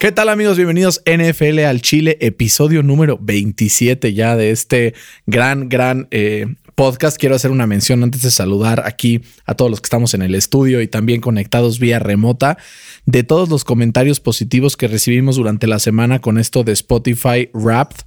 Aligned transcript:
¿Qué 0.00 0.12
tal 0.12 0.30
amigos? 0.30 0.56
Bienvenidos 0.56 1.02
NFL 1.04 1.58
al 1.58 1.82
Chile, 1.82 2.16
episodio 2.22 2.82
número 2.82 3.18
27 3.20 4.14
ya 4.14 4.34
de 4.34 4.50
este 4.50 4.94
gran, 5.26 5.68
gran 5.68 6.08
eh, 6.10 6.54
podcast. 6.74 7.18
Quiero 7.18 7.34
hacer 7.34 7.50
una 7.50 7.66
mención 7.66 8.02
antes 8.02 8.22
de 8.22 8.30
saludar 8.30 8.82
aquí 8.86 9.20
a 9.44 9.54
todos 9.54 9.70
los 9.70 9.82
que 9.82 9.88
estamos 9.88 10.14
en 10.14 10.22
el 10.22 10.34
estudio 10.34 10.80
y 10.80 10.88
también 10.88 11.20
conectados 11.20 11.78
vía 11.78 11.98
remota 11.98 12.56
de 13.04 13.24
todos 13.24 13.50
los 13.50 13.62
comentarios 13.62 14.20
positivos 14.20 14.78
que 14.78 14.88
recibimos 14.88 15.36
durante 15.36 15.66
la 15.66 15.78
semana 15.78 16.18
con 16.18 16.38
esto 16.38 16.64
de 16.64 16.72
Spotify 16.72 17.50
Wrapped. 17.52 18.06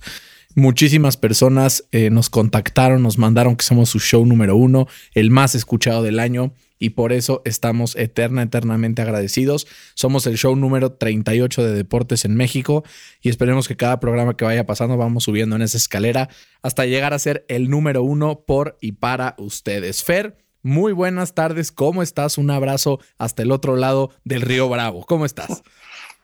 Muchísimas 0.56 1.16
personas 1.16 1.84
eh, 1.92 2.10
nos 2.10 2.32
contactaron, 2.32 3.04
nos 3.04 3.20
mandaron 3.20 3.56
que 3.56 3.66
somos 3.66 3.92
su 3.92 4.00
show 4.00 4.26
número 4.26 4.56
uno, 4.56 4.88
el 5.14 5.30
más 5.30 5.54
escuchado 5.54 6.02
del 6.02 6.18
año 6.18 6.54
y 6.84 6.90
por 6.90 7.14
eso 7.14 7.42
estamos 7.46 7.96
eterna, 7.96 8.42
eternamente 8.42 9.02
agradecidos. 9.02 9.68
Somos 9.94 10.28
el 10.28 10.36
show 10.36 10.54
número 10.58 10.92
38 10.92 11.64
de 11.64 11.74
deportes 11.74 12.26
en 12.26 12.36
México 12.36 12.84
y 13.22 13.30
esperemos 13.30 13.70
que 13.70 13.78
cada 13.78 14.02
programa 14.02 14.36
que 14.36 14.44
vaya 14.44 14.66
pasando 14.66 14.98
vamos 14.98 15.24
subiendo 15.24 15.56
en 15.56 15.62
esa 15.62 15.78
escalera 15.78 16.28
hasta 16.62 16.86
llegar 16.86 17.14
a 17.14 17.20
ser 17.20 17.46
el 17.48 17.70
número 17.70 18.04
uno 18.04 18.42
por 18.46 18.78
y 18.82 18.92
para 18.92 19.36
ustedes. 19.38 20.04
Fer, 20.04 20.36
muy 20.62 20.92
buenas 20.92 21.34
tardes, 21.34 21.72
¿cómo 21.72 22.04
estás? 22.04 22.38
Un 22.38 22.52
abrazo 22.52 23.00
hasta 23.18 23.44
el 23.44 23.54
otro 23.54 23.78
lado 23.78 24.12
del 24.26 24.42
río 24.42 24.68
Bravo. 24.68 25.06
¿Cómo 25.06 25.24
estás? 25.24 25.64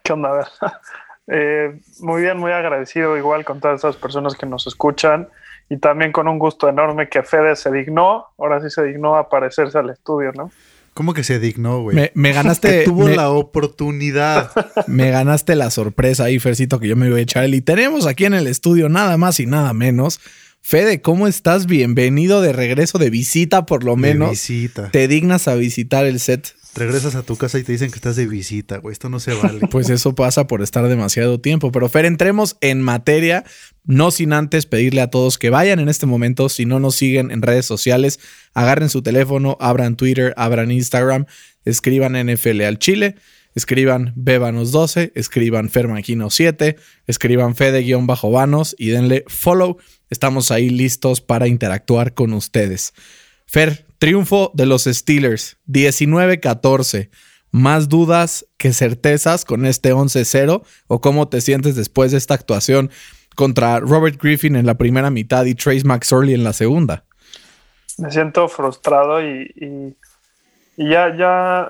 ¿Qué 0.04 0.12
onda? 0.12 0.46
Eh, 1.32 1.80
muy 2.00 2.24
bien, 2.24 2.40
muy 2.40 2.52
agradecido 2.52 3.16
igual 3.16 3.46
con 3.46 3.60
todas 3.60 3.82
esas 3.82 3.98
personas 3.98 4.34
que 4.34 4.48
nos 4.48 4.66
escuchan 4.66 5.30
y 5.70 5.78
también 5.78 6.12
con 6.12 6.28
un 6.28 6.40
gusto 6.40 6.68
enorme 6.68 7.10
que 7.10 7.24
Fede 7.24 7.56
se 7.56 7.72
dignó, 7.72 8.26
ahora 8.38 8.62
sí 8.62 8.70
se 8.70 8.84
dignó 8.84 9.16
a 9.16 9.22
aparecerse 9.22 9.78
al 9.78 9.90
estudio, 9.90 10.32
¿no? 10.34 10.52
¿Cómo 10.96 11.14
que 11.14 11.24
se 11.24 11.40
dignó, 11.40 11.82
güey? 11.82 12.12
Me, 12.14 12.34
ganaste. 12.34 12.84
tuvo 12.84 13.08
la 13.08 13.30
oportunidad. 13.30 14.52
Me 14.88 15.12
ganaste 15.12 15.56
la 15.56 15.70
sorpresa 15.70 16.26
ahí, 16.26 16.40
Fercito, 16.40 16.80
que 16.80 16.88
yo 16.88 16.96
me 16.98 17.08
iba 17.08 17.18
a 17.18 17.22
echar. 17.22 17.48
Y 17.48 17.62
tenemos 17.62 18.06
aquí 18.06 18.26
en 18.26 18.34
el 18.34 18.48
estudio 18.48 18.90
nada 18.90 19.16
más 19.16 19.40
y 19.40 19.46
nada 19.46 19.74
menos. 19.74 20.20
Fede, 20.62 21.02
¿cómo 21.02 21.28
estás? 21.28 21.68
Bienvenido 21.68 22.42
de 22.42 22.52
regreso 22.52 22.98
de 22.98 23.10
visita, 23.10 23.66
por 23.66 23.86
lo 23.86 23.96
menos. 23.96 24.32
visita. 24.32 24.90
Te 24.92 25.08
dignas 25.08 25.48
a 25.48 25.56
visitar 25.56 26.06
el 26.06 26.20
set 26.20 26.54
regresas 26.76 27.16
a 27.16 27.24
tu 27.24 27.36
casa 27.36 27.60
y 27.60 27.64
te 27.64 27.72
dicen 27.72 27.90
que 27.92 27.96
estás 27.96 28.16
de 28.16 28.28
visita, 28.28 28.78
güey. 28.78 28.94
Esto 28.94 29.10
no 29.10 29.20
se 29.20 29.34
vale. 29.34 29.60
Pues 29.72 29.90
eso 29.90 30.16
pasa 30.16 30.48
por 30.48 30.62
estar 30.62 30.88
demasiado 30.88 31.40
tiempo. 31.40 31.72
Pero 31.72 31.90
Fer, 31.90 32.06
entremos 32.06 32.58
en 32.62 32.82
materia, 32.82 33.44
no 33.86 34.12
sin 34.12 34.34
antes 34.34 34.66
pedirle 34.66 35.02
a 35.02 35.10
todos 35.10 35.38
que 35.38 35.50
vayan 35.50 35.80
en 35.80 35.90
este 35.90 36.06
momento, 36.06 36.50
si 36.50 36.66
no 36.66 36.80
nos 36.80 36.96
siguen 36.96 37.32
en 37.32 37.42
redes 37.42 37.66
sociales, 37.66 38.20
agarren 38.54 38.90
su 38.90 39.02
teléfono, 39.02 39.58
abran 39.60 39.96
Twitter, 39.96 40.34
abran 40.38 40.72
Instagram, 40.72 41.26
escriban 41.66 42.14
NFL 42.14 42.62
al 42.62 42.80
Chile. 42.80 43.16
Escriban 43.56 44.14
Bebanos12, 44.16 45.12
escriban 45.16 45.70
Fermanquino7, 45.70 46.78
escriban 47.08 47.56
Fede-Vanos 47.56 48.76
y 48.78 48.90
denle 48.90 49.26
follow. 49.28 49.78
Estamos 50.10 50.52
ahí 50.52 50.70
listos 50.70 51.20
para 51.20 51.48
interactuar 51.48 52.14
con 52.14 52.34
ustedes. 52.34 52.94
Fer, 53.48 53.86
triunfo 54.00 54.52
de 54.54 54.66
los 54.66 54.86
Steelers, 54.86 55.58
19-14. 55.68 57.10
¿Más 57.52 57.90
dudas 57.90 58.46
que 58.58 58.74
certezas 58.74 59.44
con 59.44 59.66
este 59.66 59.94
11-0? 59.94 60.64
¿O 60.88 61.02
cómo 61.02 61.28
te 61.28 61.42
sientes 61.42 61.76
después 61.76 62.12
de 62.12 62.18
esta 62.18 62.34
actuación 62.34 62.90
contra 63.36 63.80
Robert 63.80 64.22
Griffin 64.22 64.56
en 64.56 64.66
la 64.66 64.76
primera 64.76 65.10
mitad 65.10 65.46
y 65.46 65.56
Trace 65.56 65.84
McSorley 65.84 66.34
en 66.34 66.44
la 66.44 66.54
segunda? 66.54 67.04
Me 67.98 68.12
siento 68.12 68.48
frustrado 68.48 69.22
y, 69.22 69.96
ya, 70.78 71.16
ya, 71.16 71.70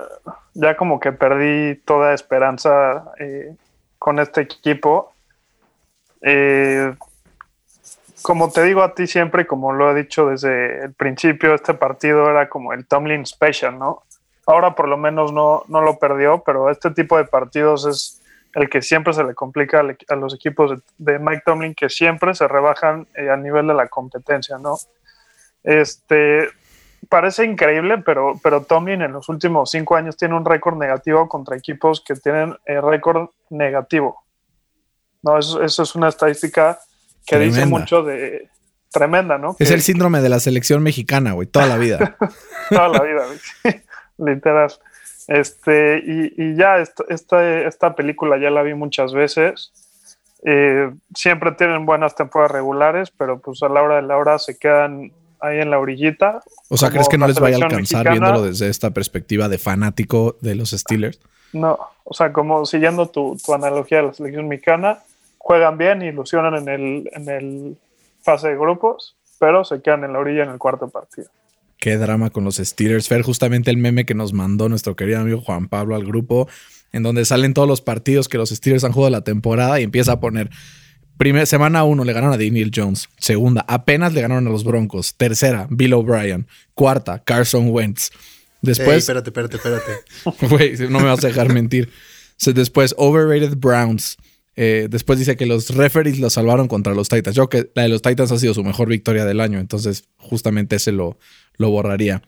ya 0.54 0.76
como 0.76 1.00
que 1.00 1.12
perdí 1.12 1.76
toda 1.84 2.14
esperanza 2.14 3.12
eh, 3.18 3.56
con 3.98 4.18
este 4.18 4.42
equipo. 4.42 5.12
Eh, 6.20 6.92
como 8.22 8.50
te 8.50 8.62
digo 8.62 8.82
a 8.82 8.94
ti 8.94 9.06
siempre, 9.06 9.46
como 9.46 9.72
lo 9.72 9.90
he 9.90 9.94
dicho 10.02 10.26
desde 10.26 10.84
el 10.84 10.94
principio, 10.94 11.54
este 11.54 11.74
partido 11.74 12.30
era 12.30 12.48
como 12.48 12.72
el 12.72 12.86
Tomlin 12.86 13.26
Special, 13.26 13.78
¿no? 13.78 14.02
Ahora 14.46 14.74
por 14.74 14.88
lo 14.88 14.96
menos 14.96 15.32
no, 15.32 15.64
no 15.68 15.80
lo 15.80 15.98
perdió, 15.98 16.42
pero 16.44 16.70
este 16.70 16.90
tipo 16.90 17.16
de 17.16 17.24
partidos 17.24 17.86
es 17.86 18.22
el 18.54 18.68
que 18.68 18.82
siempre 18.82 19.12
se 19.12 19.24
le 19.24 19.34
complica 19.34 19.80
a 20.08 20.16
los 20.16 20.34
equipos 20.34 20.82
de, 20.98 21.18
Mike 21.18 21.42
Tomlin, 21.46 21.74
que 21.74 21.88
siempre 21.88 22.34
se 22.34 22.48
rebajan 22.48 23.06
eh, 23.14 23.30
a 23.30 23.36
nivel 23.36 23.68
de 23.68 23.74
la 23.74 23.86
competencia, 23.88 24.58
¿no? 24.58 24.76
Este, 25.62 26.48
parece 27.08 27.44
increíble, 27.44 27.98
pero, 27.98 28.40
pero 28.42 28.62
Tomlin 28.62 29.02
en 29.02 29.12
los 29.12 29.28
últimos 29.28 29.70
cinco 29.70 29.94
años 29.94 30.16
tiene 30.16 30.34
un 30.34 30.44
récord 30.44 30.76
negativo 30.76 31.28
contra 31.28 31.56
equipos 31.56 32.02
que 32.04 32.14
tienen 32.14 32.56
eh, 32.66 32.80
récord 32.80 33.30
negativo. 33.50 34.24
No, 35.22 35.38
eso, 35.38 35.62
eso 35.62 35.82
es 35.82 35.94
una 35.94 36.08
estadística 36.08 36.80
que 37.30 37.44
dice 37.44 37.66
mucho 37.66 38.02
de 38.02 38.48
tremenda, 38.90 39.38
¿no? 39.38 39.56
Es 39.58 39.70
el 39.70 39.82
síndrome 39.82 40.20
de 40.20 40.28
la 40.28 40.40
selección 40.40 40.82
mexicana, 40.82 41.32
güey, 41.32 41.46
toda 41.46 41.66
la 41.66 41.78
vida. 41.78 42.16
toda 42.70 42.88
la 42.88 43.02
vida, 43.02 43.24
güey. 43.26 43.82
literal. 44.34 44.72
Este, 45.28 46.02
y, 46.04 46.56
ya 46.56 46.78
esta, 46.78 47.04
esta, 47.08 47.94
película 47.94 48.36
ya 48.38 48.50
la 48.50 48.62
vi 48.62 48.74
muchas 48.74 49.12
veces. 49.12 49.72
Eh, 50.44 50.90
siempre 51.14 51.52
tienen 51.52 51.86
buenas 51.86 52.16
temporadas 52.16 52.50
regulares, 52.50 53.12
pero 53.16 53.38
pues 53.38 53.62
a 53.62 53.68
la 53.68 53.82
hora 53.82 53.96
de 53.96 54.02
la 54.02 54.16
hora 54.16 54.38
se 54.38 54.58
quedan 54.58 55.12
ahí 55.40 55.60
en 55.60 55.70
la 55.70 55.78
orillita. 55.78 56.40
O 56.68 56.76
sea, 56.76 56.90
¿crees 56.90 57.08
que 57.08 57.18
no 57.18 57.28
les 57.28 57.38
vaya 57.38 57.58
a 57.58 57.66
alcanzar 57.66 58.10
viéndolo 58.10 58.42
desde 58.42 58.68
esta 58.68 58.90
perspectiva 58.90 59.48
de 59.48 59.58
fanático 59.58 60.36
de 60.40 60.56
los 60.56 60.70
Steelers? 60.70 61.20
No, 61.52 61.78
o 62.04 62.14
sea, 62.14 62.32
como 62.32 62.66
siguiendo 62.66 63.08
tu, 63.08 63.36
tu 63.44 63.54
analogía 63.54 63.98
de 63.98 64.08
la 64.08 64.14
selección 64.14 64.48
mexicana, 64.48 64.98
juegan 65.50 65.78
bien, 65.78 66.00
ilusionan 66.00 66.54
en 66.54 66.68
el, 66.68 67.10
en 67.12 67.28
el 67.28 67.76
fase 68.22 68.50
de 68.50 68.54
grupos, 68.54 69.16
pero 69.40 69.64
se 69.64 69.82
quedan 69.82 70.04
en 70.04 70.12
la 70.12 70.20
orilla 70.20 70.44
en 70.44 70.50
el 70.50 70.58
cuarto 70.58 70.88
partido. 70.88 71.28
Qué 71.76 71.96
drama 71.96 72.30
con 72.30 72.44
los 72.44 72.58
Steelers. 72.58 73.08
Fer, 73.08 73.22
justamente 73.22 73.68
el 73.68 73.76
meme 73.76 74.06
que 74.06 74.14
nos 74.14 74.32
mandó 74.32 74.68
nuestro 74.68 74.94
querido 74.94 75.18
amigo 75.18 75.40
Juan 75.40 75.66
Pablo 75.66 75.96
al 75.96 76.06
grupo, 76.06 76.46
en 76.92 77.02
donde 77.02 77.24
salen 77.24 77.52
todos 77.52 77.66
los 77.66 77.80
partidos 77.80 78.28
que 78.28 78.38
los 78.38 78.50
Steelers 78.50 78.84
han 78.84 78.92
jugado 78.92 79.10
la 79.10 79.24
temporada 79.24 79.80
y 79.80 79.82
empieza 79.82 80.12
a 80.12 80.20
poner. 80.20 80.50
Primera, 81.18 81.44
semana 81.46 81.82
uno 81.82 82.04
le 82.04 82.12
ganaron 82.12 82.32
a 82.32 82.38
Daniel 82.38 82.70
Jones. 82.72 83.08
Segunda, 83.18 83.64
apenas 83.66 84.14
le 84.14 84.20
ganaron 84.20 84.46
a 84.46 84.50
los 84.50 84.62
Broncos. 84.62 85.16
Tercera, 85.16 85.66
Bill 85.68 85.94
O'Brien. 85.94 86.46
Cuarta, 86.74 87.24
Carson 87.24 87.70
Wentz. 87.70 88.12
Después. 88.62 88.98
espérate, 88.98 89.30
espérate, 89.30 89.56
espérate. 89.56 90.46
Güey, 90.48 90.76
no 90.88 91.00
me 91.00 91.06
vas 91.06 91.24
a 91.24 91.26
dejar 91.26 91.52
mentir. 91.52 91.90
Después, 92.54 92.94
Overrated 92.96 93.56
Browns. 93.56 94.16
Eh, 94.62 94.88
después 94.90 95.18
dice 95.18 95.38
que 95.38 95.46
los 95.46 95.74
referees 95.74 96.18
lo 96.18 96.28
salvaron 96.28 96.68
contra 96.68 96.92
los 96.92 97.08
Titans. 97.08 97.34
Yo 97.34 97.48
que 97.48 97.70
la 97.74 97.84
de 97.84 97.88
los 97.88 98.02
Titans 98.02 98.30
ha 98.30 98.38
sido 98.38 98.52
su 98.52 98.62
mejor 98.62 98.90
victoria 98.90 99.24
del 99.24 99.40
año, 99.40 99.58
entonces 99.58 100.04
justamente 100.18 100.76
ese 100.76 100.92
lo, 100.92 101.18
lo 101.56 101.70
borraría. 101.70 102.20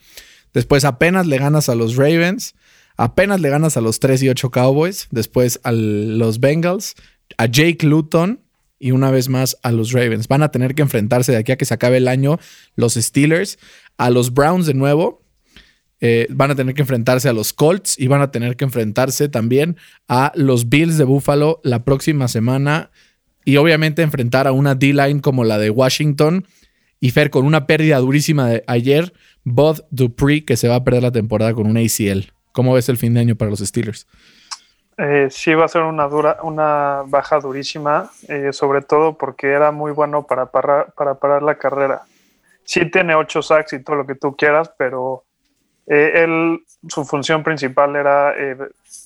Después 0.54 0.87
apenas 0.87 1.26
le 1.26 1.37
ganas 1.37 1.69
a 1.69 1.75
los 1.75 1.94
Ravens, 1.97 2.54
apenas 2.97 3.43
le 3.43 3.50
ganas 3.50 3.76
a 3.76 3.82
los 3.82 4.00
3 4.00 4.22
y 4.22 4.31
8 4.31 4.50
Cowboys, 4.50 5.09
después 5.10 5.60
a 5.62 5.72
los 5.72 6.41
Bengals, 6.41 6.94
a 7.37 7.44
Jake 7.44 7.87
Luton 7.87 8.41
y 8.78 8.93
una 8.93 9.10
vez 9.10 9.28
más 9.28 9.59
a 9.62 9.70
los 9.70 9.93
Ravens. 9.93 10.26
Van 10.26 10.43
a 10.43 10.50
tener 10.50 10.75
que 10.75 10.81
enfrentarse 10.81 11.32
de 11.32 11.38
aquí 11.38 11.53
a 11.53 11.59
que 11.59 11.66
se 11.66 11.75
acabe 11.75 11.99
el 11.99 12.09
año 12.09 12.38
los 12.76 12.94
Steelers, 12.94 13.59
a 13.99 14.08
los 14.08 14.32
Browns 14.32 14.64
de 14.64 14.73
nuevo 14.73 15.21
eh, 16.04 16.26
van 16.31 16.50
a 16.50 16.56
tener 16.56 16.75
que 16.75 16.82
enfrentarse 16.82 17.28
a 17.28 17.32
los 17.32 17.52
Colts 17.52 17.96
y 17.96 18.08
van 18.08 18.22
a 18.22 18.32
tener 18.32 18.56
que 18.56 18.64
enfrentarse 18.64 19.28
también 19.28 19.76
a 20.08 20.32
los 20.34 20.69
Bills 20.69 20.99
de 20.99 21.04
Buffalo 21.04 21.60
la 21.62 21.84
próxima 21.84 22.26
semana 22.26 22.90
y 23.44 23.56
obviamente 23.56 24.02
enfrentar 24.02 24.49
a 24.49 24.52
una 24.52 24.75
D-line 24.75 25.20
como 25.20 25.44
la 25.44 25.58
de 25.58 25.70
Washington 25.70 26.44
y 26.99 27.12
Fer 27.12 27.31
con 27.31 27.46
una 27.46 27.69
pérdida 27.69 27.99
durísima 27.99 28.49
de 28.49 28.64
ayer, 28.66 29.12
Bud 29.44 29.82
Dupree 29.90 30.44
que 30.44 30.56
se 30.56 30.66
va 30.66 30.75
a 30.75 30.82
perder 30.82 31.04
la 31.04 31.12
temporada 31.12 31.54
con 31.54 31.69
un 31.69 31.76
ACL. 31.76 32.32
¿Cómo 32.50 32.75
ves 32.75 32.88
el 32.88 32.96
fin 32.96 33.14
de 33.14 33.20
año 33.20 33.37
para 33.37 33.52
los 33.52 33.60
Steelers? 33.60 34.08
Eh, 34.98 35.28
sí, 35.31 35.55
va 35.55 35.66
a 35.66 35.69
ser 35.69 35.82
una, 35.82 36.08
dura, 36.08 36.38
una 36.43 37.05
baja 37.06 37.38
durísima, 37.38 38.10
eh, 38.26 38.52
sobre 38.52 38.82
todo 38.82 39.16
porque 39.16 39.46
era 39.46 39.70
muy 39.70 39.93
bueno 39.93 40.26
para 40.26 40.46
parar, 40.46 40.93
para 40.96 41.14
parar 41.14 41.44
la 41.44 41.55
carrera. 41.55 42.02
Sí 42.64 42.90
tiene 42.90 43.14
ocho 43.14 43.40
sacks 43.40 43.72
y 43.72 43.84
todo 43.84 43.94
lo 43.94 44.06
que 44.06 44.16
tú 44.16 44.34
quieras, 44.37 44.72
pero 44.76 45.25
eh, 45.87 46.25
él, 46.25 46.64
su 46.88 47.05
función 47.05 47.43
principal 47.43 47.96
era 47.96 48.34
eh, 48.37 48.56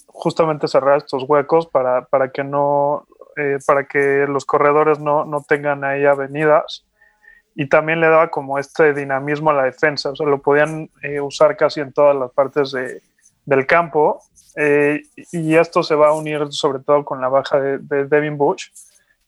justamente 0.09 0.69
cerrar 0.69 0.99
estos 0.99 1.25
huecos 1.25 1.67
para, 1.67 2.05
para 2.07 2.31
que 2.31 2.45
no, 2.45 3.07
eh, 3.37 3.59
para 3.67 3.85
que 3.85 4.27
los 4.29 4.45
corredores 4.45 4.99
no, 4.99 5.25
no, 5.25 5.43
tengan 5.43 5.85
ahí 5.85 6.05
avenidas 6.05 6.85
y 7.55 7.69
también 7.69 8.01
le 8.01 8.09
daba 8.09 8.29
como 8.29 8.59
este 8.59 8.93
dinamismo 8.93 9.51
a 9.51 9.55
la 9.55 9.65
defensa, 9.65 10.11
o 10.11 10.17
sea, 10.17 10.27
lo 10.27 10.43
podían 10.43 10.91
usar 11.23 11.57
casi 11.57 11.81
en 11.81 11.93
todas 11.93 12.15
las 12.15 12.31
partes 12.33 12.73
de, 12.73 13.01
del 13.47 13.67
campo 13.67 14.21
y 15.33 15.55
esto 15.55 15.83
se 15.83 15.95
va 15.95 16.09
a 16.09 16.13
unir 16.13 16.47
sobre 16.51 16.81
todo 16.81 17.03
con 17.05 17.21
la 17.23 17.29
baja 17.29 17.59
de, 17.59 17.79
de 17.79 18.05
Devin 18.05 18.37
Bush, 18.37 18.69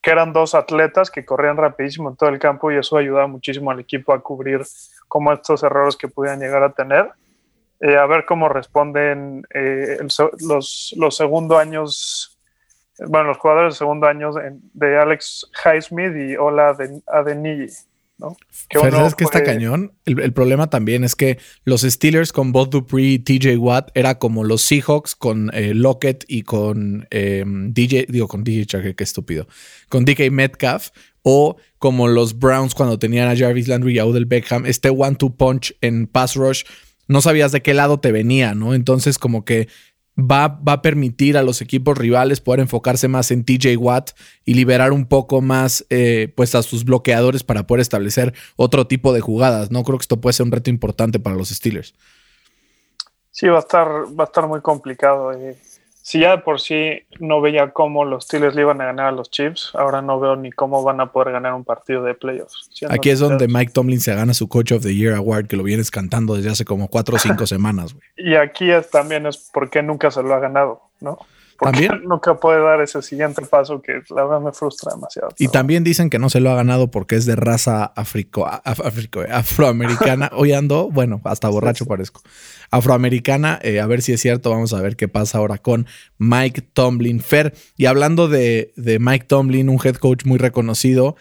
que 0.03 0.11
eran 0.11 0.35
dos 0.35 0.55
atletas 0.55 1.11
que 1.11 1.25
corrían 1.25 1.56
rapidísimo 1.56 2.11
en 2.11 2.17
todo 2.17 2.29
el 2.29 2.39
campo 2.39 2.71
y 2.71 2.77
eso 2.77 2.99
ayudaba 2.99 3.27
muchísimo 3.27 3.71
al 3.71 3.81
equipo 3.81 4.12
a 4.12 4.21
cubrir 4.21 4.62
como 5.06 5.33
estos 5.33 5.62
errores 5.62 5.97
que 5.97 6.09
pudieran 6.09 6.41
llegar 6.41 6.62
a 6.62 6.73
tener. 6.73 7.11
Eh, 7.81 7.97
a 7.97 8.07
ver 8.07 8.25
cómo 8.27 8.49
responden 8.49 9.47
eh, 9.55 9.99
los, 10.41 10.95
los 10.97 11.17
segundos 11.17 11.59
años 11.59 12.39
bueno, 13.07 13.29
los 13.29 13.39
jugadores 13.39 13.75
de 13.75 13.79
segundo 13.79 14.07
año 14.07 14.33
de, 14.33 14.57
de 14.75 14.99
Alex 14.99 15.47
Highsmith 15.65 16.17
y 16.17 16.37
Ola 16.37 16.77
Adeniji. 17.07 17.73
¿no? 18.19 18.37
Que 18.69 18.81
¿Sabes 18.81 19.15
que 19.15 19.23
está 19.23 19.45
cañón? 19.45 19.93
El, 20.05 20.33
problema 20.33 20.69
también 20.69 21.05
es 21.05 21.15
que 21.15 21.39
los 21.63 21.83
Steelers 21.83 22.33
con 22.33 22.51
Bob 22.51 22.69
Dupree 22.71 23.13
y 23.13 23.19
TJ 23.21 23.57
Watt 23.59 23.91
era 23.95 24.19
como 24.19 24.43
los 24.43 24.63
Seahawks 24.63 25.15
con 25.15 25.53
eh, 25.55 25.73
Lockett 25.73 26.25
y 26.27 26.43
con 26.43 27.07
em, 27.11 27.73
DJ, 27.73 28.07
digo 28.09 28.27
con 28.27 28.43
DJ 28.43 28.67
Chuck, 28.67 28.97
qué 28.97 29.05
estúpido, 29.05 29.47
con 29.89 30.05
DK 30.05 30.33
Metcalf, 30.33 30.91
o 31.23 31.57
como 31.79 32.09
los 32.09 32.37
Browns 32.37 32.75
cuando 32.75 32.99
tenían 32.99 33.29
a 33.29 33.37
Jarvis 33.37 33.69
Landry 33.69 33.95
y 33.95 33.99
a 34.01 34.07
Odell 34.07 34.27
Beckham, 34.27 34.67
este 34.67 34.91
one-two 34.91 35.37
punch 35.37 35.77
en 35.81 36.09
pass 36.09 36.35
rush, 36.35 36.65
no 37.09 37.21
sabías 37.21 37.53
de 37.53 37.63
qué 37.63 37.75
lado 37.75 37.99
te 37.99 38.13
venía, 38.13 38.55
¿no? 38.55 38.75
Entonces 38.75 39.19
como 39.19 39.45
que 39.45 39.69
va, 40.19 40.61
a 40.67 40.83
permitir 40.83 41.37
a 41.37 41.43
los 41.43 41.61
equipos 41.61 41.97
rivales 41.97 42.41
poder 42.41 42.61
enfocarse 42.61 43.09
más 43.09 43.31
en 43.31 43.45
TJ 43.45 43.77
Watt 43.77 44.11
y 44.45 44.55
liberar 44.55 44.93
un 44.93 45.07
poco 45.07 45.41
más 45.41 45.87
eh, 45.91 46.33
pues 46.37 46.55
a 46.55 46.63
sus 46.63 46.85
bloqueadores 46.85 47.45
para 47.45 47.67
poder 47.67 47.81
establecer 47.81 48.35
otro 48.57 48.87
tipo 48.87 49.13
de 49.13 49.21
jugadas. 49.21 49.71
No 49.71 49.83
creo 49.85 49.99
que 49.99 50.03
esto 50.03 50.21
puede 50.21 50.35
ser 50.35 50.47
un 50.47 50.53
reto 50.53 50.71
importante 50.71 51.19
para 51.19 51.37
los 51.37 51.49
Steelers. 51.49 51.95
Sí, 53.31 53.47
va 53.47 53.57
a 53.57 53.61
estar, 53.61 53.89
va 53.89 54.25
a 54.25 54.27
estar 54.27 54.47
muy 54.47 54.61
complicado. 54.61 55.33
Eh 55.33 55.57
si 56.09 56.21
ya 56.21 56.31
de 56.31 56.39
por 56.39 56.59
sí 56.59 57.03
no 57.21 57.43
veía 57.43 57.73
cómo 57.73 58.03
los 58.07 58.25
Steelers 58.25 58.55
le 58.55 58.63
iban 58.63 58.81
a 58.81 58.87
ganar 58.87 59.09
a 59.09 59.13
los 59.13 59.31
Chiefs, 59.31 59.73
ahora 59.75 60.01
no 60.01 60.19
veo 60.19 60.37
ni 60.37 60.51
cómo 60.51 60.83
van 60.83 61.03
a 61.03 61.13
poder 61.13 61.33
ganar 61.33 61.53
un 61.53 61.65
partido 61.65 62.03
de 62.03 62.15
playoffs. 62.15 62.71
Aquí 62.89 63.11
es 63.11 63.19
donde 63.19 63.47
Mike 63.47 63.73
Tomlin 63.75 64.01
se 64.01 64.15
gana 64.15 64.33
su 64.33 64.49
Coach 64.49 64.73
of 64.73 64.83
the 64.83 64.95
Year 64.95 65.15
Award, 65.17 65.49
que 65.49 65.59
lo 65.59 65.65
vienes 65.65 65.91
cantando 65.91 66.35
desde 66.35 66.49
hace 66.49 66.65
como 66.65 66.89
cuatro 66.89 67.17
o 67.17 67.19
cinco 67.19 67.47
semanas. 67.47 67.95
Y 68.17 68.37
aquí 68.37 68.71
es, 68.71 68.89
también 68.89 69.27
es 69.27 69.51
porque 69.53 69.83
nunca 69.83 70.11
se 70.11 70.23
lo 70.23 70.33
ha 70.33 70.39
ganado, 70.39 70.81
¿no? 71.01 71.19
también 71.59 72.03
nunca 72.09 72.35
puede 72.35 72.63
dar 72.63 72.81
ese 72.81 73.03
siguiente 73.03 73.43
paso 73.43 73.83
que 73.83 74.03
la 74.11 74.25
verdad 74.25 74.41
me 74.41 74.53
frustra 74.53 74.93
demasiado. 74.95 75.29
Y 75.39 75.49
también 75.49 75.85
dicen 75.85 76.09
que 76.09 76.19
no 76.19 76.31
se 76.31 76.41
lo 76.41 76.51
ha 76.51 76.55
ganado 76.55 76.91
porque 76.91 77.17
es 77.17 77.27
de 77.27 77.37
raza 77.37 77.85
africo, 77.85 78.47
afroamericana. 78.47 80.31
Hoy 80.37 80.53
ando, 80.53 80.89
bueno, 80.91 81.21
hasta 81.25 81.49
borracho 81.49 81.85
parezco. 81.87 82.23
Afroamericana, 82.70 83.59
eh, 83.62 83.81
a 83.81 83.87
ver 83.87 84.03
si 84.03 84.12
es 84.12 84.20
cierto. 84.20 84.50
Vamos 84.50 84.73
a 84.73 84.82
ver 84.82 84.97
qué 84.97 85.09
pasa 85.09 85.38
ahora 85.38 85.59
con 85.59 85.87
Mike 86.19 86.62
Tomlin. 86.73 87.20
Fer, 87.20 87.55
y 87.76 87.87
hablando 87.87 88.29
de, 88.29 88.73
Mike 89.00 89.26
Tomlin, 89.26 89.69
un 89.69 89.79
head 89.82 89.97
coach 89.97 90.25
muy 90.25 90.38
reconocido. 90.38 91.17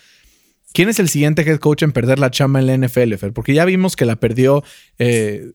¿Quién 0.73 0.89
es 0.89 0.99
el 0.99 1.09
siguiente 1.09 1.41
head 1.41 1.57
coach 1.59 1.81
en 1.81 1.91
perder 1.91 2.19
la 2.19 2.29
chamba 2.29 2.59
en 2.59 2.67
la 2.67 2.88
NFL, 2.88 3.15
Fer? 3.15 3.33
Porque 3.33 3.53
ya 3.53 3.65
vimos 3.65 3.95
que 3.95 4.05
la 4.05 4.17
perdió 4.17 4.63
eh, 4.99 5.53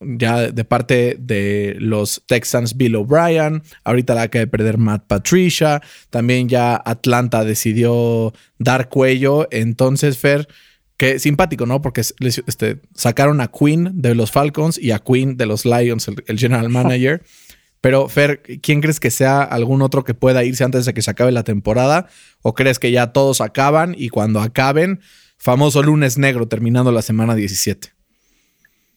ya 0.00 0.50
de 0.50 0.64
parte 0.64 1.16
de 1.18 1.76
los 1.78 2.22
Texans 2.26 2.76
Bill 2.76 2.96
O'Brien. 2.96 3.62
Ahorita 3.84 4.14
la 4.14 4.22
acaba 4.22 4.40
de 4.40 4.46
perder 4.48 4.76
Matt 4.76 5.06
Patricia. 5.06 5.80
También 6.10 6.48
ya 6.48 6.82
Atlanta 6.84 7.44
decidió 7.44 8.34
dar 8.58 8.88
cuello. 8.88 9.48
Entonces, 9.50 10.18
Fer, 10.18 10.48
qué 10.98 11.18
simpático, 11.18 11.64
¿no? 11.64 11.80
Porque 11.80 12.02
este, 12.02 12.80
sacaron 12.92 13.40
a 13.40 13.48
Quinn 13.48 13.90
de 13.94 14.14
los 14.14 14.30
Falcons 14.30 14.76
y 14.78 14.90
a 14.90 14.98
Quinn 14.98 15.38
de 15.38 15.46
los 15.46 15.64
Lions, 15.64 16.08
el 16.26 16.38
general 16.38 16.68
manager. 16.68 17.22
Pero, 17.80 18.08
Fer, 18.08 18.42
¿quién 18.60 18.80
crees 18.80 18.98
que 18.98 19.10
sea 19.10 19.42
algún 19.42 19.82
otro 19.82 20.02
que 20.02 20.14
pueda 20.14 20.42
irse 20.44 20.64
antes 20.64 20.84
de 20.84 20.94
que 20.94 21.02
se 21.02 21.10
acabe 21.10 21.30
la 21.30 21.44
temporada? 21.44 22.08
¿O 22.42 22.54
crees 22.54 22.78
que 22.78 22.90
ya 22.90 23.12
todos 23.12 23.40
acaban 23.40 23.94
y 23.96 24.08
cuando 24.08 24.40
acaben, 24.40 25.00
famoso 25.38 25.82
lunes 25.82 26.18
negro 26.18 26.48
terminando 26.48 26.90
la 26.90 27.02
semana 27.02 27.36
17? 27.36 27.92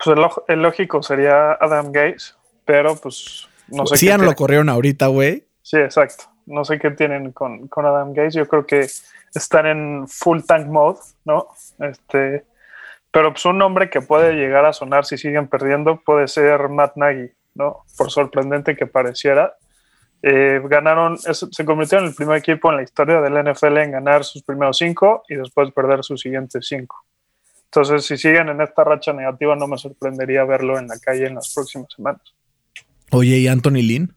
Pues 0.03 0.17
el, 0.47 0.61
lógico 0.63 1.03
sería 1.03 1.51
Adam 1.53 1.91
Gates, 1.91 2.35
pero 2.65 2.95
pues 2.95 3.47
no 3.67 3.85
sé. 3.85 3.97
Sí, 3.97 4.07
ya 4.07 4.17
no 4.17 4.23
lo 4.23 4.33
corrieron 4.33 4.67
ahorita, 4.67 5.07
güey. 5.07 5.45
Sí, 5.61 5.77
exacto. 5.77 6.23
No 6.47 6.65
sé 6.65 6.79
qué 6.79 6.89
tienen 6.89 7.33
con, 7.33 7.67
con 7.67 7.85
Adam 7.85 8.13
Gates. 8.13 8.33
Yo 8.33 8.47
creo 8.47 8.65
que 8.65 8.87
están 9.33 9.65
en 9.65 10.07
full 10.07 10.41
tank 10.41 10.67
mode, 10.67 10.99
¿no? 11.25 11.47
Este, 11.79 12.45
pero 13.11 13.31
pues 13.31 13.45
un 13.45 13.57
nombre 13.57 13.89
que 13.89 14.01
puede 14.01 14.33
llegar 14.33 14.65
a 14.65 14.73
sonar 14.73 15.05
si 15.05 15.17
siguen 15.17 15.47
perdiendo 15.47 16.01
puede 16.01 16.27
ser 16.27 16.69
Matt 16.69 16.95
Nagy 16.95 17.31
¿no? 17.55 17.83
Por 17.97 18.11
sorprendente 18.11 18.75
que 18.75 18.87
pareciera. 18.87 19.55
Eh, 20.23 20.61
ganaron, 20.65 21.17
se 21.17 21.65
convirtieron 21.65 22.05
en 22.05 22.11
el 22.11 22.15
primer 22.15 22.37
equipo 22.37 22.69
en 22.69 22.77
la 22.77 22.83
historia 22.83 23.21
del 23.21 23.33
NFL 23.33 23.77
en 23.77 23.91
ganar 23.91 24.23
sus 24.23 24.43
primeros 24.43 24.77
cinco 24.77 25.23
y 25.27 25.35
después 25.35 25.71
perder 25.71 26.03
sus 26.03 26.21
siguientes 26.21 26.67
cinco. 26.67 27.05
Entonces, 27.65 28.05
si 28.05 28.17
siguen 28.17 28.49
en 28.49 28.61
esta 28.61 28.83
racha 28.83 29.13
negativa, 29.13 29.55
no 29.55 29.67
me 29.67 29.77
sorprendería 29.77 30.43
verlo 30.43 30.77
en 30.77 30.87
la 30.87 30.99
calle 30.99 31.25
en 31.25 31.35
las 31.35 31.53
próximas 31.53 31.87
semanas. 31.95 32.21
Oye, 33.11 33.37
¿y 33.37 33.47
Anthony 33.47 33.81
Lynn? 33.81 34.15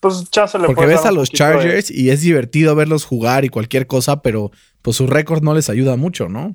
Pues 0.00 0.30
le 0.54 0.66
Porque 0.66 0.86
ves 0.86 1.04
a 1.04 1.10
los 1.10 1.30
Chargers 1.30 1.90
y 1.90 2.10
es 2.10 2.20
divertido 2.20 2.76
verlos 2.76 3.04
jugar 3.04 3.44
y 3.44 3.48
cualquier 3.48 3.88
cosa, 3.88 4.22
pero 4.22 4.52
pues 4.80 4.96
su 4.96 5.08
récord 5.08 5.42
no 5.42 5.54
les 5.54 5.68
ayuda 5.70 5.96
mucho, 5.96 6.28
¿no? 6.28 6.54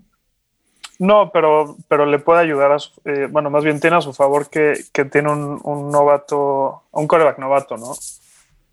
No, 0.97 1.31
pero, 1.33 1.75
pero 1.89 2.05
le 2.05 2.19
puede 2.19 2.39
ayudar 2.39 2.71
a 2.71 2.79
su, 2.79 2.91
eh, 3.03 3.27
bueno, 3.29 3.49
más 3.49 3.65
bien 3.65 3.81
tiene 3.81 3.97
a 3.97 4.01
su 4.01 4.13
favor 4.13 4.49
que, 4.49 4.85
tiene 5.11 5.29
un, 5.29 5.91
novato, 5.91 6.83
un 6.91 7.07
coreback 7.07 7.39
novato, 7.39 7.75
¿no? 7.75 7.93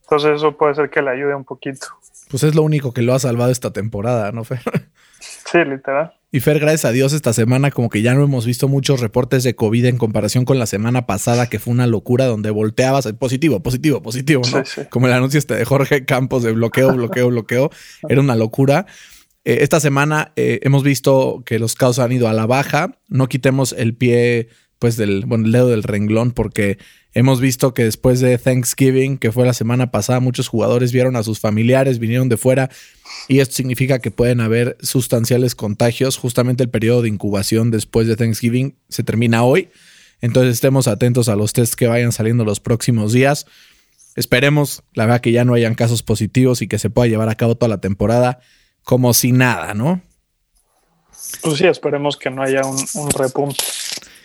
Entonces 0.03 0.37
eso 0.37 0.57
puede 0.57 0.77
ser 0.77 0.91
que 0.91 1.03
le 1.03 1.11
ayude 1.11 1.35
un 1.35 1.45
poquito. 1.45 1.89
Pues 2.31 2.45
es 2.45 2.55
lo 2.55 2.63
único 2.63 2.95
que 2.95 3.03
lo 3.03 3.13
ha 3.13 3.19
salvado 3.19 3.51
esta 3.51 3.73
temporada, 3.73 4.31
¿no, 4.33 4.45
Fer? 4.45 4.61
Sí, 5.21 5.59
literal. 5.67 6.13
Y 6.33 6.39
Fer, 6.41 6.61
gracias 6.61 6.85
a 6.85 6.93
Dios, 6.93 7.13
esta 7.13 7.33
semana 7.33 7.73
como 7.73 7.91
que 7.91 8.03
ya 8.03 8.15
no 8.15 8.23
hemos 8.23 8.47
visto 8.47 8.69
muchos 8.69 9.01
reportes 9.01 9.43
de 9.43 9.57
COVID 9.57 9.85
en 9.87 9.99
comparación 9.99 10.45
con 10.45 10.61
la 10.61 10.67
semana 10.67 11.05
pasada, 11.05 11.49
que 11.49 11.59
fue 11.59 11.73
una 11.73 11.89
locura 11.89 12.27
donde 12.27 12.51
volteabas 12.51 13.13
positivo, 13.15 13.61
positivo, 13.61 14.01
positivo, 14.01 14.43
¿no? 14.53 14.63
Como 14.91 15.09
el 15.09 15.13
anuncio 15.13 15.39
este 15.39 15.57
de 15.57 15.65
Jorge 15.65 16.05
Campos 16.05 16.45
de 16.45 16.53
bloqueo, 16.53 16.95
bloqueo, 16.95 17.31
bloqueo. 17.31 17.71
Era 18.09 18.21
una 18.21 18.37
locura. 18.37 18.87
Eh, 19.45 19.59
esta 19.63 19.81
semana 19.81 20.33
eh, 20.37 20.61
hemos 20.63 20.85
visto 20.85 21.43
que 21.45 21.59
los 21.59 21.75
casos 21.75 21.99
han 21.99 22.13
ido 22.13 22.29
a 22.29 22.33
la 22.33 22.47
baja. 22.47 22.97
No 23.09 23.29
quitemos 23.29 23.73
el 23.73 23.97
pie, 23.97 24.49
pues, 24.79 24.97
del, 24.97 25.25
bueno, 25.27 25.47
el 25.47 25.53
dedo 25.53 25.69
del 25.69 25.83
renglón, 25.83 26.31
porque 26.31 26.79
hemos 27.15 27.41
visto 27.41 27.75
que 27.75 27.85
después 27.85 28.21
de 28.21 28.37
Thanksgiving, 28.39 29.19
que 29.19 29.33
fue 29.33 29.47
la 29.47 29.53
semana 29.53 29.91
pasada, 29.91 30.21
muchos 30.21 30.49
jugadores 30.49 30.93
vieron 30.93 31.17
a 31.17 31.23
sus 31.23 31.41
familiares, 31.41 31.99
vinieron 31.99 32.29
de 32.29 32.37
fuera, 32.37 32.71
y 33.29 33.41
esto 33.41 33.55
significa 33.55 33.99
que 33.99 34.11
pueden 34.11 34.41
haber 34.41 34.77
sustanciales 34.81 35.55
contagios. 35.55 36.17
Justamente 36.17 36.63
el 36.63 36.71
periodo 36.71 37.03
de 37.03 37.09
incubación 37.09 37.71
después 37.71 38.07
de 38.07 38.17
Thanksgiving 38.17 38.77
se 38.89 39.03
termina 39.03 39.45
hoy. 39.45 39.71
Entonces 40.21 40.55
estemos 40.55 40.87
atentos 40.87 41.29
a 41.29 41.37
los 41.37 41.53
tests 41.53 41.77
que 41.77 41.87
vayan 41.87 42.13
saliendo 42.13 42.45
los 42.45 42.61
próximos 42.61 43.13
días. 43.13 43.47
Esperemos, 44.17 44.83
la 44.93 45.07
verdad, 45.07 45.21
que 45.21 45.33
ya 45.33 45.45
no 45.45 45.55
hayan 45.55 45.75
casos 45.75 46.03
positivos 46.03 46.63
y 46.63 46.69
que 46.69 46.79
se 46.79 46.91
pueda 46.91 47.09
llevar 47.09 47.29
a 47.29 47.37
cabo 47.37 47.55
toda 47.55 47.69
la 47.69 47.81
temporada 47.81 48.41
como 48.83 49.15
si 49.15 49.33
nada, 49.33 49.75
¿no? 49.75 50.01
Pues 51.43 51.59
sí, 51.59 51.67
esperemos 51.67 52.17
que 52.17 52.31
no 52.31 52.43
haya 52.43 52.63
un, 52.65 53.11
repunte. 53.11 53.63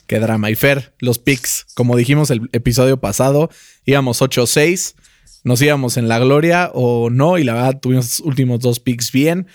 Qué 0.08 0.20
drama. 0.20 0.50
Y 0.52 0.56
Fer, 0.56 0.94
los 1.00 1.20
picks, 1.20 1.66
como 1.74 1.96
dijimos 1.96 2.30
el 2.30 2.50
episodio 2.52 3.00
pasado, 3.00 3.50
íbamos 3.86 4.22
8-6, 4.22 4.96
nos 5.44 5.62
íbamos 5.62 5.98
en 5.98 6.08
la 6.08 6.20
gloria 6.20 6.72
o 6.74 7.10
no, 7.10 7.38
y 7.38 7.44
la 7.44 7.54
verdad 7.54 7.80
tuvimos 7.80 8.06
los 8.06 8.20
últimos 8.20 8.60
dos 8.60 8.80
picks 8.80 9.12
bien. 9.12 9.48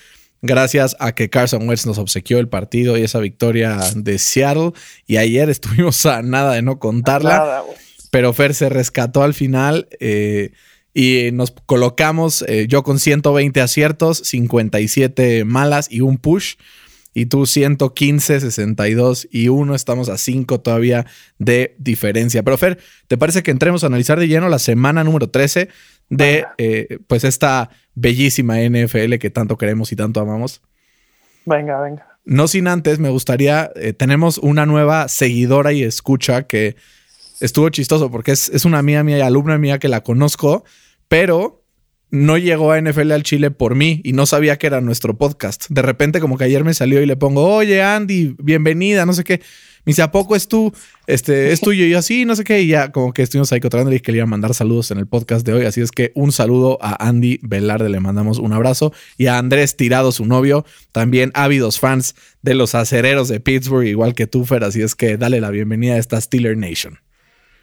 Gracias 0.43 0.97
a 1.01 1.15
que 1.15 1.29
Carson 1.29 1.69
Wentz 1.69 1.85
nos 1.85 1.99
obsequió 1.99 2.39
el 2.39 2.49
partido 2.49 2.97
y 2.97 3.03
esa 3.03 3.19
victoria 3.19 3.79
de 3.95 4.19
Seattle. 4.19 4.73
Y 5.07 5.19
ayer 5.19 5.51
estuvimos 5.51 6.05
a 6.07 6.23
nada 6.23 6.55
de 6.55 6.63
no 6.63 6.79
contarla. 6.79 7.63
pero 8.11 8.33
Fer 8.33 8.55
se 8.55 8.69
rescató 8.69 9.23
al 9.23 9.35
final. 9.35 9.89
Eh, 10.01 10.53
y 10.95 11.31
nos 11.33 11.53
colocamos 11.67 12.43
eh, 12.49 12.67
yo 12.69 12.83
con 12.83 12.99
120 12.99 13.61
aciertos, 13.61 14.19
57 14.19 15.45
malas 15.45 15.89
y 15.91 16.01
un 16.01 16.19
push. 16.19 16.55
Y 17.13 17.27
tú 17.27 17.47
115, 17.47 18.41
62 18.41 19.29
y 19.31 19.49
1. 19.49 19.75
Estamos 19.75 20.09
a 20.09 20.19
5 20.19 20.61
todavía 20.61 21.07
de 21.39 21.75
diferencia. 21.79 22.43
Pero 22.43 22.57
Fer, 22.57 22.79
¿te 23.09 23.19
parece 23.19 23.43
que 23.43 23.51
entremos 23.51 23.83
a 23.83 23.89
analizar 23.89 24.19
de 24.19 24.29
lleno 24.29 24.49
la 24.49 24.59
semana 24.59 25.03
número 25.03 25.29
13 25.29 25.69
de 26.09 26.45
eh, 26.59 26.99
pues 27.07 27.25
esta 27.25 27.71
bellísima 27.95 28.61
NFL 28.61 29.17
que 29.17 29.31
tanto 29.31 29.57
queremos 29.57 29.91
y 29.93 29.97
tanto 29.97 30.21
amamos? 30.21 30.63
Venga, 31.47 31.81
venga. 31.81 32.07
No 32.25 32.49
sin 32.49 32.69
antes, 32.69 32.99
me 32.99 33.09
gustaría, 33.09 33.71
eh, 33.75 33.93
tenemos 33.93 34.39
una 34.39 34.67
nueva 34.67 35.09
seguidora 35.09 35.73
y 35.73 35.83
escucha 35.83 36.45
que 36.45 36.77
estuvo 37.41 37.69
chistoso 37.71 38.11
porque 38.11 38.33
es, 38.33 38.51
es 38.51 38.65
una 38.65 38.83
mía 38.83 39.03
mía 39.03 39.19
y 39.19 39.23
alumna 39.23 39.59
mía 39.59 39.79
que 39.79 39.89
la 39.89 40.03
conozco, 40.03 40.65
pero 41.09 41.60
no 42.11 42.39
llegó 42.39 42.73
a 42.73 42.81
NFL 42.81 43.13
al 43.13 43.23
Chile 43.23 43.51
por 43.51 43.75
mí 43.75 44.01
y 44.05 44.13
no 44.13 44.27
sabía 44.27 44.57
que 44.57 44.67
era 44.67 44.81
nuestro 44.81 45.17
podcast. 45.17 45.67
De 45.69 45.83
repente, 45.83 46.21
como 46.21 46.37
que 46.37 46.45
ayer 46.45 46.65
me 46.65 46.75
salió 46.75 47.01
y 47.03 47.07
le 47.07 47.17
pongo, 47.17 47.47
oye, 47.55 47.83
Andy, 47.83 48.35
bienvenida, 48.39 49.07
no 49.07 49.13
sé 49.13 49.25
qué. 49.25 49.41
Me 49.85 49.93
dice, 49.93 50.03
¿a 50.03 50.11
poco 50.11 50.37
es 50.37 50.47
tú? 50.47 50.73
Este, 51.07 51.53
es 51.53 51.61
tuyo. 51.63 51.85
Y 51.85 51.91
yo, 51.91 51.99
así, 51.99 52.25
no 52.25 52.37
sé 52.37 52.45
qué. 52.45 52.61
Y 52.61 52.69
ya, 52.69 52.93
como 52.93 53.13
que 53.13 53.23
estuvimos 53.23 53.51
ahí 53.53 53.61
contando 53.61 53.93
y 53.93 54.01
que 54.01 54.13
le 54.13 54.19
iba 54.19 54.25
a 54.25 54.27
mandar 54.27 54.55
saludos 54.55 54.91
en 54.91 54.99
el 54.99 55.07
podcast 55.07 55.47
de 55.47 55.55
hoy. 55.55 55.65
Así 55.65 55.81
es 55.81 55.91
que 55.91 56.13
un 56.15 56.33
saludo 56.33 56.79
a 56.83 57.07
Andy 57.07 57.39
Velarde, 57.43 57.89
le 57.89 58.01
mandamos 58.01 58.39
un 58.39 58.53
abrazo. 58.53 58.93
Y 59.17 59.27
a 59.27 59.39
Andrés 59.39 59.77
Tirado, 59.77 60.13
su 60.13 60.27
novio, 60.27 60.67
también 60.93 61.31
ávidos 61.35 61.81
fans 61.81 62.15
de 62.43 62.55
los 62.55 62.75
acereros 62.75 63.29
de 63.29 63.41
Pittsburgh, 63.41 63.87
igual 63.87 64.15
que 64.15 64.27
tú, 64.27 64.45
Fer. 64.45 64.65
Así 64.65 64.83
es 64.83 64.95
que 64.95 65.17
dale 65.17 65.41
la 65.41 65.51
bienvenida 65.51 65.95
a 65.95 65.99
esta 65.99 66.21
Steeler 66.21 66.57
Nation. 66.57 66.99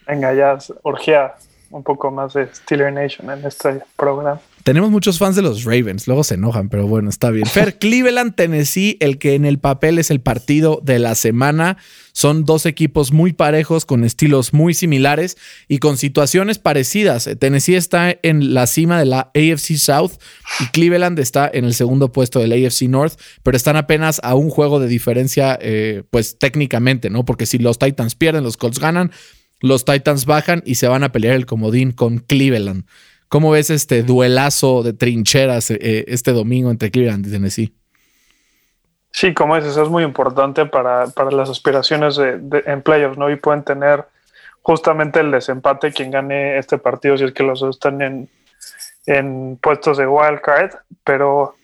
Venga, 0.07 0.33
ya, 0.33 0.57
orgía. 0.83 1.33
Un 1.71 1.83
poco 1.83 2.11
más 2.11 2.33
de 2.33 2.47
Steeler 2.53 2.93
Nation 2.93 3.29
en 3.29 3.45
este 3.45 3.81
programa. 3.95 4.39
Tenemos 4.63 4.91
muchos 4.91 5.17
fans 5.17 5.37
de 5.37 5.41
los 5.41 5.63
Ravens, 5.63 6.07
luego 6.07 6.25
se 6.25 6.33
enojan, 6.33 6.67
pero 6.67 6.87
bueno, 6.87 7.09
está 7.09 7.31
bien. 7.31 7.45
Fer, 7.45 7.77
Cleveland, 7.79 8.35
Tennessee, 8.35 8.97
el 8.99 9.17
que 9.17 9.33
en 9.35 9.45
el 9.45 9.59
papel 9.59 9.97
es 9.97 10.11
el 10.11 10.19
partido 10.19 10.81
de 10.83 10.99
la 10.99 11.15
semana. 11.15 11.77
Son 12.11 12.43
dos 12.43 12.65
equipos 12.65 13.13
muy 13.13 13.31
parejos, 13.31 13.85
con 13.85 14.03
estilos 14.03 14.53
muy 14.53 14.73
similares 14.73 15.37
y 15.69 15.77
con 15.77 15.95
situaciones 15.95 16.59
parecidas. 16.59 17.29
Tennessee 17.39 17.75
está 17.75 18.13
en 18.23 18.53
la 18.53 18.67
cima 18.67 18.99
de 18.99 19.05
la 19.05 19.31
AFC 19.35 19.77
South 19.77 20.13
y 20.59 20.65
Cleveland 20.71 21.17
está 21.19 21.49
en 21.53 21.63
el 21.63 21.73
segundo 21.73 22.11
puesto 22.11 22.39
del 22.39 22.51
AFC 22.51 22.89
North, 22.89 23.13
pero 23.43 23.55
están 23.55 23.77
apenas 23.77 24.19
a 24.23 24.35
un 24.35 24.49
juego 24.49 24.81
de 24.81 24.87
diferencia, 24.87 25.57
eh, 25.61 26.03
pues 26.09 26.39
técnicamente, 26.39 27.09
¿no? 27.09 27.23
Porque 27.23 27.45
si 27.45 27.57
los 27.57 27.79
Titans 27.79 28.15
pierden, 28.15 28.43
los 28.43 28.57
Colts 28.57 28.79
ganan, 28.79 29.11
los 29.59 29.85
Titans 29.85 30.25
bajan 30.25 30.61
y 30.65 30.75
se 30.75 30.87
van 30.87 31.03
a 31.03 31.11
pelear 31.11 31.35
el 31.35 31.45
comodín 31.45 31.91
con 31.91 32.19
Cleveland. 32.19 32.85
¿Cómo 33.29 33.51
ves 33.51 33.69
este 33.69 34.03
duelazo 34.03 34.83
de 34.83 34.93
trincheras 34.93 35.71
eh, 35.71 36.05
este 36.07 36.31
domingo 36.31 36.71
entre 36.71 36.91
Cleveland 36.91 37.27
y 37.27 37.31
Tennessee? 37.31 37.73
Sí, 39.11 39.33
como 39.33 39.55
dices, 39.55 39.75
es 39.77 39.89
muy 39.89 40.03
importante 40.03 40.65
para, 40.65 41.05
las 41.31 41.49
aspiraciones 41.49 42.17
de, 42.17 42.63
en 42.65 42.81
playoffs, 42.83 43.17
¿no? 43.17 43.29
Y 43.29 43.35
pueden 43.35 43.63
tener 43.63 44.05
justamente 44.61 45.21
el 45.21 45.31
desempate 45.31 45.91
quien 45.91 46.11
gane 46.11 46.57
este 46.57 46.77
partido 46.77 47.17
si 47.17 47.23
es 47.23 47.31
que 47.31 47.43
los 47.43 47.59
dos 47.59 47.77
están 47.77 48.01
en, 48.01 48.29
en 49.07 49.57
puestos 49.61 49.97
de 49.97 50.05
wild 50.05 50.41
card, 50.41 50.71
pero 51.03 51.55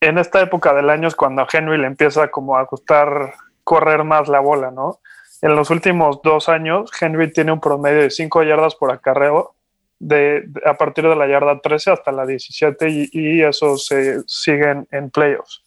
en 0.00 0.18
esta 0.18 0.40
época 0.40 0.72
del 0.72 0.90
año 0.90 1.08
es 1.08 1.14
cuando 1.14 1.42
a 1.42 1.48
Henry 1.52 1.76
le 1.76 1.86
empieza 1.86 2.28
como 2.28 2.56
a 2.56 2.64
gustar 2.64 3.34
correr 3.62 4.04
más 4.04 4.28
la 4.28 4.40
bola, 4.40 4.70
¿no? 4.70 5.00
En 5.42 5.56
los 5.56 5.70
últimos 5.70 6.20
dos 6.22 6.48
años, 6.48 6.90
Henry 7.00 7.32
tiene 7.32 7.52
un 7.52 7.60
promedio 7.60 8.02
de 8.02 8.10
5 8.10 8.42
yardas 8.42 8.74
por 8.74 8.92
acarreo 8.92 9.54
de, 9.98 10.48
a 10.64 10.74
partir 10.74 11.08
de 11.08 11.16
la 11.16 11.26
yarda 11.26 11.60
13 11.60 11.92
hasta 11.92 12.12
la 12.12 12.26
17 12.26 13.08
y, 13.12 13.42
eso 13.42 13.76
se 13.76 14.22
sigue 14.26 14.84
en, 14.90 15.10
playoffs. 15.10 15.62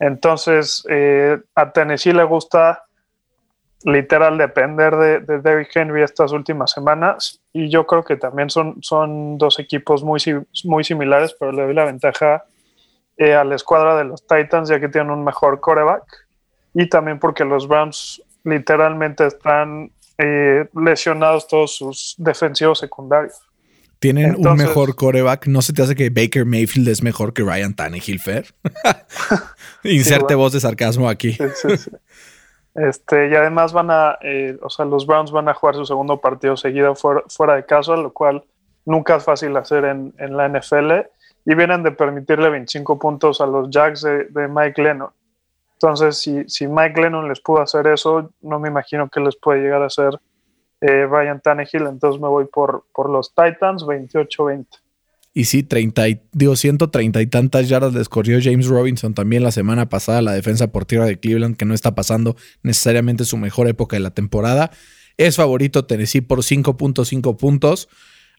Entonces, 0.00 0.84
eh, 0.90 1.38
a 1.54 1.72
Tennessee 1.72 2.12
le 2.12 2.24
gusta 2.24 2.84
literal 3.84 4.36
depender 4.36 4.96
de, 4.96 5.20
de, 5.20 5.40
Derrick 5.40 5.74
Henry 5.74 6.02
estas 6.02 6.32
últimas 6.32 6.72
semanas 6.72 7.40
y 7.52 7.68
yo 7.68 7.86
creo 7.86 8.02
que 8.02 8.16
también 8.16 8.50
son, 8.50 8.82
son 8.82 9.38
dos 9.38 9.58
equipos 9.58 10.02
muy, 10.02 10.20
muy 10.64 10.82
similares, 10.82 11.36
pero 11.38 11.52
le 11.52 11.62
doy 11.62 11.74
la 11.74 11.84
ventaja 11.84 12.44
eh, 13.16 13.34
a 13.34 13.44
la 13.44 13.54
escuadra 13.54 13.96
de 13.96 14.04
los 14.04 14.26
Titans 14.26 14.68
ya 14.68 14.80
que 14.80 14.88
tienen 14.88 15.10
un 15.10 15.24
mejor 15.24 15.60
coreback 15.60 16.26
y 16.74 16.88
también 16.88 17.18
porque 17.18 17.44
los 17.44 17.68
Browns 17.68 18.22
literalmente 18.46 19.26
están 19.26 19.90
eh, 20.18 20.66
lesionados 20.74 21.46
todos 21.48 21.76
sus 21.76 22.14
defensivos 22.16 22.78
secundarios. 22.78 23.34
Tienen 23.98 24.36
un 24.36 24.56
mejor 24.56 24.94
coreback. 24.94 25.46
¿No 25.46 25.62
se 25.62 25.72
te 25.72 25.82
hace 25.82 25.94
que 25.94 26.10
Baker 26.10 26.44
Mayfield 26.44 26.88
es 26.88 27.02
mejor 27.02 27.32
que 27.32 27.42
Ryan 27.42 27.74
Tannehill, 27.74 28.20
Fer? 28.20 28.46
Inserte 29.82 30.34
voz 30.34 30.52
de 30.52 30.60
sarcasmo 30.60 31.08
aquí. 31.08 31.36
este, 32.74 33.28
y 33.28 33.34
además 33.34 33.72
van 33.72 33.90
a, 33.90 34.18
eh, 34.22 34.56
o 34.62 34.70
sea, 34.70 34.84
los 34.84 35.06
Browns 35.06 35.32
van 35.32 35.48
a 35.48 35.54
jugar 35.54 35.74
su 35.74 35.84
segundo 35.84 36.20
partido 36.20 36.56
seguido 36.56 36.94
fuera, 36.94 37.56
de 37.56 37.64
casa, 37.64 37.96
lo 37.96 38.12
cual 38.12 38.44
nunca 38.84 39.16
es 39.16 39.24
fácil 39.24 39.56
hacer 39.56 39.84
en, 39.84 40.14
la 40.18 40.48
NFL. 40.48 40.92
Y 41.44 41.54
vienen 41.54 41.82
de 41.82 41.92
permitirle 41.92 42.50
25 42.50 42.98
puntos 42.98 43.40
a 43.40 43.46
los 43.46 43.70
Jacks 43.70 44.02
de, 44.02 44.48
Mike 44.48 44.82
Lennon. 44.82 45.10
Entonces, 45.80 46.18
si, 46.18 46.44
si 46.48 46.66
Mike 46.66 47.00
Lennon 47.00 47.28
les 47.28 47.40
pudo 47.40 47.60
hacer 47.60 47.86
eso, 47.86 48.32
no 48.40 48.58
me 48.58 48.68
imagino 48.68 49.08
que 49.08 49.20
les 49.20 49.36
puede 49.36 49.60
llegar 49.60 49.82
a 49.82 49.86
hacer 49.86 50.18
eh, 50.80 51.06
Ryan 51.06 51.40
Tannehill, 51.40 51.86
entonces 51.86 52.20
me 52.20 52.28
voy 52.28 52.46
por, 52.46 52.86
por 52.94 53.10
los 53.10 53.34
Titans 53.34 53.84
28-20. 53.84 54.66
Y 55.34 55.44
sí, 55.44 55.62
30 55.62 56.04
digo, 56.32 56.56
130 56.56 57.20
y 57.20 57.26
tantas 57.26 57.68
yardas 57.68 57.92
les 57.92 58.08
corrió 58.08 58.38
James 58.42 58.68
Robinson 58.68 59.12
también 59.12 59.42
la 59.42 59.50
semana 59.50 59.86
pasada, 59.86 60.22
la 60.22 60.32
defensa 60.32 60.72
por 60.72 60.86
tierra 60.86 61.04
de 61.04 61.20
Cleveland, 61.20 61.58
que 61.58 61.66
no 61.66 61.74
está 61.74 61.94
pasando 61.94 62.36
necesariamente 62.62 63.26
su 63.26 63.36
mejor 63.36 63.68
época 63.68 63.96
de 63.96 64.00
la 64.00 64.12
temporada. 64.12 64.70
Es 65.18 65.36
favorito 65.36 65.84
Tennessee 65.84 66.22
por 66.22 66.38
5.5 66.38 67.36
puntos. 67.36 67.88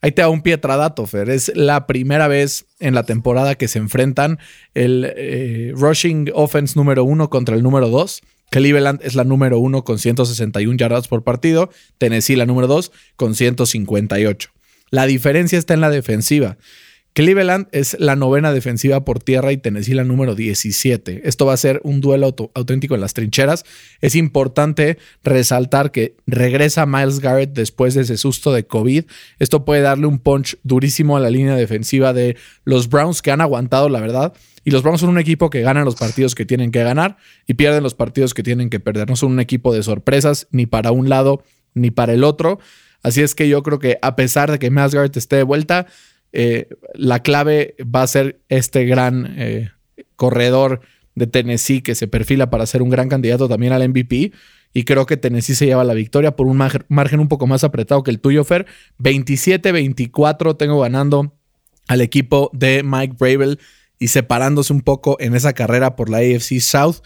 Ahí 0.02 0.12
te 0.12 0.22
da 0.22 0.30
un 0.30 0.42
pietradato, 0.42 1.08
Fer. 1.08 1.30
Es 1.30 1.52
la 1.56 1.88
primera 1.88 2.28
vez 2.28 2.66
en 2.80 2.94
la 2.94 3.04
temporada 3.04 3.56
que 3.56 3.68
se 3.68 3.80
enfrentan 3.80 4.40
el 4.74 5.12
eh, 5.16 5.74
rushing 5.76 6.32
offense 6.34 6.74
número 6.76 7.04
uno 7.04 7.30
contra 7.30 7.56
el 7.56 7.64
número 7.64 7.90
dos. 7.90 8.22
Cleveland 8.50 9.02
es 9.04 9.16
la 9.16 9.24
número 9.24 9.60
uno 9.60 9.84
con 9.84 10.00
161 10.00 10.78
yardas 10.78 11.08
por 11.08 11.24
partido, 11.24 11.70
Tennessee 11.98 12.36
la 12.36 12.46
número 12.46 12.68
dos 12.68 12.92
con 13.16 13.36
158. 13.36 14.50
La 14.90 15.06
diferencia 15.06 15.60
está 15.60 15.74
en 15.74 15.82
la 15.82 15.90
defensiva. 15.90 16.58
Cleveland 17.18 17.68
es 17.72 17.98
la 18.00 18.16
novena 18.16 18.54
defensiva 18.54 19.04
por 19.04 19.18
tierra 19.18 19.52
y 19.52 19.58
Tennessee 19.58 19.96
la 19.96 20.04
número 20.04 20.36
17. 20.36 21.28
Esto 21.28 21.48
va 21.48 21.54
a 21.54 21.58
ser 21.58 21.82
un 21.84 22.00
duelo 22.00 22.36
auténtico 22.54 22.94
en 22.94 23.02
las 23.02 23.16
trincheras. 23.16 23.66
Es 24.02 24.14
importante 24.14 25.00
resaltar 25.24 25.92
que 25.92 26.16
regresa 26.28 26.86
Miles 26.86 27.20
Garrett 27.20 27.54
después 27.54 27.96
de 27.96 28.02
ese 28.02 28.18
susto 28.18 28.54
de 28.54 28.68
COVID. 28.68 29.06
Esto 29.40 29.66
puede 29.66 29.82
darle 29.82 30.06
un 30.06 30.20
punch 30.20 30.60
durísimo 30.62 31.18
a 31.18 31.20
la 31.20 31.32
línea 31.32 31.56
defensiva 31.56 32.14
de 32.14 32.38
los 32.66 32.88
Browns 32.88 33.24
que 33.24 33.32
han 33.32 33.42
aguantado, 33.42 33.90
la 33.90 34.00
verdad. 34.00 34.34
Y 34.64 34.70
los 34.70 34.84
Browns 34.84 35.02
son 35.02 35.10
un 35.10 35.18
equipo 35.18 35.50
que 35.50 35.62
gana 35.62 35.84
los 35.84 35.96
partidos 35.96 36.36
que 36.36 36.46
tienen 36.46 36.70
que 36.70 36.84
ganar 36.84 37.18
y 37.48 37.56
pierden 37.56 37.82
los 37.82 37.96
partidos 37.96 38.36
que 38.36 38.44
tienen 38.44 38.70
que 38.70 38.80
perder. 38.80 39.10
No 39.10 39.16
son 39.16 39.32
un 39.32 39.40
equipo 39.40 39.74
de 39.74 39.82
sorpresas 39.82 40.48
ni 40.52 40.68
para 40.68 40.92
un 40.92 41.10
lado 41.10 41.44
ni 41.74 41.90
para 41.90 42.14
el 42.14 42.24
otro. 42.24 42.60
Así 43.02 43.24
es 43.24 43.34
que 43.34 43.50
yo 43.50 43.64
creo 43.64 43.80
que 43.80 43.98
a 44.04 44.16
pesar 44.16 44.52
de 44.52 44.60
que 44.60 44.70
Miles 44.70 44.94
Garrett 44.94 45.18
esté 45.18 45.38
de 45.38 45.44
vuelta, 45.44 45.88
eh, 46.34 46.68
la 46.94 47.22
clave 47.22 47.76
va 47.84 48.04
a 48.04 48.08
ser 48.08 48.40
este 48.50 48.86
gran 48.86 49.36
eh, 49.38 49.72
corredor 50.16 50.82
de 51.16 51.28
Tennessee 51.28 51.82
que 51.82 51.96
se 51.96 52.08
perfila 52.08 52.50
para 52.50 52.66
ser 52.66 52.82
un 52.82 52.90
gran 52.90 53.10
candidato 53.10 53.48
también 53.48 53.74
al 53.74 53.88
MVP. 53.88 54.32
Y 54.74 54.84
creo 54.84 55.06
que 55.06 55.18
Tennessee 55.18 55.56
se 55.56 55.66
lleva 55.66 55.84
la 55.84 55.94
victoria 55.94 56.36
por 56.36 56.46
un 56.46 56.58
margen 56.58 57.20
un 57.20 57.28
poco 57.28 57.48
más 57.48 57.64
apretado 57.64 58.04
que 58.04 58.12
el 58.12 58.20
tuyo, 58.20 58.44
Fer. 58.44 58.68
27-24 59.00 60.58
tengo 60.58 60.80
ganando 60.80 61.34
al 61.88 62.02
equipo 62.02 62.52
de 62.54 62.84
Mike 62.84 63.16
Bravel 63.18 63.60
y 63.98 64.10
separándose 64.10 64.74
un 64.74 64.82
poco 64.82 65.18
en 65.20 65.36
esa 65.36 65.54
carrera 65.54 65.96
por 65.96 66.10
la 66.10 66.18
AFC 66.18 66.60
South 66.60 66.98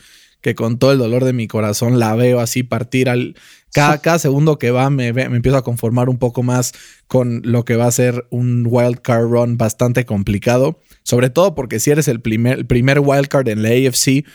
que 0.42 0.56
con 0.56 0.80
todo 0.80 0.92
el 0.92 0.98
dolor 0.98 1.24
de 1.24 1.34
mi 1.34 1.48
corazón 1.48 2.00
la 2.00 2.16
veo 2.16 2.40
así 2.40 2.64
partir 2.64 3.10
al 3.10 3.36
cada, 3.74 4.20
segundo 4.20 4.60
que 4.60 4.72
va 4.72 4.90
me, 4.90 5.14
me, 5.14 5.24
empiezo 5.24 5.58
a 5.58 5.64
conformar 5.64 6.10
un 6.10 6.18
poco 6.18 6.44
más 6.44 6.74
con 7.08 7.42
lo 7.46 7.64
que 7.64 7.76
va 7.76 7.86
a 7.86 7.92
ser 7.92 8.26
un 8.30 8.68
wild 8.70 9.00
card 9.02 9.28
run 9.30 9.58
bastante 9.58 10.06
complicado, 10.06 10.80
sobre 11.04 11.30
todo 11.30 11.56
porque 11.56 11.80
si 11.80 11.92
eres 11.92 12.08
el 12.08 12.22
primer, 12.22 12.60
el 12.60 12.66
primer 12.66 13.00
wild 13.00 13.28
card 13.28 13.48
en 13.48 13.64
la 13.64 13.70
AFC, 13.70 14.26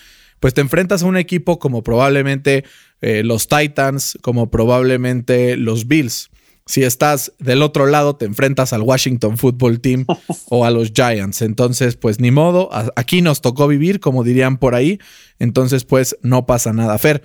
pues 0.41 0.55
te 0.55 0.61
enfrentas 0.61 1.03
a 1.03 1.07
un 1.07 1.17
equipo 1.17 1.59
como 1.59 1.83
probablemente 1.83 2.65
eh, 3.01 3.23
los 3.25 3.49
Titans, 3.49 4.19
como 4.23 4.51
probablemente 4.51 5.57
los 5.57 5.87
Bills. 5.87 6.31
Si 6.69 6.83
estás 6.83 7.33
del 7.39 7.63
otro 7.63 7.87
lado, 7.87 8.17
te 8.17 8.25
enfrentas 8.25 8.73
al 8.73 8.83
Washington 8.83 9.39
Football 9.39 9.81
Team 9.81 10.05
o 10.49 10.65
a 10.65 10.71
los 10.71 10.93
Giants. 10.93 11.43
Entonces, 11.43 11.97
pues 11.97 12.19
ni 12.21 12.31
modo, 12.31 12.71
aquí 12.97 13.23
nos 13.23 13.41
tocó 13.41 13.69
vivir, 13.69 14.01
como 14.01 14.25
dirían 14.25 14.59
por 14.59 14.75
ahí. 14.75 14.99
Entonces, 15.39 15.85
pues 15.85 16.17
no 16.23 16.45
pasa 16.45 16.73
nada. 16.73 16.99
Fer, 16.99 17.23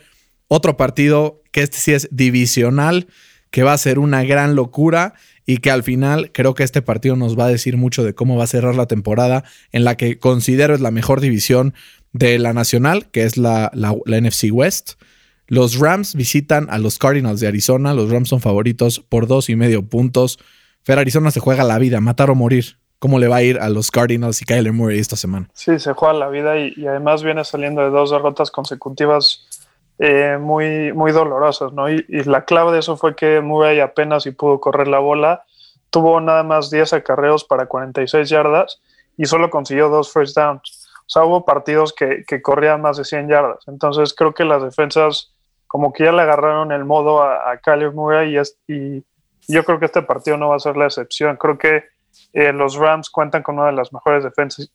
otro 0.47 0.77
partido 0.77 1.40
que 1.51 1.61
este 1.61 1.77
sí 1.77 1.93
es 1.93 2.07
divisional, 2.11 3.07
que 3.49 3.63
va 3.63 3.73
a 3.73 3.77
ser 3.77 3.99
una 3.99 4.23
gran 4.23 4.55
locura 4.55 5.13
y 5.45 5.57
que 5.57 5.71
al 5.71 5.83
final 5.83 6.31
creo 6.31 6.53
que 6.53 6.63
este 6.63 6.81
partido 6.81 7.15
nos 7.15 7.37
va 7.37 7.45
a 7.45 7.49
decir 7.49 7.77
mucho 7.77 8.03
de 8.03 8.15
cómo 8.15 8.37
va 8.37 8.45
a 8.45 8.47
cerrar 8.47 8.75
la 8.75 8.85
temporada 8.85 9.43
en 9.71 9.83
la 9.83 9.97
que 9.97 10.19
considero 10.19 10.73
es 10.73 10.81
la 10.81 10.91
mejor 10.91 11.19
división 11.19 11.73
de 12.13 12.39
la 12.39 12.53
nacional, 12.53 13.07
que 13.11 13.23
es 13.23 13.37
la, 13.37 13.71
NFC 14.05 14.45
West. 14.51 14.93
Los 15.47 15.79
Rams 15.79 16.15
visitan 16.15 16.67
a 16.69 16.77
los 16.77 16.97
Cardinals 16.97 17.39
de 17.41 17.47
Arizona. 17.47 17.93
Los 17.93 18.09
Rams 18.09 18.29
son 18.29 18.39
favoritos 18.39 18.99
por 18.99 19.27
dos 19.27 19.49
y 19.49 19.55
medio 19.55 19.83
puntos. 19.83 20.39
Fer 20.83 20.99
Arizona 20.99 21.31
se 21.31 21.39
juega 21.39 21.63
la 21.63 21.77
vida, 21.77 21.99
matar 21.99 22.29
o 22.29 22.35
morir. 22.35 22.77
¿Cómo 22.99 23.17
le 23.17 23.27
va 23.27 23.37
a 23.37 23.43
ir 23.43 23.59
a 23.59 23.67
los 23.69 23.89
Cardinals 23.89 24.41
y 24.41 24.45
Kyler 24.45 24.73
Murray 24.73 24.99
esta 24.99 25.15
semana? 25.15 25.49
Sí, 25.53 25.79
se 25.79 25.93
juega 25.93 26.13
la 26.13 26.29
vida 26.29 26.57
y, 26.59 26.85
además 26.85 27.23
viene 27.23 27.43
saliendo 27.43 27.81
de 27.81 27.89
dos 27.89 28.11
derrotas 28.11 28.51
consecutivas 28.51 29.47
eh, 30.03 30.39
muy, 30.39 30.91
muy 30.93 31.11
dolorosas, 31.11 31.73
¿no? 31.73 31.87
Y, 31.87 32.03
la 32.25 32.43
clave 32.43 32.71
de 32.71 32.79
eso 32.79 32.97
fue 32.97 33.15
que 33.15 33.39
Murray 33.39 33.79
apenas 33.81 34.25
y 34.25 34.31
pudo 34.31 34.59
correr 34.59 34.87
la 34.87 34.97
bola. 34.97 35.45
Tuvo 35.91 36.19
nada 36.19 36.41
más 36.41 36.71
10 36.71 36.93
acarreos 36.93 37.43
para 37.43 37.67
46 37.67 38.27
yardas 38.27 38.81
y 39.15 39.25
solo 39.25 39.51
consiguió 39.51 39.89
dos 39.89 40.11
first 40.11 40.35
downs. 40.35 40.89
O 41.01 41.09
sea, 41.09 41.23
hubo 41.23 41.45
partidos 41.45 41.93
que, 41.93 42.23
que 42.25 42.41
corrían 42.41 42.81
más 42.81 42.97
de 42.97 43.05
100 43.05 43.27
yardas. 43.29 43.67
Entonces 43.67 44.15
creo 44.15 44.33
que 44.33 44.43
las 44.43 44.63
defensas 44.63 45.35
como 45.67 45.93
que 45.93 46.05
ya 46.05 46.11
le 46.11 46.23
agarraron 46.23 46.71
el 46.71 46.83
modo 46.83 47.21
a, 47.21 47.51
a 47.51 47.57
Kyler 47.57 47.91
Murray 47.91 48.35
y, 48.67 49.05
yo 49.47 49.63
creo 49.63 49.77
que 49.79 49.85
este 49.85 50.01
partido 50.01 50.35
no 50.35 50.49
va 50.49 50.55
a 50.55 50.59
ser 50.59 50.77
la 50.77 50.85
excepción. 50.85 51.37
Creo 51.37 51.59
que 51.59 51.83
eh, 52.33 52.53
los 52.53 52.75
Rams 52.75 53.11
cuentan 53.11 53.43
con 53.43 53.59
una 53.59 53.67
de 53.67 53.73
las 53.73 53.93
mejores 53.93 54.25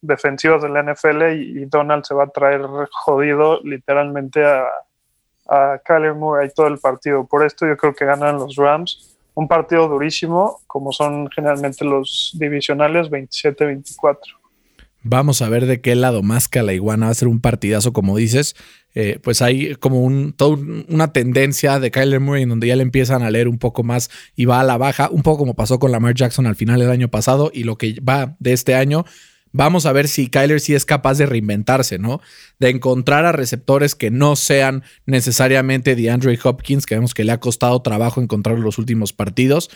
defensivas 0.02 0.62
de 0.62 0.68
la 0.68 0.85
NFL 0.85 1.33
y, 1.33 1.64
Donald 1.64 2.04
se 2.04 2.14
va 2.14 2.25
a 2.25 2.28
traer 2.28 2.62
jodido 2.92 3.61
literalmente 3.64 4.45
a, 4.45 4.66
a 5.49 5.81
Kyler 5.85 6.15
Murray 6.15 6.50
todo 6.55 6.67
el 6.67 6.79
partido. 6.79 7.26
Por 7.26 7.45
esto 7.45 7.67
yo 7.67 7.76
creo 7.76 7.95
que 7.95 8.05
ganan 8.05 8.37
los 8.37 8.57
Rams 8.57 9.17
un 9.37 9.49
partido 9.49 9.87
durísimo, 9.87 10.61
como 10.67 10.93
son 10.93 11.29
generalmente 11.31 11.85
los 11.85 12.35
divisionales 12.38 13.11
27-24. 13.11 14.17
Vamos 15.03 15.43
a 15.43 15.49
ver 15.50 15.67
de 15.67 15.83
qué 15.83 15.95
lado 15.95 16.23
más 16.23 16.49
que 16.49 16.62
la 16.62 16.73
iguana 16.73 17.07
va 17.07 17.12
a 17.12 17.15
ser 17.15 17.29
un 17.29 17.41
partidazo, 17.41 17.93
como 17.93 18.17
dices. 18.17 18.57
Eh, 18.95 19.21
pues 19.23 19.43
hay 19.43 19.75
como 19.75 20.03
un, 20.03 20.33
toda 20.33 20.57
una 20.88 21.12
tendencia 21.12 21.79
de 21.79 21.91
Kyler 21.91 22.19
Murray 22.19 22.45
en 22.45 22.49
donde 22.49 22.67
ya 22.67 22.76
le 22.76 22.83
empiezan 22.83 23.23
a 23.23 23.31
leer 23.31 23.47
un 23.47 23.59
poco 23.59 23.83
más 23.83 24.11
y 24.35 24.47
va 24.47 24.61
a 24.61 24.65
la 24.65 24.79
baja, 24.79 25.11
un 25.11 25.23
poco 25.23 25.41
como 25.41 25.55
pasó 25.55 25.79
con 25.79 25.93
Lamar 25.93 26.15
Jackson 26.15 26.47
al 26.47 26.57
final 26.57 26.81
del 26.81 26.91
año 26.91 27.09
pasado 27.09 27.50
y 27.53 27.65
lo 27.65 27.76
que 27.76 28.00
va 28.00 28.37
de 28.38 28.55
este 28.55 28.75
año. 28.75 29.05
Vamos 29.53 29.87
a 29.87 29.93
ver 29.93 30.09
si 30.09 30.29
Kyler 30.29 30.61
sí 30.61 30.75
es 30.75 30.85
capaz 30.85 31.17
de 31.19 31.26
reinventarse, 31.26 31.99
¿no? 31.99 32.21
De 32.59 32.69
encontrar 32.69 33.25
a 33.25 33.33
receptores 33.33 33.95
que 33.95 34.11
no 34.11 34.37
sean 34.37 34.83
necesariamente 35.07 35.97
de 35.97 36.11
Andrew 36.11 36.37
Hopkins, 36.45 36.85
que 36.85 36.95
vemos 36.95 37.15
que 37.15 37.25
le 37.25 37.33
ha 37.33 37.41
costado 37.41 37.81
trabajo 37.81 38.21
encontrar 38.21 38.59
los 38.59 38.79
últimos 38.79 39.12
partidos. 39.12 39.71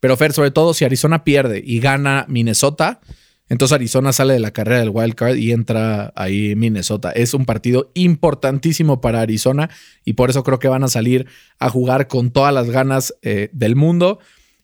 Pero 0.00 0.16
Fer, 0.16 0.32
sobre 0.32 0.50
todo 0.50 0.74
si 0.74 0.84
Arizona 0.84 1.24
pierde 1.24 1.62
y 1.64 1.80
gana 1.80 2.24
Minnesota, 2.28 3.00
entonces 3.48 3.74
Arizona 3.74 4.12
sale 4.12 4.32
de 4.32 4.40
la 4.40 4.52
carrera 4.52 4.80
del 4.80 4.90
wild 4.90 5.14
card 5.14 5.36
y 5.36 5.52
entra 5.52 6.12
ahí 6.16 6.56
Minnesota. 6.56 7.10
Es 7.10 7.34
un 7.34 7.44
partido 7.44 7.90
importantísimo 7.94 9.00
para 9.00 9.20
Arizona 9.20 9.68
y 10.04 10.14
por 10.14 10.30
eso 10.30 10.42
creo 10.44 10.58
que 10.58 10.68
van 10.68 10.82
a 10.82 10.88
salir 10.88 11.26
a 11.58 11.68
jugar 11.68 12.08
con 12.08 12.30
todas 12.30 12.54
las 12.54 12.70
ganas 12.70 13.14
eh, 13.22 13.50
del 13.52 13.76
mundo. 13.76 14.18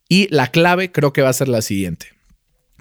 Y 0.08 0.28
la 0.34 0.48
clave 0.48 0.90
creo 0.90 1.12
que 1.12 1.22
va 1.22 1.28
a 1.28 1.34
ser 1.34 1.48
la 1.48 1.62
siguiente. 1.62 2.19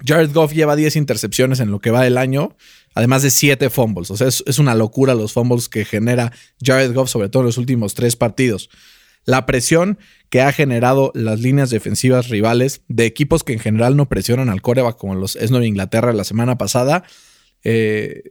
Jared 0.04 0.32
Goff 0.32 0.52
lleva 0.52 0.76
10 0.76 0.96
intercepciones 0.96 1.60
en 1.60 1.70
lo 1.70 1.80
que 1.80 1.90
va 1.90 2.02
del 2.02 2.18
año, 2.18 2.56
además 2.94 3.22
de 3.22 3.30
7 3.30 3.70
fumbles. 3.70 4.10
O 4.10 4.16
sea, 4.16 4.28
es, 4.28 4.58
una 4.58 4.74
locura 4.74 5.14
los 5.14 5.32
fumbles 5.32 5.68
que 5.68 5.84
genera 5.84 6.32
Jared 6.62 6.92
Goff, 6.94 7.10
sobre 7.10 7.28
todo 7.28 7.42
en 7.42 7.46
los 7.46 7.58
últimos 7.58 7.94
tres 7.94 8.16
partidos 8.16 8.70
la 9.26 9.44
presión 9.44 9.98
que 10.30 10.40
ha 10.40 10.50
generado 10.50 11.12
las 11.14 11.40
líneas 11.40 11.68
defensivas 11.68 12.28
rivales 12.28 12.82
de 12.88 13.04
equipos 13.04 13.44
que 13.44 13.52
en 13.52 13.58
general 13.58 13.94
no 13.96 14.08
presionan 14.08 14.48
al 14.48 14.62
coreback, 14.62 14.96
como 14.96 15.14
los 15.14 15.36
es 15.36 15.50
Nueva 15.50 15.66
Inglaterra 15.66 16.12
la 16.12 16.24
semana 16.24 16.56
pasada. 16.56 17.04
Eh, 17.62 18.22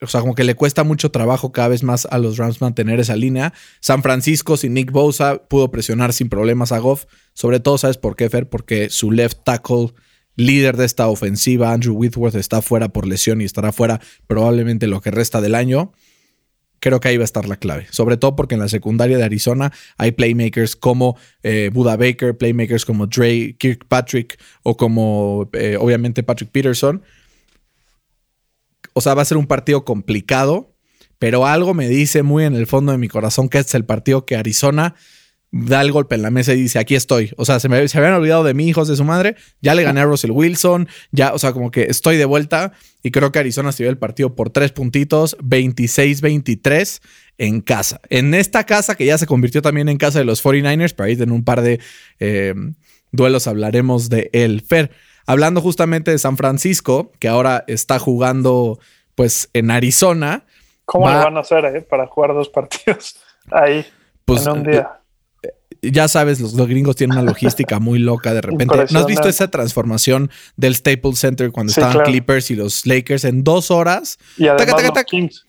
o 0.00 0.06
sea, 0.06 0.20
como 0.20 0.34
que 0.34 0.44
le 0.44 0.54
cuesta 0.54 0.84
mucho 0.84 1.10
trabajo 1.10 1.50
cada 1.50 1.68
vez 1.68 1.82
más 1.82 2.06
a 2.06 2.18
los 2.18 2.36
Rams 2.36 2.60
mantener 2.60 3.00
esa 3.00 3.16
línea. 3.16 3.52
San 3.80 4.02
Francisco 4.02 4.56
sin 4.56 4.74
Nick 4.74 4.92
Bosa 4.92 5.48
pudo 5.48 5.70
presionar 5.70 6.12
sin 6.12 6.28
problemas 6.28 6.70
a 6.70 6.78
Goff. 6.78 7.06
Sobre 7.34 7.58
todo, 7.58 7.78
¿sabes 7.78 7.98
por 7.98 8.14
qué, 8.14 8.30
Fer? 8.30 8.48
Porque 8.48 8.90
su 8.90 9.10
left 9.10 9.38
tackle, 9.44 9.92
líder 10.38 10.76
de 10.78 10.86
esta 10.86 11.08
ofensiva, 11.08 11.72
Andrew 11.72 11.94
Whitworth, 11.94 12.36
está 12.36 12.62
fuera 12.62 12.88
por 12.88 13.06
lesión 13.06 13.42
y 13.42 13.44
estará 13.44 13.72
fuera 13.72 14.00
probablemente 14.26 14.86
lo 14.86 15.00
que 15.00 15.10
resta 15.10 15.40
del 15.40 15.54
año 15.54 15.92
creo 16.80 17.00
que 17.00 17.08
ahí 17.08 17.16
va 17.16 17.24
a 17.24 17.24
estar 17.24 17.48
la 17.48 17.56
clave. 17.56 17.86
Sobre 17.90 18.16
todo 18.16 18.36
porque 18.36 18.54
en 18.54 18.60
la 18.60 18.68
secundaria 18.68 19.18
de 19.18 19.24
Arizona 19.24 19.72
hay 19.96 20.12
playmakers 20.12 20.76
como 20.76 21.16
eh, 21.42 21.70
Buda 21.72 21.96
Baker, 21.96 22.36
playmakers 22.36 22.84
como 22.84 23.06
Dre 23.06 23.56
Kirkpatrick 23.58 24.38
o 24.62 24.76
como 24.76 25.48
eh, 25.52 25.76
obviamente 25.78 26.22
Patrick 26.22 26.50
Peterson. 26.50 27.02
O 28.92 29.00
sea, 29.00 29.14
va 29.14 29.22
a 29.22 29.26
ser 29.26 29.36
un 29.36 29.46
partido 29.46 29.84
complicado, 29.84 30.74
pero 31.18 31.46
algo 31.46 31.74
me 31.74 31.88
dice 31.88 32.22
muy 32.22 32.44
en 32.44 32.54
el 32.54 32.66
fondo 32.66 32.92
de 32.92 32.98
mi 32.98 33.08
corazón 33.08 33.48
que 33.48 33.58
este 33.58 33.70
es 33.70 33.74
el 33.74 33.84
partido 33.84 34.24
que 34.24 34.36
Arizona 34.36 34.94
da 35.50 35.80
el 35.80 35.92
golpe 35.92 36.14
en 36.14 36.22
la 36.22 36.30
mesa 36.30 36.52
y 36.52 36.60
dice, 36.60 36.78
aquí 36.78 36.94
estoy. 36.94 37.32
O 37.36 37.44
sea, 37.44 37.58
se 37.58 37.68
me 37.68 37.86
se 37.88 37.98
habían 37.98 38.14
olvidado 38.14 38.44
de 38.44 38.54
mí, 38.54 38.68
hijos 38.68 38.88
de 38.88 38.96
su 38.96 39.04
madre. 39.04 39.36
Ya 39.60 39.74
le 39.74 39.82
gané 39.82 40.00
a 40.00 40.04
Russell 40.04 40.30
Wilson. 40.30 40.88
Ya, 41.10 41.32
o 41.32 41.38
sea, 41.38 41.52
como 41.52 41.70
que 41.70 41.84
estoy 41.84 42.16
de 42.16 42.24
vuelta. 42.26 42.72
Y 43.02 43.10
creo 43.10 43.32
que 43.32 43.38
Arizona 43.38 43.72
se 43.72 43.82
dio 43.82 43.90
el 43.90 43.98
partido 43.98 44.34
por 44.34 44.50
tres 44.50 44.72
puntitos, 44.72 45.38
26-23 45.38 47.00
en 47.38 47.60
casa. 47.60 48.00
En 48.10 48.34
esta 48.34 48.64
casa 48.64 48.94
que 48.94 49.06
ya 49.06 49.16
se 49.16 49.26
convirtió 49.26 49.62
también 49.62 49.88
en 49.88 49.96
casa 49.96 50.18
de 50.18 50.24
los 50.24 50.44
49ers, 50.44 50.94
pero 50.94 51.06
ahí 51.06 51.16
en 51.18 51.32
un 51.32 51.44
par 51.44 51.62
de 51.62 51.80
eh, 52.18 52.54
duelos 53.12 53.46
hablaremos 53.46 54.10
de 54.10 54.28
él. 54.32 54.62
Fer, 54.66 54.90
hablando 55.26 55.60
justamente 55.60 56.10
de 56.10 56.18
San 56.18 56.36
Francisco, 56.36 57.12
que 57.18 57.28
ahora 57.28 57.64
está 57.68 57.98
jugando 57.98 58.78
pues 59.14 59.48
en 59.52 59.70
Arizona. 59.70 60.44
¿Cómo 60.84 61.08
le 61.08 61.16
van 61.16 61.36
a 61.36 61.40
hacer 61.40 61.64
eh, 61.64 61.80
para 61.82 62.06
jugar 62.06 62.34
dos 62.34 62.48
partidos 62.48 63.18
ahí 63.50 63.86
pues, 64.24 64.46
en 64.46 64.52
un 64.52 64.62
día? 64.64 64.97
Ya 65.82 66.08
sabes, 66.08 66.40
los, 66.40 66.54
gringos 66.54 66.96
tienen 66.96 67.18
una 67.18 67.26
logística 67.26 67.78
muy 67.78 67.98
loca 67.98 68.34
de 68.34 68.40
repente. 68.40 68.76
¿No 68.90 68.98
has 68.98 69.06
visto 69.06 69.28
esa 69.28 69.48
transformación 69.48 70.30
del 70.56 70.74
Staples 70.74 71.18
Center 71.18 71.50
cuando 71.52 71.70
estaban 71.70 72.04
Clippers 72.04 72.50
y 72.50 72.56
los 72.56 72.86
Lakers 72.86 73.24
en 73.24 73.44
dos 73.44 73.70
horas? 73.70 74.18
Y 74.36 74.46
Kings. 75.06 75.44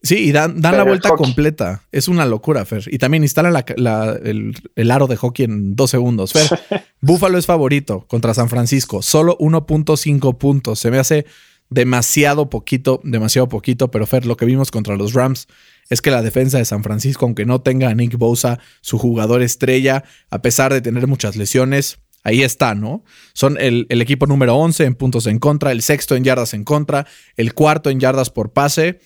Sí, 0.00 0.16
y 0.28 0.32
dan, 0.32 0.60
dan 0.60 0.76
la 0.76 0.84
vuelta 0.84 1.10
completa. 1.10 1.82
Es 1.90 2.06
una 2.06 2.24
locura, 2.24 2.64
Fer. 2.64 2.84
Y 2.86 2.98
también 2.98 3.24
instalan 3.24 3.64
el, 3.76 4.90
aro 4.90 5.06
de 5.08 5.16
hockey 5.16 5.44
en 5.44 5.74
dos 5.74 5.90
segundos. 5.90 6.32
Fer, 6.32 6.48
Búfalo 7.00 7.36
es 7.36 7.46
favorito 7.46 8.06
contra 8.06 8.32
San 8.32 8.48
Francisco. 8.48 9.02
Solo 9.02 9.36
1.5 9.38 10.38
puntos. 10.38 10.78
Se 10.78 10.90
me 10.92 10.98
hace 10.98 11.26
demasiado 11.68 12.48
poquito, 12.48 13.00
demasiado 13.02 13.48
poquito. 13.48 13.90
Pero 13.90 14.06
Fer, 14.06 14.24
lo 14.24 14.36
que 14.36 14.46
vimos 14.46 14.70
contra 14.70 14.96
los 14.96 15.14
Rams 15.14 15.48
es 15.88 16.02
que 16.02 16.10
la 16.10 16.22
defensa 16.22 16.58
de 16.58 16.64
San 16.64 16.82
Francisco, 16.82 17.24
aunque 17.24 17.46
no 17.46 17.60
tenga 17.60 17.88
a 17.88 17.94
Nick 17.94 18.16
Bosa, 18.16 18.58
su 18.80 18.98
jugador 18.98 19.42
estrella, 19.42 20.04
a 20.30 20.42
pesar 20.42 20.72
de 20.72 20.80
tener 20.80 21.06
muchas 21.06 21.36
lesiones, 21.36 21.98
ahí 22.24 22.42
está, 22.42 22.74
¿no? 22.74 23.04
Son 23.32 23.56
el, 23.58 23.86
equipo 23.88 24.26
número 24.26 24.56
11 24.56 24.84
en 24.84 24.94
puntos 24.94 25.26
en 25.26 25.38
contra, 25.38 25.72
el 25.72 25.82
sexto 25.82 26.14
en 26.14 26.24
yardas 26.24 26.54
en 26.54 26.64
contra, 26.64 27.06
el 27.36 27.54
cuarto 27.54 27.90
en 27.90 28.00
yardas 28.00 28.30
por 28.30 28.52
pase. 28.52 29.00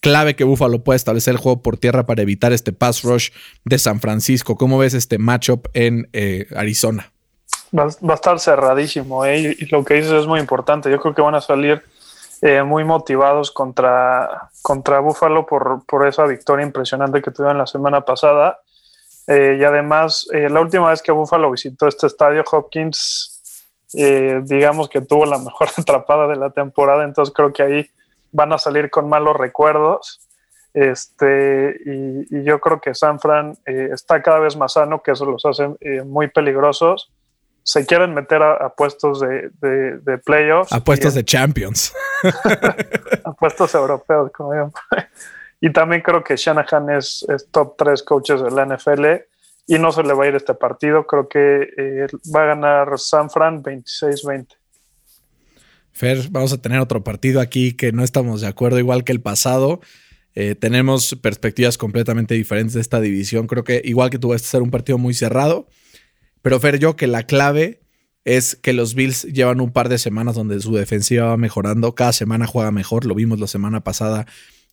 Clave 0.00 0.34
que 0.34 0.44
Buffalo 0.44 0.82
pueda 0.82 0.96
establecer 0.96 1.32
el 1.32 1.38
juego 1.38 1.60
por 1.60 1.76
tierra 1.76 2.06
para 2.06 2.22
evitar 2.22 2.54
este 2.54 2.72
pass 2.72 3.02
rush 3.02 3.30
de 3.66 3.78
San 3.78 4.00
Francisco. 4.00 4.56
¿Cómo 4.56 4.78
ves 4.78 4.94
este 4.94 5.18
matchup 5.18 5.68
en 5.74 6.08
eh, 6.14 6.46
Arizona? 6.56 7.12
Va, 7.78 7.84
a 7.84 8.14
estar 8.14 8.40
cerradísimo, 8.40 9.26
¿eh? 9.26 9.56
y 9.58 9.66
lo 9.66 9.84
que 9.84 9.94
dices 9.94 10.12
es 10.12 10.26
muy 10.26 10.40
importante. 10.40 10.90
Yo 10.90 10.98
creo 10.98 11.14
que 11.14 11.20
van 11.20 11.34
a 11.34 11.42
salir 11.42 11.82
eh, 12.42 12.62
muy 12.62 12.84
motivados 12.84 13.50
contra, 13.50 14.48
contra 14.62 15.00
Buffalo 15.00 15.44
por, 15.44 15.84
por, 15.84 16.06
esa 16.06 16.24
victoria 16.24 16.64
impresionante 16.64 17.20
que 17.20 17.30
tuvieron 17.30 17.58
la 17.58 17.66
semana 17.66 18.02
pasada. 18.06 18.60
Eh, 19.26 19.58
y 19.60 19.64
además, 19.64 20.26
eh, 20.32 20.48
la 20.48 20.62
última 20.62 20.88
vez 20.88 21.02
que 21.02 21.12
Buffalo 21.12 21.50
visitó 21.50 21.86
este 21.86 22.06
estadio, 22.06 22.42
Hopkins, 22.50 23.36
digamos 23.92 24.88
que 24.88 25.02
tuvo 25.02 25.26
la 25.26 25.38
mejor 25.38 25.68
atrapada 25.76 26.28
de 26.28 26.36
la 26.36 26.50
temporada, 26.50 27.04
entonces 27.04 27.34
creo 27.34 27.52
que 27.52 27.62
ahí 27.62 27.90
van 28.32 28.52
a 28.52 28.58
salir 28.58 28.88
con 28.88 29.08
malos 29.08 29.36
recuerdos. 29.36 30.20
Este, 30.72 31.76
y, 31.84 32.38
y 32.38 32.44
yo 32.44 32.60
creo 32.60 32.80
que 32.80 32.94
San 32.94 33.18
Fran 33.18 33.58
está 33.66 34.22
cada 34.22 34.38
vez 34.38 34.56
más 34.56 34.74
sano, 34.74 35.02
que 35.02 35.10
eso 35.10 35.26
los 35.26 35.44
hace 35.44 35.68
muy 36.04 36.28
peligrosos 36.28 37.10
se 37.62 37.86
quieren 37.86 38.14
meter 38.14 38.42
a, 38.42 38.72
puestos 38.74 39.20
de, 39.20 39.50
de, 39.60 40.18
playoffs. 40.18 40.72
A 40.72 40.82
puestos 40.82 41.14
de 41.14 41.24
champions. 41.24 41.92
a 43.24 43.32
puestos 43.32 43.74
europeos, 43.74 44.30
como 44.32 44.52
digo. 44.52 44.72
Y 45.60 45.72
también 45.72 46.00
creo 46.02 46.24
que 46.24 46.36
Shanahan 46.36 46.90
es, 46.90 47.26
top 47.50 47.76
3 47.76 48.02
coaches 48.02 48.42
de 48.42 48.50
la 48.50 48.64
NFL 48.64 49.06
y 49.66 49.78
no 49.78 49.92
se 49.92 50.02
le 50.02 50.14
va 50.14 50.24
a 50.24 50.28
ir 50.28 50.34
este 50.34 50.54
partido. 50.54 51.06
Creo 51.06 51.28
que 51.28 51.68
eh, 51.76 52.06
va 52.34 52.42
a 52.44 52.46
ganar 52.46 52.98
San 52.98 53.30
Fran 53.30 53.62
26-20. 53.62 54.46
Fer, 55.92 56.28
vamos 56.30 56.52
a 56.52 56.62
tener 56.62 56.80
otro 56.80 57.04
partido 57.04 57.40
aquí 57.40 57.76
que 57.76 57.92
no 57.92 58.02
estamos 58.02 58.40
de 58.40 58.46
acuerdo, 58.46 58.78
igual 58.78 59.04
que 59.04 59.12
el 59.12 59.20
pasado. 59.20 59.80
Eh, 60.34 60.54
tenemos 60.54 61.14
perspectivas 61.20 61.76
completamente 61.76 62.34
diferentes 62.34 62.74
de 62.74 62.80
esta 62.80 63.00
división. 63.00 63.46
Creo 63.46 63.64
que 63.64 63.82
igual 63.84 64.08
que 64.08 64.18
tú 64.18 64.28
vas 64.28 64.42
a 64.42 64.46
ser 64.46 64.62
un 64.62 64.70
partido 64.70 64.96
muy 64.96 65.12
cerrado. 65.12 65.68
Pero 66.42 66.60
Fer, 66.60 66.78
yo 66.78 66.96
que 66.96 67.06
la 67.06 67.24
clave 67.24 67.80
es 68.24 68.56
que 68.56 68.72
los 68.72 68.94
Bills 68.94 69.24
llevan 69.24 69.60
un 69.60 69.72
par 69.72 69.88
de 69.88 69.98
semanas 69.98 70.34
donde 70.34 70.60
su 70.60 70.74
defensiva 70.74 71.26
va 71.26 71.36
mejorando. 71.36 71.94
Cada 71.94 72.12
semana 72.12 72.46
juega 72.46 72.70
mejor. 72.70 73.06
Lo 73.06 73.14
vimos 73.14 73.40
la 73.40 73.46
semana 73.46 73.82
pasada, 73.82 74.26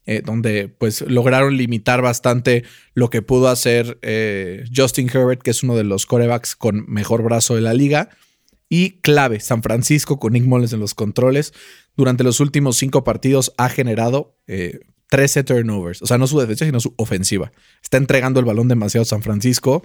eh, 0.06 0.21
donde 0.23 0.67
pues 0.67 1.01
lograron 1.01 1.56
limitar 1.56 2.01
bastante 2.01 2.63
lo 2.93 3.10
que 3.10 3.21
pudo 3.21 3.47
hacer 3.47 3.99
eh, 4.01 4.65
Justin 4.75 5.10
Herbert, 5.10 5.41
que 5.41 5.51
es 5.51 5.63
uno 5.63 5.75
de 5.75 5.84
los 5.84 6.06
corebacks 6.06 6.56
con 6.56 6.86
mejor 6.88 7.23
brazo 7.23 7.56
de 7.56 7.62
la 7.62 7.73
liga. 7.73 8.10
Y 8.69 8.99
clave, 8.99 9.39
San 9.39 9.63
Francisco 9.63 10.19
con 10.19 10.34
Nick 10.34 10.43
Mullens 10.43 10.73
en 10.73 10.82
los 10.82 10.93
controles. 10.93 11.53
Durante 11.95 12.23
los 12.23 12.39
últimos 12.41 12.77
cinco 12.77 13.03
partidos 13.06 13.53
ha 13.58 13.69
generado 13.69 14.38
13 14.45 15.39
eh, 15.39 15.43
turnovers. 15.43 16.01
O 16.01 16.06
sea, 16.06 16.17
no 16.17 16.27
su 16.27 16.38
defensa, 16.38 16.65
sino 16.65 16.82
su 16.82 16.93
ofensiva. 16.97 17.53
Está 17.82 17.95
entregando 17.95 18.41
el 18.41 18.45
balón 18.45 18.67
demasiado 18.67 19.06
San 19.06 19.21
Francisco. 19.21 19.84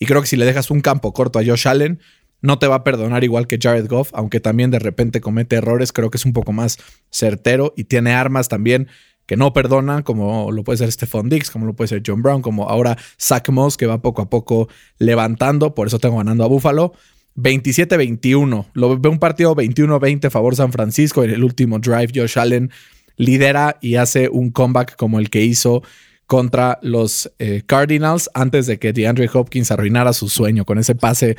Y 0.00 0.06
creo 0.06 0.20
que 0.22 0.26
si 0.26 0.36
le 0.36 0.46
dejas 0.46 0.70
un 0.70 0.80
campo 0.80 1.12
corto 1.12 1.38
a 1.38 1.44
Josh 1.44 1.68
Allen, 1.68 2.00
no 2.40 2.58
te 2.58 2.66
va 2.66 2.76
a 2.76 2.84
perdonar 2.84 3.22
igual 3.22 3.46
que 3.46 3.58
Jared 3.60 3.86
Goff, 3.86 4.10
aunque 4.14 4.40
también 4.40 4.70
de 4.70 4.78
repente 4.78 5.20
comete 5.20 5.56
errores, 5.56 5.92
creo 5.92 6.10
que 6.10 6.16
es 6.16 6.24
un 6.24 6.32
poco 6.32 6.52
más 6.52 6.78
certero 7.10 7.74
y 7.76 7.84
tiene 7.84 8.12
armas 8.12 8.48
también 8.48 8.88
que 9.26 9.36
no 9.36 9.52
perdonan, 9.52 10.02
como 10.02 10.50
lo 10.50 10.64
puede 10.64 10.78
ser 10.78 10.90
Stephon 10.90 11.28
Diggs, 11.28 11.50
como 11.50 11.66
lo 11.66 11.74
puede 11.74 11.88
ser 11.88 12.02
John 12.04 12.22
Brown, 12.22 12.42
como 12.42 12.68
ahora 12.68 12.98
Zach 13.20 13.48
Moss, 13.50 13.76
que 13.76 13.86
va 13.86 14.02
poco 14.02 14.22
a 14.22 14.30
poco 14.30 14.68
levantando, 14.98 15.74
por 15.74 15.86
eso 15.86 16.00
tengo 16.00 16.16
ganando 16.16 16.42
a 16.42 16.48
Buffalo. 16.48 16.94
27-21, 17.36 18.66
lo 18.72 18.98
veo 18.98 19.12
un 19.12 19.20
partido 19.20 19.54
21-20 19.54 20.30
favor 20.30 20.56
San 20.56 20.72
Francisco 20.72 21.22
en 21.22 21.30
el 21.30 21.44
último 21.44 21.78
drive 21.78 22.10
Josh 22.12 22.38
Allen 22.38 22.72
lidera 23.16 23.76
y 23.80 23.96
hace 23.96 24.28
un 24.28 24.50
comeback 24.50 24.96
como 24.96 25.20
el 25.20 25.30
que 25.30 25.44
hizo 25.44 25.82
contra 26.30 26.78
los 26.80 27.28
eh, 27.40 27.64
Cardinals 27.66 28.30
antes 28.34 28.68
de 28.68 28.78
que 28.78 28.92
DeAndre 28.92 29.28
Hopkins 29.34 29.72
arruinara 29.72 30.12
su 30.12 30.28
sueño 30.28 30.64
con 30.64 30.78
ese 30.78 30.94
pase 30.94 31.36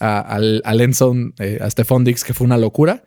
a, 0.00 0.20
al, 0.20 0.60
al 0.66 0.82
eh, 0.82 1.58
a 1.62 1.70
Stephon 1.70 2.04
Dix, 2.04 2.22
que 2.22 2.34
fue 2.34 2.44
una 2.44 2.58
locura. 2.58 3.04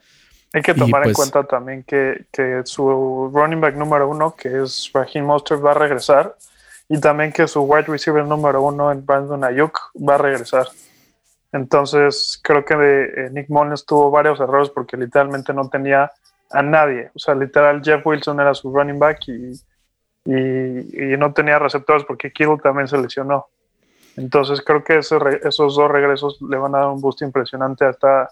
Hay 0.52 0.63
que 0.63 0.73
tomar 0.73 1.04
en 1.04 1.13
pues- 1.13 1.17
cuenta 1.17 1.43
también 1.43 1.84
que, 1.84 2.26
que 2.32 2.62
su 2.65 3.30
running 3.32 3.62
back 3.62 3.76
número 3.76 4.10
uno, 4.10 4.36
que 4.36 4.63
es 4.63 4.89
Raheem 4.91 5.26
Mostert, 5.26 5.63
va 5.63 5.71
a 5.71 5.73
regresar. 5.76 6.36
Y 6.89 7.00
también 7.00 7.32
que 7.32 7.47
su 7.47 7.62
wide 7.62 7.86
receiver 7.86 8.26
número 8.26 8.63
uno, 8.63 8.91
Brandon 8.95 9.43
Ayuk, 9.43 9.80
va 9.95 10.15
a 10.15 10.17
regresar. 10.17 10.65
Entonces, 11.52 12.39
creo 12.41 12.65
que 12.65 12.73
eh, 12.73 13.30
Nick 13.32 13.47
Mullins 13.50 13.86
tuvo 13.86 14.10
varios 14.10 14.39
errores 14.39 14.71
porque 14.71 14.97
literalmente 14.97 15.54
no 15.54 15.69
tenía 15.69 16.12
a 16.50 16.63
nadie. 16.63 17.12
O 17.13 17.19
sea, 17.19 17.36
literal, 17.36 17.84
Jeff 17.84 18.04
Wilson 18.04 18.39
era 18.39 18.56
su 18.56 18.76
running 18.76 18.97
back 18.97 19.19
y, 19.28 19.54
y, 20.28 21.13
y 21.13 21.18
no 21.18 21.34
tenía 21.34 21.58
receptores 21.58 22.04
porque 22.06 22.32
Kittle 22.32 22.58
también 22.62 22.88
se 22.88 22.98
lesionó. 22.98 23.48
Entonces, 24.18 24.62
creo 24.66 24.84
que 24.84 24.98
ese 24.98 25.18
re- 25.20 25.40
esos 25.44 25.76
dos 25.76 25.90
regresos 25.92 26.38
le 26.42 26.58
van 26.58 26.76
a 26.76 26.80
dar 26.80 26.90
un 26.90 27.00
boost 27.02 27.22
impresionante 27.22 27.86
a 27.86 27.92
esta 27.92 28.30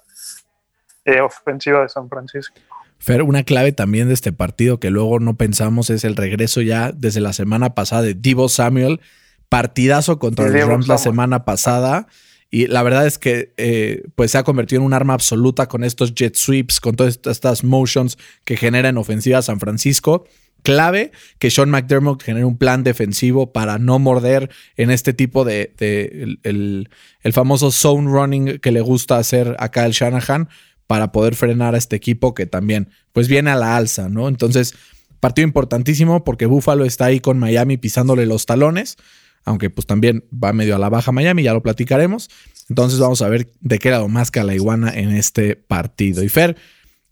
eh, 1.06 1.22
ofensiva 1.22 1.82
de 1.82 1.90
San 1.90 2.10
Francisco. 2.10 2.56
Fer, 2.98 3.22
una 3.22 3.44
clave 3.44 3.72
también 3.72 4.08
de 4.08 4.14
este 4.16 4.32
partido 4.34 4.80
que 4.80 4.90
luego 4.90 5.20
no 5.20 5.36
pensamos 5.36 5.90
es 5.90 6.04
el 6.04 6.16
regreso 6.16 6.62
ya 6.62 6.92
desde 6.92 7.20
la 7.22 7.34
semana 7.34 7.76
pasada 7.76 8.02
de 8.02 8.14
Divo 8.16 8.50
Samuel. 8.50 9.00
Partidazo 9.48 10.18
contra 10.18 10.46
los 10.50 10.68
Rams 10.68 10.88
la 10.88 10.98
semana 10.98 11.46
pasada. 11.46 12.08
Y 12.50 12.68
la 12.68 12.82
verdad 12.84 13.06
es 13.06 13.20
que 13.20 13.54
eh, 13.58 14.04
pues 14.16 14.32
se 14.32 14.38
ha 14.40 14.44
convertido 14.44 14.82
en 14.82 14.88
un 14.88 14.94
arma 14.94 15.14
absoluta 15.14 15.68
con 15.68 15.84
estos 15.84 16.16
jet 16.16 16.36
sweeps, 16.36 16.80
con 16.80 16.96
todas 16.96 17.14
estas- 17.14 17.38
estas 17.38 17.64
motions 17.64 18.18
que 18.44 18.58
genera 18.58 18.90
en 18.90 18.98
ofensiva 18.98 19.42
San 19.44 19.60
Francisco. 19.60 20.26
Clave 20.66 21.12
que 21.38 21.52
Sean 21.52 21.70
McDermott 21.70 22.24
genere 22.24 22.44
un 22.44 22.58
plan 22.58 22.84
defensivo 22.84 23.54
para 23.54 23.78
no 23.78 24.00
morder 24.00 24.50
en 24.78 24.90
este 24.90 25.14
tipo 25.14 25.46
de, 25.46 25.76
el 25.78 27.34
famoso 27.34 27.72
zone 27.72 28.10
running 28.10 28.58
que 28.58 28.72
le 28.72 28.82
gusta 28.82 29.18
hacer 29.18 29.56
acá 29.60 29.86
el 29.86 29.92
Shanahan 29.92 30.50
para 30.88 31.12
poder 31.12 31.36
frenar 31.36 31.76
a 31.76 31.78
este 31.78 31.96
equipo 31.96 32.34
que 32.34 32.48
también 32.48 32.90
pues 33.14 33.28
viene 33.28 33.52
a 33.52 33.56
la 33.56 33.78
alza, 33.78 34.10
¿no? 34.10 34.28
Entonces, 34.28 34.74
partido 35.20 35.48
importantísimo 35.48 36.24
porque 36.24 36.48
Buffalo 36.48 36.84
está 36.84 37.06
ahí 37.06 37.20
con 37.20 37.38
Miami 37.38 37.78
pisándole 37.78 38.26
los 38.26 38.48
talones, 38.48 38.98
aunque 39.44 39.70
pues 39.70 39.86
también 39.86 40.24
va 40.32 40.52
medio 40.52 40.76
a 40.76 40.80
la 40.80 40.90
baja 40.90 41.12
Miami, 41.12 41.44
ya 41.44 41.54
lo 41.54 41.62
platicaremos. 41.62 42.32
Entonces 42.70 42.98
vamos 42.98 43.22
a 43.22 43.30
ver 43.30 43.52
de 43.62 43.78
qué 43.78 43.92
lado 43.92 44.08
más 44.08 44.32
que 44.32 44.40
a 44.40 44.44
la 44.44 44.56
iguana 44.56 44.92
en 44.96 45.12
este 45.12 45.56
partido. 45.56 46.24
Y 46.24 46.30
Fer, 46.30 46.58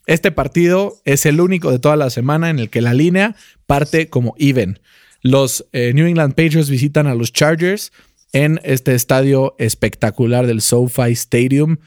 este 0.05 0.31
partido 0.31 1.01
es 1.05 1.25
el 1.25 1.39
único 1.39 1.71
de 1.71 1.79
toda 1.79 1.95
la 1.95 2.09
semana 2.09 2.49
en 2.49 2.59
el 2.59 2.69
que 2.69 2.81
la 2.81 2.93
línea 2.93 3.35
parte 3.65 4.09
como 4.09 4.35
even. 4.37 4.79
Los 5.21 5.65
eh, 5.71 5.93
New 5.93 6.05
England 6.05 6.33
Patriots 6.33 6.69
visitan 6.69 7.07
a 7.07 7.15
los 7.15 7.31
Chargers 7.31 7.93
en 8.33 8.59
este 8.63 8.93
estadio 8.95 9.55
espectacular 9.57 10.45
del 10.47 10.61
SoFi 10.61 11.11
Stadium. 11.11 11.77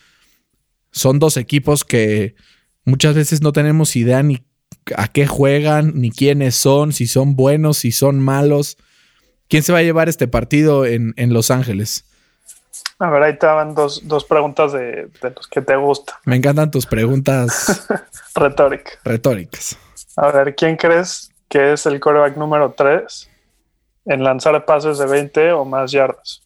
Son 0.90 1.18
dos 1.18 1.36
equipos 1.36 1.84
que 1.84 2.34
muchas 2.84 3.14
veces 3.14 3.42
no 3.42 3.52
tenemos 3.52 3.94
idea 3.96 4.22
ni 4.22 4.46
a 4.96 5.08
qué 5.08 5.26
juegan, 5.26 5.92
ni 5.96 6.10
quiénes 6.10 6.54
son, 6.54 6.92
si 6.92 7.06
son 7.06 7.36
buenos, 7.36 7.78
si 7.78 7.92
son 7.92 8.20
malos. 8.20 8.78
¿Quién 9.48 9.62
se 9.62 9.72
va 9.72 9.78
a 9.78 9.82
llevar 9.82 10.08
este 10.08 10.28
partido 10.28 10.86
en, 10.86 11.12
en 11.16 11.34
Los 11.34 11.50
Ángeles? 11.50 12.05
A 12.98 13.10
ver, 13.10 13.22
ahí 13.22 13.32
estaban 13.32 13.74
dos, 13.74 14.06
dos 14.08 14.24
preguntas 14.24 14.72
de, 14.72 15.10
de 15.20 15.30
los 15.34 15.46
que 15.48 15.60
te 15.60 15.76
gustan. 15.76 16.16
Me 16.24 16.36
encantan 16.36 16.70
tus 16.70 16.86
preguntas 16.86 17.86
Retórica. 18.34 18.92
retóricas. 19.04 19.76
A 20.16 20.30
ver, 20.30 20.54
¿quién 20.54 20.76
crees 20.76 21.30
que 21.48 21.74
es 21.74 21.84
el 21.86 22.00
quarterback 22.00 22.36
número 22.36 22.72
3 22.76 23.30
en 24.06 24.24
lanzar 24.24 24.64
pases 24.64 24.96
de 24.98 25.06
20 25.06 25.52
o 25.52 25.64
más 25.66 25.92
yardas? 25.92 26.42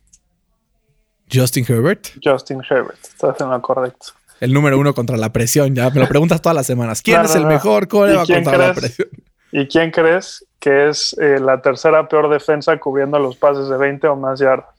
Justin 1.32 1.64
Herbert, 1.68 2.08
Justin 2.22 2.60
Herbert. 2.68 2.98
Estás 3.04 3.40
en 3.40 3.50
lo 3.50 3.62
correcto. 3.62 4.06
el 4.40 4.52
número 4.52 4.76
uno 4.78 4.92
contra 4.94 5.16
la 5.16 5.30
presión. 5.32 5.74
Ya 5.76 5.88
me 5.90 6.00
lo 6.00 6.08
preguntas 6.08 6.42
todas 6.42 6.56
las 6.56 6.66
semanas. 6.66 7.00
¿Quién 7.02 7.18
No, 7.18 7.24
es 7.26 7.30
no, 7.30 7.36
el 7.36 7.42
no. 7.44 7.48
mejor 7.50 7.84
¿Y 7.84 7.86
coreback 7.86 8.26
contra 8.34 8.58
la 8.58 8.74
presión? 8.74 9.08
¿Y 9.52 9.68
quién 9.68 9.92
crees 9.92 10.44
que 10.58 10.88
es 10.88 11.16
eh, 11.20 11.38
la 11.38 11.62
tercera 11.62 12.08
peor 12.08 12.28
defensa 12.28 12.76
cubriendo 12.78 13.18
los 13.20 13.36
pases 13.36 13.68
de 13.68 13.76
20 13.76 14.08
o 14.08 14.16
más 14.16 14.40
yardas? 14.40 14.74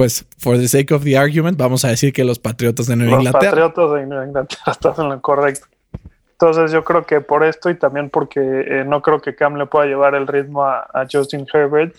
Pues, 0.00 0.24
for 0.38 0.56
the 0.56 0.66
sake 0.66 0.94
of 0.94 1.04
the 1.04 1.18
argument, 1.18 1.58
vamos 1.58 1.84
a 1.84 1.88
decir 1.88 2.10
que 2.14 2.24
los 2.24 2.38
Patriotas 2.38 2.86
de 2.86 2.96
Nueva 2.96 3.16
Los 3.16 3.26
Inglaterra. 3.26 3.50
Patriotas 3.50 4.00
de 4.00 4.06
Nueva 4.06 4.24
Inglaterra. 4.24 4.62
Estás 4.72 4.98
en 4.98 5.10
lo 5.10 5.20
correcto. 5.20 5.66
Entonces 6.32 6.72
yo 6.72 6.82
creo 6.84 7.04
que 7.04 7.20
por 7.20 7.44
esto 7.44 7.68
y 7.68 7.74
también 7.74 8.08
porque 8.08 8.40
eh, 8.40 8.84
no 8.86 9.02
creo 9.02 9.20
que 9.20 9.34
Cam 9.34 9.56
le 9.56 9.66
pueda 9.66 9.84
llevar 9.84 10.14
el 10.14 10.26
ritmo 10.26 10.64
a, 10.64 10.88
a 10.94 11.06
Justin 11.12 11.46
Herbert 11.52 11.96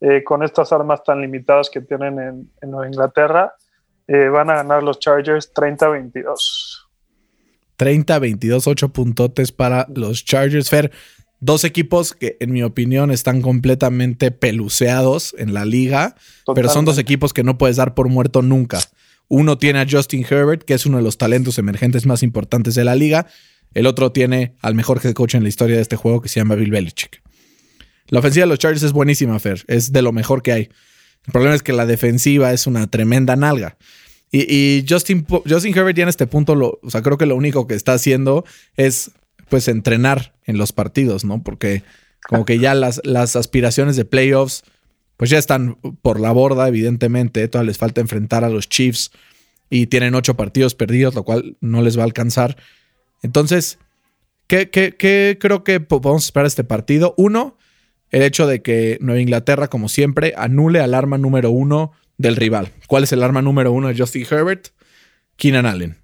eh, 0.00 0.22
con 0.22 0.44
estas 0.44 0.72
armas 0.72 1.02
tan 1.02 1.20
limitadas 1.20 1.70
que 1.70 1.80
tienen 1.80 2.20
en, 2.20 2.52
en 2.62 2.70
Nueva 2.70 2.86
Inglaterra, 2.86 3.52
eh, 4.06 4.28
van 4.28 4.50
a 4.50 4.54
ganar 4.54 4.84
los 4.84 5.00
Chargers 5.00 5.52
30-22. 5.52 6.86
30, 7.76 8.16
22, 8.16 8.64
8 8.68 8.88
puntotes 8.90 9.50
para 9.50 9.88
los 9.92 10.24
Chargers. 10.24 10.70
Fer, 10.70 10.92
dos 11.44 11.64
equipos 11.64 12.14
que, 12.14 12.38
en 12.40 12.52
mi 12.52 12.62
opinión, 12.62 13.10
están 13.10 13.42
completamente 13.42 14.30
peluceados 14.30 15.34
en 15.38 15.52
la 15.52 15.66
liga, 15.66 16.16
pero 16.54 16.70
son 16.70 16.86
dos 16.86 16.96
equipos 16.96 17.34
que 17.34 17.44
no 17.44 17.58
puedes 17.58 17.76
dar 17.76 17.94
por 17.94 18.08
muerto 18.08 18.40
nunca. 18.40 18.80
Uno 19.28 19.58
tiene 19.58 19.80
a 19.80 19.86
Justin 19.88 20.24
Herbert, 20.28 20.62
que 20.62 20.72
es 20.72 20.86
uno 20.86 20.96
de 20.96 21.02
los 21.02 21.18
talentos 21.18 21.58
emergentes 21.58 22.06
más 22.06 22.22
importantes 22.22 22.74
de 22.74 22.84
la 22.84 22.94
liga. 22.94 23.26
El 23.74 23.86
otro 23.86 24.10
tiene 24.10 24.54
al 24.62 24.74
mejor 24.74 25.00
head 25.04 25.12
coach 25.12 25.34
en 25.34 25.42
la 25.42 25.50
historia 25.50 25.76
de 25.76 25.82
este 25.82 25.96
juego, 25.96 26.22
que 26.22 26.30
se 26.30 26.40
llama 26.40 26.54
Bill 26.54 26.70
Belichick. 26.70 27.22
La 28.08 28.20
ofensiva 28.20 28.44
de 28.44 28.48
los 28.48 28.58
Chargers 28.58 28.82
es 28.82 28.92
buenísima, 28.92 29.38
Fer. 29.38 29.64
Es 29.66 29.92
de 29.92 30.00
lo 30.00 30.12
mejor 30.12 30.42
que 30.42 30.52
hay. 30.52 30.68
El 31.26 31.32
problema 31.32 31.54
es 31.54 31.62
que 31.62 31.72
la 31.72 31.84
defensiva 31.84 32.52
es 32.52 32.66
una 32.66 32.86
tremenda 32.86 33.36
nalga. 33.36 33.76
Y, 34.30 34.46
y 34.48 34.86
Justin, 34.88 35.26
Justin 35.28 35.76
Herbert 35.76 35.96
ya 35.96 36.02
en 36.04 36.08
este 36.08 36.26
punto, 36.26 36.54
lo, 36.54 36.78
o 36.82 36.90
sea, 36.90 37.02
creo 37.02 37.18
que 37.18 37.26
lo 37.26 37.36
único 37.36 37.66
que 37.66 37.74
está 37.74 37.92
haciendo 37.92 38.44
es 38.76 39.10
pues 39.48 39.68
entrenar 39.68 40.34
en 40.44 40.58
los 40.58 40.72
partidos, 40.72 41.24
¿no? 41.24 41.42
Porque 41.42 41.82
como 42.28 42.44
que 42.44 42.58
ya 42.58 42.74
las, 42.74 43.00
las 43.04 43.36
aspiraciones 43.36 43.96
de 43.96 44.04
playoffs 44.04 44.62
pues 45.16 45.30
ya 45.30 45.38
están 45.38 45.76
por 46.02 46.18
la 46.18 46.32
borda, 46.32 46.66
evidentemente. 46.66 47.46
Todavía 47.46 47.68
les 47.68 47.78
falta 47.78 48.00
enfrentar 48.00 48.42
a 48.44 48.48
los 48.48 48.68
Chiefs 48.68 49.12
y 49.70 49.86
tienen 49.86 50.14
ocho 50.14 50.34
partidos 50.34 50.74
perdidos, 50.74 51.14
lo 51.14 51.22
cual 51.22 51.56
no 51.60 51.82
les 51.82 51.96
va 51.96 52.02
a 52.02 52.06
alcanzar. 52.06 52.56
Entonces, 53.22 53.78
¿qué, 54.46 54.70
qué, 54.70 54.96
qué 54.96 55.38
creo 55.40 55.62
que 55.62 55.80
po- 55.80 56.00
podemos 56.00 56.24
esperar 56.24 56.46
este 56.46 56.64
partido? 56.64 57.14
Uno, 57.16 57.56
el 58.10 58.22
hecho 58.22 58.46
de 58.46 58.60
que 58.60 58.98
Nueva 59.00 59.20
Inglaterra, 59.20 59.68
como 59.68 59.88
siempre, 59.88 60.34
anule 60.36 60.80
al 60.80 60.94
arma 60.94 61.16
número 61.16 61.50
uno 61.50 61.92
del 62.18 62.36
rival. 62.36 62.72
¿Cuál 62.86 63.04
es 63.04 63.12
el 63.12 63.22
arma 63.22 63.40
número 63.40 63.72
uno 63.72 63.88
de 63.88 63.96
Justin 63.96 64.26
Herbert? 64.28 64.68
Keenan 65.36 65.66
Allen. 65.66 65.96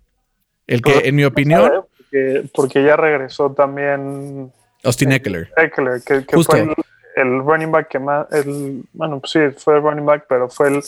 El 0.66 0.82
que, 0.82 1.02
en 1.04 1.16
mi 1.16 1.24
opinión, 1.24 1.70
Porque, 2.10 2.48
porque 2.54 2.84
ya 2.84 2.96
regresó 2.96 3.52
también 3.52 4.52
Austin 4.82 5.12
Eckler. 5.12 5.50
Eckler, 5.56 6.02
que, 6.02 6.42
fue 6.42 6.60
el, 6.60 6.74
el 7.16 7.38
running 7.40 7.70
back 7.70 7.88
que 7.88 7.98
más, 7.98 8.26
el, 8.32 8.82
bueno, 8.92 9.20
pues 9.20 9.32
sí, 9.32 9.40
fue 9.56 9.76
el 9.76 9.82
running 9.82 10.06
back, 10.06 10.24
pero 10.28 10.48
fue 10.48 10.68
el, 10.68 10.82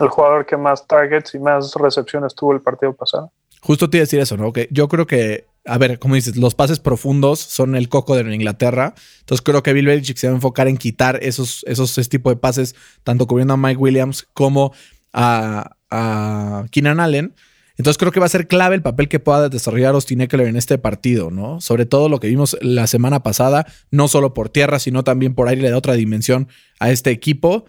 el 0.00 0.08
jugador 0.08 0.46
que 0.46 0.56
más 0.56 0.86
targets 0.86 1.34
y 1.34 1.38
más 1.38 1.74
recepciones 1.74 2.34
tuvo 2.34 2.52
el 2.52 2.60
partido 2.60 2.92
pasado. 2.92 3.32
Justo 3.60 3.88
te 3.88 3.98
iba 3.98 4.02
a 4.02 4.06
decir 4.06 4.20
eso, 4.20 4.36
¿no? 4.36 4.52
Que 4.52 4.68
yo 4.72 4.88
creo 4.88 5.06
que, 5.06 5.46
a 5.64 5.78
ver, 5.78 6.00
como 6.00 6.16
dices, 6.16 6.36
los 6.36 6.54
pases 6.54 6.80
profundos 6.80 7.38
son 7.38 7.76
el 7.76 7.88
coco 7.88 8.16
de 8.16 8.34
Inglaterra. 8.34 8.94
Entonces 9.20 9.42
creo 9.42 9.62
que 9.62 9.72
Bill 9.72 9.86
Belichick 9.86 10.16
se 10.16 10.26
va 10.26 10.32
a 10.32 10.36
enfocar 10.36 10.66
en 10.66 10.76
quitar 10.76 11.20
esos, 11.22 11.64
esos 11.68 11.96
ese 11.96 12.10
tipo 12.10 12.30
de 12.30 12.36
pases, 12.36 12.74
tanto 13.04 13.26
cubriendo 13.28 13.54
a 13.54 13.56
Mike 13.56 13.76
Williams 13.76 14.26
como 14.34 14.72
a, 15.12 15.76
a 15.90 16.64
Keenan 16.72 16.98
Allen. 16.98 17.34
Entonces 17.82 17.98
creo 17.98 18.12
que 18.12 18.20
va 18.20 18.26
a 18.26 18.28
ser 18.28 18.46
clave 18.46 18.76
el 18.76 18.82
papel 18.82 19.08
que 19.08 19.18
pueda 19.18 19.48
desarrollar 19.48 19.96
Austin 19.96 20.20
Eckler 20.20 20.46
en 20.46 20.54
este 20.54 20.78
partido, 20.78 21.32
¿no? 21.32 21.60
Sobre 21.60 21.84
todo 21.84 22.08
lo 22.08 22.20
que 22.20 22.28
vimos 22.28 22.56
la 22.60 22.86
semana 22.86 23.24
pasada, 23.24 23.66
no 23.90 24.06
solo 24.06 24.34
por 24.34 24.50
tierra, 24.50 24.78
sino 24.78 25.02
también 25.02 25.34
por 25.34 25.48
aire, 25.48 25.62
le 25.62 25.70
da 25.70 25.78
otra 25.78 25.94
dimensión 25.94 26.46
a 26.78 26.92
este 26.92 27.10
equipo. 27.10 27.64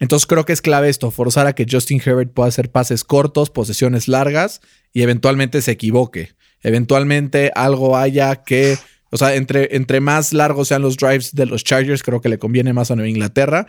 Entonces 0.00 0.26
creo 0.26 0.46
que 0.46 0.54
es 0.54 0.62
clave 0.62 0.88
esto, 0.88 1.10
forzar 1.10 1.46
a 1.46 1.54
que 1.54 1.66
Justin 1.70 2.00
Herbert 2.02 2.32
pueda 2.32 2.48
hacer 2.48 2.70
pases 2.70 3.04
cortos, 3.04 3.50
posesiones 3.50 4.08
largas 4.08 4.62
y 4.94 5.02
eventualmente 5.02 5.60
se 5.60 5.72
equivoque. 5.72 6.30
Eventualmente 6.62 7.52
algo 7.54 7.98
haya 7.98 8.36
que, 8.36 8.78
o 9.10 9.18
sea, 9.18 9.34
entre, 9.34 9.76
entre 9.76 10.00
más 10.00 10.32
largos 10.32 10.68
sean 10.68 10.80
los 10.80 10.96
drives 10.96 11.34
de 11.34 11.44
los 11.44 11.62
Chargers, 11.62 12.02
creo 12.02 12.22
que 12.22 12.30
le 12.30 12.38
conviene 12.38 12.72
más 12.72 12.90
a 12.90 12.96
Nueva 12.96 13.10
Inglaterra. 13.10 13.66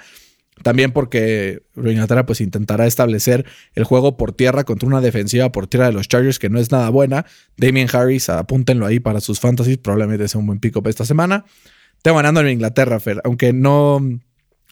También 0.64 0.92
porque 0.92 1.64
Inglaterra 1.76 2.26
pues 2.26 2.42
intentará 2.42 2.88
establecer 2.88 3.46
el 3.76 3.84
juego 3.84 4.18
por 4.18 4.32
tierra 4.32 4.64
contra 4.64 4.88
una 4.88 5.02
defensiva 5.02 5.52
por 5.52 5.68
tierra 5.68 5.88
de 5.88 5.94
los 5.94 6.08
Chargers 6.08 6.40
que 6.40 6.50
no 6.50 6.60
es 6.60 6.72
nada 6.72 6.90
buena. 6.90 7.26
Damien 7.58 7.88
Harris, 7.92 8.30
apúntenlo 8.30 8.86
ahí 8.86 9.00
para 9.00 9.22
sus 9.22 9.40
fantasies, 9.40 9.78
probablemente 9.78 10.28
sea 10.28 10.40
un 10.40 10.48
buen 10.48 10.60
pico 10.60 10.82
para 10.82 10.90
esta 10.90 11.06
semana. 11.06 11.46
Tengo 12.02 12.18
ganando 12.18 12.42
en 12.42 12.50
Inglaterra, 12.50 13.00
Fer, 13.00 13.22
aunque 13.24 13.54
no, 13.54 14.00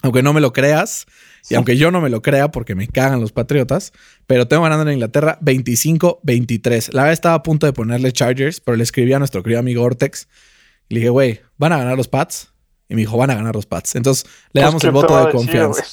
aunque 0.02 0.24
no 0.24 0.34
me 0.34 0.42
lo 0.42 0.54
creas, 0.54 1.06
y 1.50 1.56
aunque 1.56 1.78
yo 1.78 1.92
no 1.92 2.02
me 2.02 2.10
lo 2.10 2.22
crea 2.22 2.50
porque 2.50 2.76
me 2.76 2.88
cagan 2.88 3.22
los 3.22 3.32
Patriotas, 3.32 3.94
pero 4.26 4.48
tengo 4.48 4.64
ganando 4.64 4.90
en 4.90 4.96
Inglaterra 4.96 5.38
25-23. 5.42 6.94
La 6.94 7.04
verdad 7.04 7.14
estaba 7.14 7.36
a 7.36 7.44
punto 7.44 7.68
de 7.68 7.74
ponerle 7.74 8.12
Chargers, 8.12 8.60
pero 8.60 8.78
le 8.78 8.84
escribí 8.84 9.14
a 9.14 9.20
nuestro 9.20 9.44
querido 9.44 9.60
amigo 9.60 9.84
Ortex 9.84 10.28
y 10.90 10.96
le 10.96 11.00
dije, 11.02 11.10
güey, 11.10 11.42
¿van 11.58 11.74
a 11.74 11.78
ganar 11.78 11.98
los 11.98 12.08
Pats? 12.08 12.55
Y 12.90 12.96
me 12.96 13.02
dijo, 13.02 13.18
van 13.18 13.32
a 13.32 13.36
ganar 13.36 13.56
los 13.56 13.66
Pats. 13.66 13.96
Entonces 13.96 14.26
le 14.54 14.62
Pues, 14.62 14.64
damos 14.66 14.82
¿qué 14.82 14.88
el 14.88 14.94
voto 14.94 15.26
de 15.26 15.32
confianza. 15.32 15.84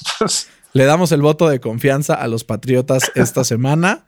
Le 0.74 0.85
damos 0.85 1.12
el 1.12 1.22
voto 1.22 1.48
de 1.48 1.61
confianza 1.61 2.14
a 2.14 2.28
los 2.28 2.44
Patriotas 2.44 3.11
esta 3.14 3.44
semana. 3.44 4.07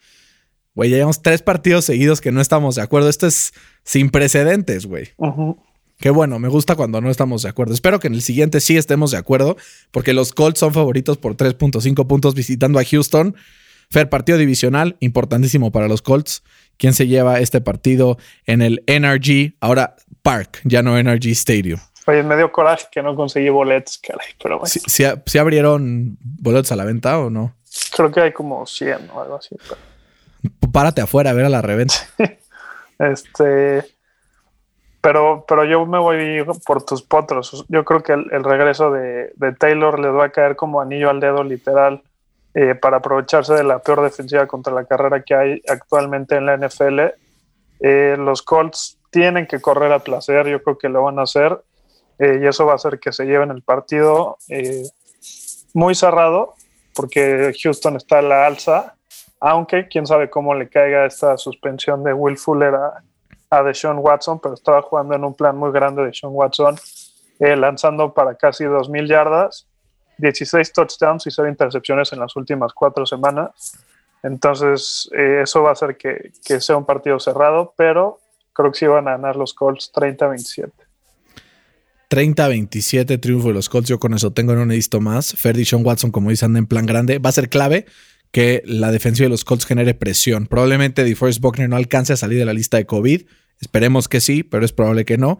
Güey, 0.75 0.91
ya 0.91 0.97
llevamos 0.97 1.23
tres 1.23 1.41
partidos 1.43 1.85
seguidos 1.85 2.21
que 2.21 2.33
no 2.33 2.41
estamos 2.41 2.75
de 2.75 2.83
acuerdo. 2.83 3.09
Esto 3.09 3.27
es 3.27 3.53
sin 3.85 4.11
precedentes, 4.11 4.87
güey. 4.87 5.11
ujú. 5.17 5.59
Qué 6.01 6.11
bueno, 6.11 6.41
me 6.41 6.49
gusta 6.49 6.75
cuando 6.75 7.01
no 7.01 7.09
estamos 7.09 7.43
de 7.43 7.49
acuerdo. 7.49 7.73
Espero 7.73 8.01
que 8.01 8.09
en 8.09 8.15
el 8.15 8.23
siguiente 8.23 8.61
sí 8.61 8.77
estemos 8.77 9.13
de 9.13 9.17
acuerdo, 9.17 9.57
porque 9.93 10.13
los 10.13 10.33
Colts 10.33 10.59
son 10.59 10.75
favoritos 10.75 11.19
por 11.19 11.37
3.5 11.37 12.07
puntos 12.09 12.35
visitando 12.35 12.81
a 12.81 12.85
Houston. 12.85 13.37
Fer, 13.91 14.09
partido 14.09 14.37
divisional, 14.37 14.97
importantísimo 14.99 15.71
para 15.71 15.87
los 15.87 16.03
Colts. 16.03 16.43
¿Quién 16.79 16.95
se 16.95 17.07
lleva 17.07 17.39
este 17.39 17.61
partido 17.61 18.19
en 18.45 18.61
el 18.61 18.83
NRG? 18.89 19.55
Ahora 19.61 19.95
Park, 20.23 20.61
ya 20.65 20.83
no 20.83 21.01
NRG 21.01 21.29
Stadium. 21.29 21.79
Oye, 22.07 22.23
me 22.23 22.37
dio 22.37 22.53
coraje 22.53 22.87
que 22.91 23.03
no 23.03 23.15
conseguí 23.17 23.49
boletos, 23.49 23.99
caray, 23.99 24.29
pero 24.43 24.59
bueno, 24.59 24.67
¿Sí, 24.67 24.81
sí- 24.87 25.05
sí 25.27 25.39
abrieron 25.39 26.19
boletos 26.21 26.71
a 26.73 26.77
la 26.77 26.85
venta 26.85 27.19
o 27.19 27.31
no? 27.31 27.55
creo 27.97 28.11
que 28.13 28.21
hay 28.21 28.33
como 28.33 28.67
100 28.67 29.11
o 29.13 29.21
algo 29.23 29.37
así. 29.37 29.57
pero- 29.69 30.71
Párate 30.73 31.01
afuera 31.01 31.31
a 31.31 31.33
ver 31.33 31.47
a 31.47 31.49
la 31.49 31.63
reventa. 31.63 31.95
Este, 32.99 33.85
pero, 35.01 35.45
pero 35.49 35.65
yo 35.65 35.85
me 35.85 35.99
voy 35.99 36.45
por 36.65 36.85
tus 36.85 37.03
potros. 37.03 37.65
Yo 37.69 37.85
creo 37.85 38.03
que 38.03 38.13
el, 38.13 38.27
el 38.33 38.45
regreso 38.45 38.91
de, 38.93 39.33
de 39.35 39.53
Taylor 39.53 39.99
les 39.99 40.13
va 40.13 40.27
a 40.27 40.31
caer 40.31 40.55
como 40.55 40.81
anillo 40.81 41.11
al 41.11 41.19
dedo 41.21 41.43
literal 41.43 42.03
eh, 42.55 42.77
para 42.77 42.99
aprovecharse 42.99 43.53
de 43.55 43.65
la 43.65 43.81
peor 43.81 44.01
defensiva 44.03 44.47
contra 44.47 44.73
la 44.73 44.85
carrera 44.85 45.23
que 45.25 45.35
hay 45.35 45.63
actualmente 45.69 46.37
en 46.37 46.47
la 46.47 46.57
NFL. 46.57 47.01
Eh, 47.81 48.15
los 48.17 48.43
Colts 48.43 48.99
tienen 49.11 49.47
que 49.49 49.61
correr 49.61 49.93
a 49.93 49.99
placer, 49.99 50.47
yo 50.47 50.63
creo 50.63 50.79
que 50.79 50.89
lo 50.89 51.03
van 51.03 51.19
a 51.19 51.23
hacer 51.23 51.61
eh, 52.19 52.41
y 52.43 52.47
eso 52.47 52.67
va 52.67 52.73
a 52.73 52.77
hacer 52.77 52.99
que 52.99 53.13
se 53.13 53.25
lleven 53.25 53.51
el 53.51 53.63
partido 53.63 54.39
eh, 54.49 54.85
muy 55.73 55.95
cerrado 55.95 56.55
porque 56.95 57.53
Houston 57.63 57.97
está 57.97 58.21
a 58.21 58.23
la 58.23 58.47
alza 58.47 58.95
aunque 59.47 59.89
quién 59.89 60.07
sabe 60.07 60.31
cómo 60.31 60.55
le 60.55 60.71
caiga 60.71 61.05
esta 61.05 61.37
suspensión 61.37 62.03
de 62.03 62.15
Will 62.15 62.39
Fuller 62.39 62.75
a, 63.51 63.63
Deshaun 63.63 63.99
Watson, 63.99 64.41
pero 64.41 64.55
estaba 64.55 64.81
jugando 64.81 65.15
en 65.15 65.23
un 65.23 65.35
plan 65.35 65.55
muy 65.55 65.71
grande 65.71 66.01
de 66.01 66.09
Deshaun 66.09 66.35
Watson, 66.35 66.77
eh, 67.39 67.55
lanzando 67.55 68.15
para 68.15 68.37
casi 68.37 68.65
2.000 68.65 69.07
yardas, 69.07 69.69
16 70.17 70.73
touchdowns 70.73 71.27
y 71.27 71.31
0 71.31 71.51
intercepciones 71.51 72.11
en 72.15 72.21
las 72.21 72.35
últimas 72.37 72.73
cuatro 72.73 73.05
semanas. 73.05 73.79
Entonces, 74.23 75.11
eso 75.13 75.63
va 75.63 75.69
a 75.69 75.73
hacer 75.75 75.99
que, 75.99 76.33
que 76.43 76.61
sea 76.61 76.79
un 76.79 76.87
partido 76.87 77.21
cerrado, 77.21 77.75
pero 77.77 78.19
creo 78.55 78.73
que 78.73 78.79
sí 78.79 78.87
van 78.87 79.09
a 79.09 79.13
ganar 79.13 79.37
los 79.37 79.53
Colts 79.53 79.93
30-27. 79.95 80.73
30-27 82.11 83.21
triunfo 83.21 83.49
de 83.49 83.55
los 83.55 83.69
Colts. 83.69 83.89
Yo 83.89 83.99
con 83.99 84.15
eso 84.15 84.33
tengo, 84.33 84.55
no 84.55 84.67
necesito 84.67 85.01
más. 85.01 85.35
Ferdy 85.35 85.65
Sean 85.65 85.85
Watson, 85.85 86.11
como 86.11 86.31
dicen, 86.31 86.47
anda 86.47 86.59
en 86.59 86.67
plan 86.67 86.87
grande. 86.87 87.19
Va 87.19 87.31
a 87.31 87.33
ser 87.33 87.49
clave 87.49 87.87
que 88.31 88.63
la 88.67 88.91
defensiva 88.91 89.27
de 89.27 89.31
los 89.31 89.45
Colts 89.45 89.67
genere 89.67 89.95
presión. 89.95 90.47
Probablemente 90.47 91.05
DeForest 91.05 91.41
Buckner 91.41 91.69
no 91.69 91.77
alcance 91.77 92.13
a 92.13 92.17
salir 92.17 92.39
de 92.39 92.45
la 92.45 92.53
lista 92.53 92.77
de 92.77 92.87
COVID. 92.87 93.23
Esperemos 93.61 94.09
que 94.09 94.21
sí, 94.21 94.43
pero 94.43 94.65
es 94.65 94.73
probable 94.73 95.05
que 95.05 95.19
no. 95.19 95.39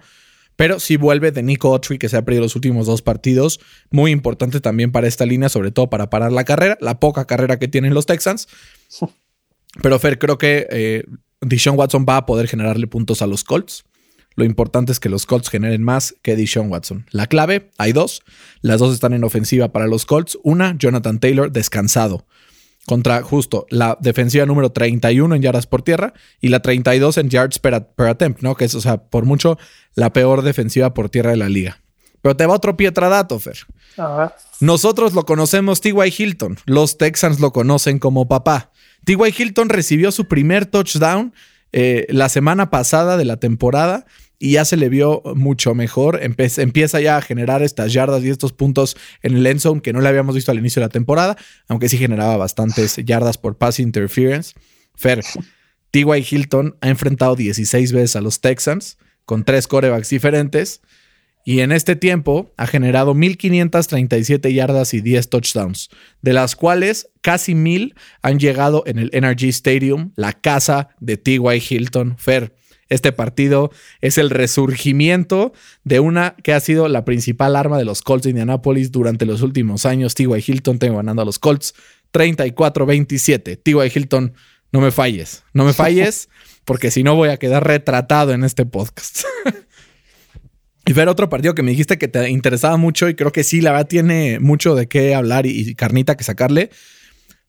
Pero 0.57 0.79
si 0.79 0.97
vuelve 0.97 1.33
de 1.33 1.43
Nico 1.43 1.73
Autry, 1.73 1.99
que 1.99 2.09
se 2.09 2.17
ha 2.17 2.25
perdido 2.25 2.45
los 2.45 2.55
últimos 2.55 2.87
dos 2.87 3.03
partidos. 3.03 3.59
Muy 3.91 4.13
importante 4.13 4.61
también 4.61 4.93
para 4.93 5.09
esta 5.09 5.27
línea, 5.27 5.49
sobre 5.49 5.73
todo 5.73 5.91
para 5.91 6.11
parar 6.11 6.33
la 6.33 6.45
carrera, 6.45 6.79
la 6.81 7.01
poca 7.01 7.25
carrera 7.27 7.59
que 7.59 7.69
tienen 7.69 7.95
los 7.95 8.07
Texans. 8.07 8.47
Pero 9.83 9.99
Fer, 9.99 10.19
creo 10.19 10.39
que 10.39 10.69
eh, 10.71 11.05
Deshaun 11.41 11.77
Watson 11.77 12.07
va 12.09 12.19
a 12.19 12.27
poder 12.27 12.47
generarle 12.47 12.87
puntos 12.87 13.23
a 13.23 13.27
los 13.27 13.43
Colts. 13.43 13.85
Lo 14.37 14.45
importante 14.45 14.93
es 14.93 15.01
que 15.01 15.09
los 15.09 15.27
Colts 15.27 15.49
generen 15.49 15.83
más 15.83 16.17
que 16.23 16.37
Deshaun 16.37 16.71
Watson. 16.71 17.07
La 17.11 17.27
clave, 17.27 17.71
hay 17.79 17.93
dos. 17.93 18.23
Las 18.63 18.81
dos 18.81 18.93
están 18.95 19.13
en 19.13 19.25
ofensiva 19.25 19.73
para 19.73 19.87
los 19.87 20.07
Colts. 20.07 20.39
Una, 20.43 20.77
Jonathan 20.77 21.21
Taylor 21.21 21.53
descansado. 21.53 22.27
Contra 22.87 23.23
justo 23.23 23.67
la 23.71 23.97
defensiva 24.01 24.45
número 24.45 24.71
31 24.73 25.35
en 25.35 25.43
yardas 25.43 25.67
por 25.67 25.83
tierra 25.83 26.13
y 26.41 26.49
la 26.49 26.61
32 26.61 27.17
en 27.17 27.31
yards 27.31 27.59
per, 27.59 27.87
per 27.97 28.09
attempt, 28.09 28.43
¿no? 28.43 28.57
Que 28.57 28.67
es, 28.67 28.75
o 28.75 28.81
sea, 28.81 28.99
por 28.99 29.25
mucho 29.25 29.57
la 29.95 30.13
peor 30.13 30.43
defensiva 30.43 30.93
por 30.93 31.09
tierra 31.09 31.31
de 31.31 31.37
la 31.37 31.49
liga. 31.49 31.81
Pero 32.21 32.37
te 32.37 32.47
va 32.47 32.55
otro 32.55 32.77
pietradato, 32.77 33.39
Fer. 33.39 33.59
Nosotros 34.61 35.13
lo 35.13 35.25
conocemos 35.25 35.81
T.Y. 35.81 36.15
Hilton. 36.17 36.59
Los 36.65 36.99
Texans 36.99 37.39
lo 37.39 37.53
conocen 37.53 37.99
como 37.99 38.29
papá. 38.29 38.73
T.Y. 39.05 39.35
Hilton 39.37 39.69
recibió 39.69 40.11
su 40.11 40.27
primer 40.27 40.67
touchdown 40.67 41.35
eh, 41.73 42.07
la 42.09 42.29
semana 42.29 42.71
pasada 42.71 43.17
de 43.17 43.25
la 43.25 43.37
temporada 43.37 44.07
y 44.39 44.53
ya 44.53 44.65
se 44.65 44.77
le 44.77 44.89
vio 44.89 45.23
mucho 45.35 45.75
mejor. 45.75 46.21
Empieza 46.23 47.01
ya 47.01 47.17
a 47.17 47.23
generar 47.23 47.63
estas 47.63 47.93
yardas 47.93 48.23
y 48.23 48.31
estos 48.31 48.53
puntos 48.53 48.97
en 49.23 49.37
el 49.37 49.47
end 49.47 49.61
zone 49.61 49.81
que 49.81 49.93
no 49.93 50.01
le 50.01 50.09
habíamos 50.09 50.35
visto 50.35 50.51
al 50.51 50.59
inicio 50.59 50.81
de 50.81 50.87
la 50.87 50.93
temporada, 50.93 51.37
aunque 51.69 51.89
sí 51.89 51.97
generaba 51.97 52.37
bastantes 52.37 52.97
yardas 52.97 53.39
por 53.39 53.57
pass 53.57 53.81
interference. 53.81 54.55
Fer, 54.95 55.23
T.Y. 55.91 56.27
Hilton 56.29 56.77
ha 56.81 56.89
enfrentado 56.89 57.37
16 57.37 57.93
veces 57.93 58.17
a 58.17 58.21
los 58.21 58.41
Texans 58.41 58.99
con 59.25 59.45
tres 59.45 59.67
corebacks 59.67 60.11
diferentes. 60.11 60.81
Y 61.47 61.61
en 61.61 61.73
este 61.73 61.95
tiempo 61.95 62.55
ha 62.57 62.67
generado 62.67 63.15
1.537 63.15 64.53
yardas 64.53 64.95
y 64.95 65.03
10 65.03 65.29
touchdowns, 65.29 65.91
de 66.23 66.33
las 66.33 66.57
cuales 66.57 67.11
casi 67.21 67.53
1.000 67.53 67.95
han 68.23 68.39
llegado 68.39 68.83
en 68.87 68.99
el 68.99 69.11
NRG 69.13 69.49
Stadium, 69.51 70.13
la 70.17 70.33
casa 70.33 70.89
de 71.01 71.19
T.Y. 71.19 71.63
Hilton. 71.69 72.17
Fer, 72.17 72.55
este 72.95 73.13
partido 73.13 73.71
es 74.01 74.19
el 74.19 74.31
resurgimiento 74.31 75.53
de 75.85 76.01
una 76.01 76.37
que 76.43 76.53
ha 76.53 76.61
sido 76.61 76.89
la 76.89 77.05
principal 77.05 77.57
arma 77.57 77.79
de 77.79 77.85
los 77.85 78.03
Colts 78.03 78.25
de 78.25 78.31
Indianapolis 78.31 78.93
durante 78.93 79.27
los 79.27 79.43
últimos 79.43 79.87
años. 79.87 80.15
T.Y. 80.15 80.45
Hilton 80.47 80.79
tengo 80.79 80.97
ganando 80.97 81.23
a 81.23 81.25
los 81.25 81.39
Colts 81.39 81.75
34-27. 82.13 83.61
T.Y. 83.63 83.93
Hilton, 83.95 84.35
no 84.73 84.81
me 84.81 84.91
falles, 84.91 85.45
no 85.53 85.65
me 85.65 85.73
falles, 85.73 86.29
porque 86.65 86.91
si 86.91 87.03
no 87.03 87.15
voy 87.15 87.29
a 87.29 87.37
quedar 87.37 87.67
retratado 87.67 88.33
en 88.33 88.45
este 88.45 88.67
podcast. 88.67 89.25
Y 90.87 90.93
ver 90.93 91.09
otro 91.09 91.31
partido 91.31 91.55
que 91.55 91.63
me 91.63 91.71
dijiste 91.71 91.97
que 91.97 92.09
te 92.09 92.29
interesaba 92.29 92.77
mucho 92.77 93.09
y 93.09 93.15
creo 93.15 93.33
que 93.33 93.43
sí, 93.43 93.63
la 93.63 93.73
verdad 93.73 93.87
tiene 93.87 94.39
mucho 94.39 94.75
de 94.75 94.87
qué 94.87 95.15
hablar 95.15 95.47
y, 95.47 95.59
y 95.59 95.75
carnita 95.75 96.15
que 96.15 96.25
sacarle. 96.25 96.69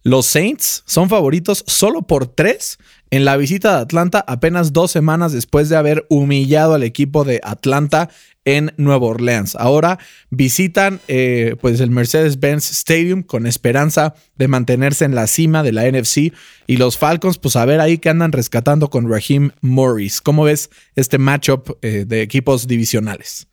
Los 0.03 0.27
Saints 0.27 0.83
son 0.85 1.09
favoritos 1.09 1.63
solo 1.65 2.03
por 2.03 2.27
tres 2.27 2.77
en 3.15 3.23
la 3.25 3.37
visita 3.37 3.75
de 3.75 3.81
Atlanta 3.81 4.23
apenas 4.27 4.73
dos 4.73 4.91
semanas 4.91 5.31
después 5.31 5.69
de 5.69 5.77
haber 5.77 6.05
humillado 6.09 6.73
al 6.73 6.83
equipo 6.83 7.23
de 7.23 7.39
Atlanta 7.43 8.09
en 8.43 8.73
Nueva 8.77 9.07
Orleans. 9.07 9.55
Ahora 9.55 9.99
visitan 10.29 10.99
eh, 11.07 11.55
pues 11.61 11.79
el 11.79 11.91
Mercedes-Benz 11.91 12.69
Stadium 12.71 13.23
con 13.23 13.47
esperanza 13.47 14.15
de 14.35 14.47
mantenerse 14.47 15.05
en 15.05 15.15
la 15.15 15.27
cima 15.27 15.63
de 15.63 15.71
la 15.71 15.89
NFC 15.89 16.33
y 16.67 16.77
los 16.77 16.97
Falcons 16.97 17.37
pues 17.37 17.55
a 17.55 17.65
ver 17.65 17.79
ahí 17.79 17.97
que 17.97 18.09
andan 18.09 18.31
rescatando 18.31 18.89
con 18.89 19.09
Raheem 19.09 19.51
Morris. 19.61 20.21
¿Cómo 20.21 20.43
ves 20.43 20.69
este 20.95 21.17
matchup 21.17 21.77
eh, 21.81 22.05
de 22.05 22.21
equipos 22.21 22.67
divisionales? 22.67 23.47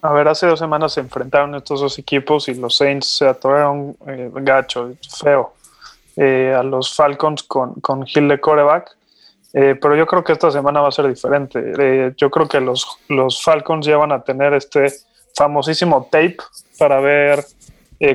A 0.00 0.12
ver, 0.12 0.28
hace 0.28 0.46
dos 0.46 0.60
semanas 0.60 0.94
se 0.94 1.00
enfrentaron 1.00 1.54
estos 1.56 1.80
dos 1.80 1.98
equipos 1.98 2.48
y 2.48 2.54
los 2.54 2.76
Saints 2.76 3.18
se 3.18 3.26
atoraron 3.26 3.96
eh, 4.06 4.30
gacho, 4.32 4.94
feo, 5.20 5.54
eh, 6.16 6.54
a 6.56 6.62
los 6.62 6.94
Falcons 6.94 7.42
con, 7.42 7.74
con 7.74 8.04
Hill 8.06 8.28
de 8.28 8.40
coreback. 8.40 8.96
Eh, 9.54 9.76
pero 9.80 9.96
yo 9.96 10.06
creo 10.06 10.24
que 10.24 10.32
esta 10.32 10.50
semana 10.50 10.80
va 10.80 10.88
a 10.88 10.92
ser 10.92 11.08
diferente. 11.08 11.72
Eh, 11.78 12.12
yo 12.16 12.30
creo 12.30 12.48
que 12.48 12.60
los, 12.60 12.86
los 13.08 13.42
Falcons 13.42 13.86
ya 13.86 13.96
van 13.96 14.12
a 14.12 14.22
tener 14.22 14.54
este 14.54 14.92
famosísimo 15.34 16.08
tape 16.10 16.36
para 16.78 17.00
ver 17.00 17.44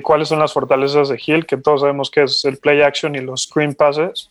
cuáles 0.03 0.27
son 0.27 0.39
las 0.39 0.51
fortalezas 0.51 1.07
de 1.07 1.19
Hill, 1.25 1.45
que 1.45 1.55
todos 1.55 1.79
sabemos 1.79 2.11
que 2.11 2.23
es 2.23 2.43
el 2.43 2.57
play 2.57 2.81
action 2.81 3.15
y 3.15 3.21
los 3.21 3.43
screen 3.43 3.73
passes. 3.73 4.29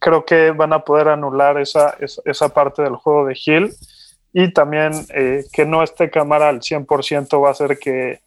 Creo 0.00 0.24
que 0.24 0.50
van 0.50 0.72
a 0.72 0.80
poder 0.80 1.08
anular 1.08 1.56
esa, 1.58 1.96
esa, 2.24 2.48
parte 2.48 2.82
del 2.82 2.96
juego 2.96 3.24
de 3.24 3.38
Hill 3.40 3.72
y 4.32 4.52
también 4.52 4.90
que 5.52 5.64
no 5.64 5.84
esté 5.84 6.10
cámara 6.10 6.48
al 6.48 6.60
100% 6.60 7.40
va 7.40 7.48
a 7.48 7.52
hacer 7.52 7.78
que, 7.78 8.20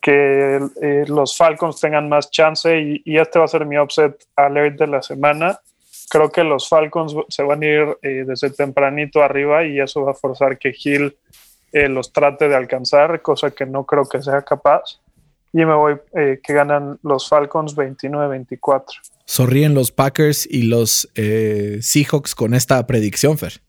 que 0.00 0.60
eh, 0.82 1.04
los 1.08 1.36
Falcons 1.36 1.80
tengan 1.80 2.08
más 2.08 2.30
chance 2.30 2.78
y, 2.78 3.02
y, 3.04 3.18
este 3.18 3.38
va 3.38 3.46
a 3.46 3.48
ser 3.48 3.66
mi 3.66 3.78
upset 3.78 4.26
alert 4.36 4.78
de 4.78 4.86
la 4.86 5.02
semana. 5.02 5.60
Creo 6.08 6.30
que 6.30 6.44
los 6.44 6.68
Falcons 6.68 7.14
se 7.28 7.42
van 7.42 7.62
a 7.62 7.66
ir 7.66 7.98
eh, 8.02 8.24
desde 8.26 8.50
tempranito 8.50 9.22
arriba 9.22 9.64
y 9.64 9.80
eso 9.80 10.02
va 10.02 10.12
a 10.12 10.14
forzar 10.14 10.58
que 10.58 10.72
Hill 10.76 11.16
eh, 11.72 11.88
los 11.88 12.12
trate 12.12 12.48
de 12.48 12.54
alcanzar, 12.54 13.20
cosa 13.22 13.50
que 13.50 13.66
no 13.66 13.84
creo 13.84 14.08
que 14.08 14.22
sea 14.22 14.42
capaz. 14.42 15.00
Y 15.52 15.64
me 15.64 15.74
voy 15.74 15.96
que 16.12 16.52
ganan 16.52 16.98
los 17.02 17.28
Falcons 17.28 17.74
29-24. 17.74 18.84
Sonríen 19.24 19.74
los 19.74 19.90
Packers 19.90 20.46
y 20.46 20.62
los 20.62 21.08
Seahawks 21.14 22.34
con 22.34 22.52
esta 22.52 22.86
predicción, 22.86 23.38
Fer. 23.38 23.65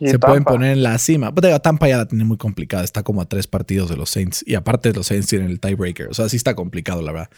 Y 0.00 0.06
se 0.06 0.12
Tampa. 0.12 0.28
pueden 0.28 0.44
poner 0.44 0.72
en 0.72 0.82
la 0.82 0.98
cima. 0.98 1.34
Pero 1.34 1.60
Tampa 1.60 1.88
ya 1.88 1.98
la 1.98 2.08
tiene 2.08 2.24
muy 2.24 2.38
complicada. 2.38 2.82
Está 2.82 3.02
como 3.02 3.20
a 3.20 3.26
tres 3.28 3.46
partidos 3.46 3.90
de 3.90 3.96
los 3.96 4.10
Saints. 4.10 4.42
Y 4.46 4.54
aparte 4.54 4.92
los 4.92 5.06
Saints 5.06 5.26
tienen 5.28 5.50
el 5.50 5.60
tiebreaker. 5.60 6.08
O 6.08 6.14
sea, 6.14 6.28
sí 6.28 6.36
está 6.36 6.54
complicado, 6.54 7.02
la 7.02 7.12
verdad. 7.12 7.30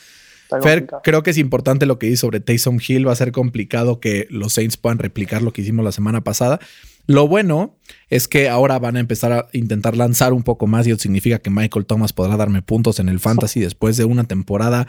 Fer, 0.62 0.86
creo 1.02 1.22
que 1.22 1.30
es 1.30 1.38
importante 1.38 1.86
lo 1.86 1.98
que 1.98 2.06
dice 2.06 2.18
sobre 2.18 2.40
Taysom 2.40 2.78
Hill. 2.86 3.08
Va 3.08 3.12
a 3.12 3.16
ser 3.16 3.32
complicado 3.32 4.00
que 4.00 4.26
los 4.30 4.52
Saints 4.52 4.76
puedan 4.76 4.98
replicar 4.98 5.42
lo 5.42 5.52
que 5.52 5.62
hicimos 5.62 5.84
la 5.84 5.92
semana 5.92 6.22
pasada. 6.22 6.60
Lo 7.06 7.26
bueno 7.26 7.76
es 8.10 8.28
que 8.28 8.48
ahora 8.48 8.78
van 8.78 8.96
a 8.96 9.00
empezar 9.00 9.32
a 9.32 9.48
intentar 9.52 9.96
lanzar 9.96 10.32
un 10.32 10.42
poco 10.42 10.66
más 10.66 10.86
y 10.86 10.90
eso 10.90 11.00
significa 11.00 11.38
que 11.38 11.50
Michael 11.50 11.86
Thomas 11.86 12.12
podrá 12.12 12.36
darme 12.36 12.62
puntos 12.62 13.00
en 13.00 13.08
el 13.08 13.18
fantasy 13.18 13.60
después 13.60 13.96
de 13.96 14.04
una 14.04 14.24
temporada 14.24 14.86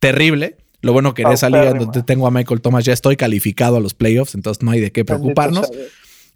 terrible. 0.00 0.56
Lo 0.80 0.92
bueno 0.92 1.14
que 1.14 1.22
en 1.22 1.30
esa 1.30 1.48
liga 1.48 1.72
donde 1.74 2.02
tengo 2.02 2.26
a 2.26 2.32
Michael 2.32 2.60
Thomas 2.60 2.84
ya 2.84 2.92
estoy 2.92 3.16
calificado 3.16 3.76
a 3.76 3.80
los 3.80 3.94
playoffs, 3.94 4.34
entonces 4.34 4.64
no 4.64 4.72
hay 4.72 4.80
de 4.80 4.90
qué 4.90 5.04
preocuparnos. 5.04 5.70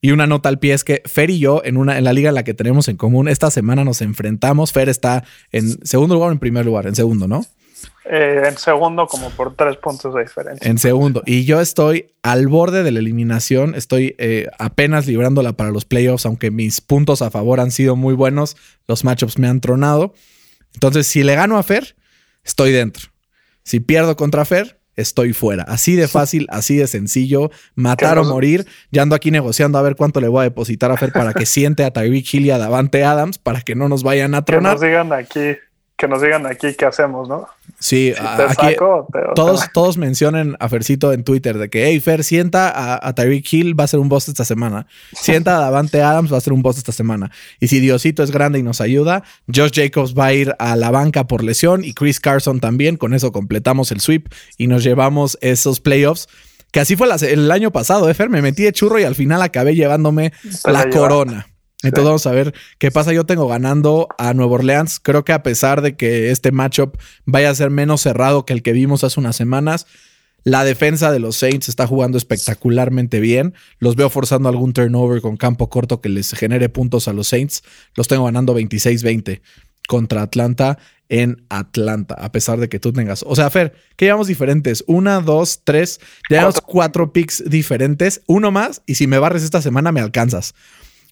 Y 0.01 0.11
una 0.13 0.27
nota 0.27 0.49
al 0.49 0.59
pie 0.59 0.75
es 0.75 0.85
que 0.85 1.03
Fer 1.07 1.31
y 1.31 1.39
yo, 1.39 1.63
en, 1.65 1.77
una, 1.77 1.99
en 1.99 2.05
la 2.05 2.13
liga 2.13 2.29
en 2.29 2.35
la 2.35 2.45
que 2.45 2.55
tenemos 2.55 2.89
en 2.89 2.97
común, 2.97 3.29
esta 3.29 3.51
semana 3.51 3.85
nos 3.85 4.03
enfrentamos. 4.03 4.73
Fer 4.73 4.89
está 4.89 5.25
en 5.53 5.85
segundo 5.87 6.15
lugar 6.15 6.31
o 6.31 6.33
en 6.33 6.39
primer 6.39 6.67
lugar, 6.67 6.87
en 6.87 6.95
segundo, 6.95 7.27
¿no? 7.27 7.45
Eh, 8.09 8.43
en 8.47 8.57
segundo, 8.57 9.07
como 9.07 9.31
por 9.31 9.57
tres 9.57 9.77
puntos 9.79 10.15
de 10.15 10.23
diferencia. 10.23 10.69
En 10.69 10.79
segundo. 10.79 11.23
Y 11.27 11.45
yo 11.45 11.61
estoy 11.61 12.15
al 12.23 12.47
borde 12.47 12.83
de 12.83 12.93
la 12.93 13.01
eliminación. 13.01 13.75
Estoy 13.75 14.15
eh, 14.19 14.47
apenas 14.59 15.07
librándola 15.07 15.55
para 15.55 15.71
los 15.71 15.85
playoffs, 15.85 16.25
aunque 16.25 16.51
mis 16.51 16.81
puntos 16.81 17.21
a 17.21 17.31
favor 17.31 17.59
han 17.59 17.73
sido 17.73 17.97
muy 17.97 18.15
buenos. 18.15 18.57
Los 18.87 19.03
matchups 19.03 19.39
me 19.39 19.49
han 19.49 19.61
tronado. 19.61 20.15
Entonces, 20.75 21.07
si 21.07 21.25
le 21.25 21.35
gano 21.35 21.59
a 21.59 21.63
Fer, 21.63 21.97
estoy 22.45 22.71
dentro. 22.71 23.09
Si 23.65 23.81
pierdo 23.81 24.15
contra 24.15 24.45
Fer, 24.45 24.76
estoy 24.97 25.33
fuera. 25.33 25.63
Así 25.65 25.95
de 25.95 26.09
fácil, 26.09 26.47
así 26.51 26.77
de 26.77 26.87
sencillo. 26.87 27.51
Matar 27.75 28.19
o 28.19 28.25
morir. 28.25 28.67
Ya 28.91 29.03
ando 29.03 29.15
aquí 29.15 29.31
negociando 29.31 29.79
a 29.79 29.83
ver 29.83 29.97
cuánto 29.97 30.21
le 30.21 30.29
voy 30.29 30.41
a 30.41 30.45
depositar 30.45 30.91
a 30.91 30.97
Fer 30.97 31.13
para 31.13 31.33
que 31.33 31.47
siente 31.47 31.85
a 31.85 31.93
Tyreek 31.93 32.35
Hill 32.35 32.47
y 32.47 32.51
a 32.51 32.59
Davante 32.59 33.05
Adams 33.05 33.39
para 33.39 33.61
que 33.61 33.75
no 33.75 33.89
nos 33.89 34.03
vayan 34.03 34.35
a 34.35 34.45
tronar. 34.45 34.73
Que 34.73 34.75
nos 34.75 34.81
digan 34.81 35.13
aquí 35.13 35.57
que 35.97 36.09
nos 36.09 36.21
digan 36.21 36.47
aquí 36.47 36.75
qué 36.75 36.85
hacemos, 36.85 37.29
¿no? 37.29 37.49
Sí, 37.79 38.15
aquí 38.19 38.77
todos, 39.35 39.61
todos 39.73 39.99
mencionen 39.99 40.57
a 40.61 40.69
Fercito 40.69 41.13
en 41.13 41.25
Twitter 41.25 41.59
de 41.59 41.69
que, 41.69 41.87
hey, 41.87 42.01
Fer, 42.01 42.25
sienta 42.25 42.73
a, 43.07 43.15
Tyreek 43.15 43.53
Hill, 43.53 43.79
va 43.79 43.85
a 43.85 43.87
ser 43.87 44.01
un 44.01 44.09
boss 44.09 44.29
esta 44.29 44.45
semana. 44.45 44.87
Sienta 45.13 45.59
a 45.59 45.61
Davante 45.61 46.03
Adams, 46.03 46.33
va 46.33 46.39
a 46.39 46.41
ser 46.41 46.53
un 46.53 46.63
boss 46.63 46.79
esta 46.79 46.93
semana. 46.93 47.31
Y 47.61 47.69
si 47.69 47.81
Diosito 47.81 48.23
es 48.23 48.31
grande 48.31 48.59
y 48.59 48.63
nos 48.63 48.81
ayuda, 48.81 49.25
Josh 49.55 49.73
Jacobs 49.75 50.15
va 50.15 50.27
a 50.27 50.33
ir 50.33 50.55
a 50.59 50.77
la 50.77 50.91
banca 50.91 51.27
por 51.27 51.45
lesión 51.45 51.85
y 51.85 51.93
Chris 51.93 52.19
Carson 52.19 52.61
también. 52.61 52.97
Con 52.97 53.13
eso 53.13 53.31
completamos 53.31 53.93
el 53.93 54.01
sweep 54.01 54.29
y 54.57 54.69
nos 54.69 54.83
llevamos 54.83 55.37
esos 55.43 55.81
playoffs. 55.81 56.29
Que 56.73 56.81
así 56.81 56.97
fue 56.97 57.09
el 57.29 57.51
año 57.51 57.71
pasado, 57.73 58.09
¿eh, 58.09 58.15
Fer? 58.15 58.31
Me 58.31 58.43
metí 58.43 58.63
de 58.63 58.73
churro 58.73 58.99
y 58.99 59.05
al 59.05 59.15
final 59.15 59.43
acabé 59.43 59.75
llevándome 59.75 60.33
la 60.65 60.89
corona. 60.89 61.47
Entonces 61.83 62.05
vamos 62.05 62.27
a 62.27 62.33
ver 62.33 62.55
qué 62.79 62.91
pasa. 62.91 63.13
Yo 63.13 63.25
tengo 63.25 63.49
ganando 63.49 64.09
a 64.19 64.35
Nueva 64.35 64.55
Orleans. 64.55 64.99
Creo 65.01 65.25
que 65.25 65.33
a 65.33 65.43
pesar 65.43 65.83
de 65.83 65.97
que 65.97 66.31
este 66.31 66.53
matchup 66.53 66.97
vaya 67.25 67.51
a 67.51 67.55
ser 67.55 67.71
menos 67.71 68.01
cerrado 68.01 68.47
que 68.47 68.53
el 68.53 68.63
que 68.63 68.73
vimos 68.73 69.05
hace 69.05 69.21
unas 69.21 69.37
semanas, 69.37 69.87
la 70.43 70.65
defensa 70.65 71.11
de 71.11 71.19
los 71.19 71.37
Saints 71.37 71.69
está 71.69 71.87
jugando 71.87 72.17
espectacularmente 72.17 73.21
bien. 73.21 73.55
Los 73.79 73.97
veo 73.97 74.09
forzando 74.09 74.49
algún 74.49 74.73
turnover 74.73 75.21
con 75.21 75.37
campo 75.37 75.69
corto 75.69 76.01
que 76.01 76.09
les 76.09 76.33
genere 76.33 76.69
puntos 76.69 77.09
a 77.09 77.13
los 77.13 77.29
Saints. 77.29 77.63
Los 77.95 78.09
tengo 78.09 78.25
ganando 78.25 78.57
26-20 78.57 79.41
contra 79.89 80.23
Atlanta 80.23 80.79
en 81.09 81.45
Atlanta, 81.49 82.15
a 82.15 82.33
pesar 82.33 82.59
de 82.59 82.69
que 82.69 82.81
tú 82.81 82.93
tengas. 82.93 83.25
O 83.27 83.37
sea, 83.37 83.51
Fer, 83.51 83.75
¿qué 83.97 84.07
llevamos 84.07 84.27
diferentes? 84.27 84.85
Una, 84.87 85.21
dos, 85.21 85.63
tres. 85.65 86.01
Llevamos 86.29 86.61
cuatro 86.61 87.13
picks 87.13 87.45
diferentes. 87.49 88.23
Uno 88.27 88.51
más. 88.51 88.83
Y 88.87 88.97
si 88.97 89.07
me 89.07 89.19
barres 89.19 89.43
esta 89.43 89.63
semana, 89.63 89.93
me 89.93 90.01
alcanzas. 90.01 90.55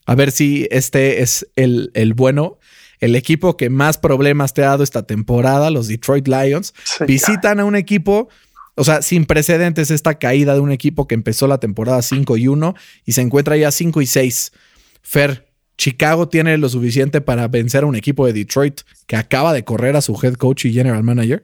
A 0.05 0.15
ver 0.15 0.31
si 0.31 0.67
este 0.71 1.21
es 1.21 1.47
el, 1.55 1.91
el 1.93 2.13
bueno. 2.13 2.59
El 2.99 3.15
equipo 3.15 3.57
que 3.57 3.69
más 3.69 3.97
problemas 3.97 4.53
te 4.53 4.63
ha 4.63 4.67
dado 4.67 4.83
esta 4.83 5.03
temporada, 5.03 5.69
los 5.69 5.87
Detroit 5.87 6.27
Lions, 6.27 6.73
visitan 7.05 7.59
a 7.59 7.65
un 7.65 7.75
equipo, 7.75 8.29
o 8.75 8.83
sea, 8.85 9.01
sin 9.01 9.25
precedentes 9.25 9.91
esta 9.91 10.17
caída 10.17 10.53
de 10.53 10.61
un 10.61 10.71
equipo 10.71 11.07
que 11.07 11.15
empezó 11.15 11.47
la 11.47 11.59
temporada 11.59 12.01
5 12.01 12.37
y 12.37 12.47
1 12.47 12.73
y 13.05 13.11
se 13.11 13.21
encuentra 13.21 13.57
ya 13.57 13.71
5 13.71 14.01
y 14.01 14.05
6. 14.05 14.53
Fer, 15.01 15.45
Chicago 15.77 16.29
tiene 16.29 16.57
lo 16.57 16.69
suficiente 16.69 17.19
para 17.19 17.47
vencer 17.47 17.83
a 17.83 17.87
un 17.87 17.95
equipo 17.95 18.25
de 18.25 18.33
Detroit 18.33 18.81
que 19.07 19.17
acaba 19.17 19.53
de 19.53 19.65
correr 19.65 19.95
a 19.95 20.01
su 20.01 20.17
head 20.21 20.35
coach 20.35 20.65
y 20.65 20.73
general 20.73 21.03
manager. 21.03 21.43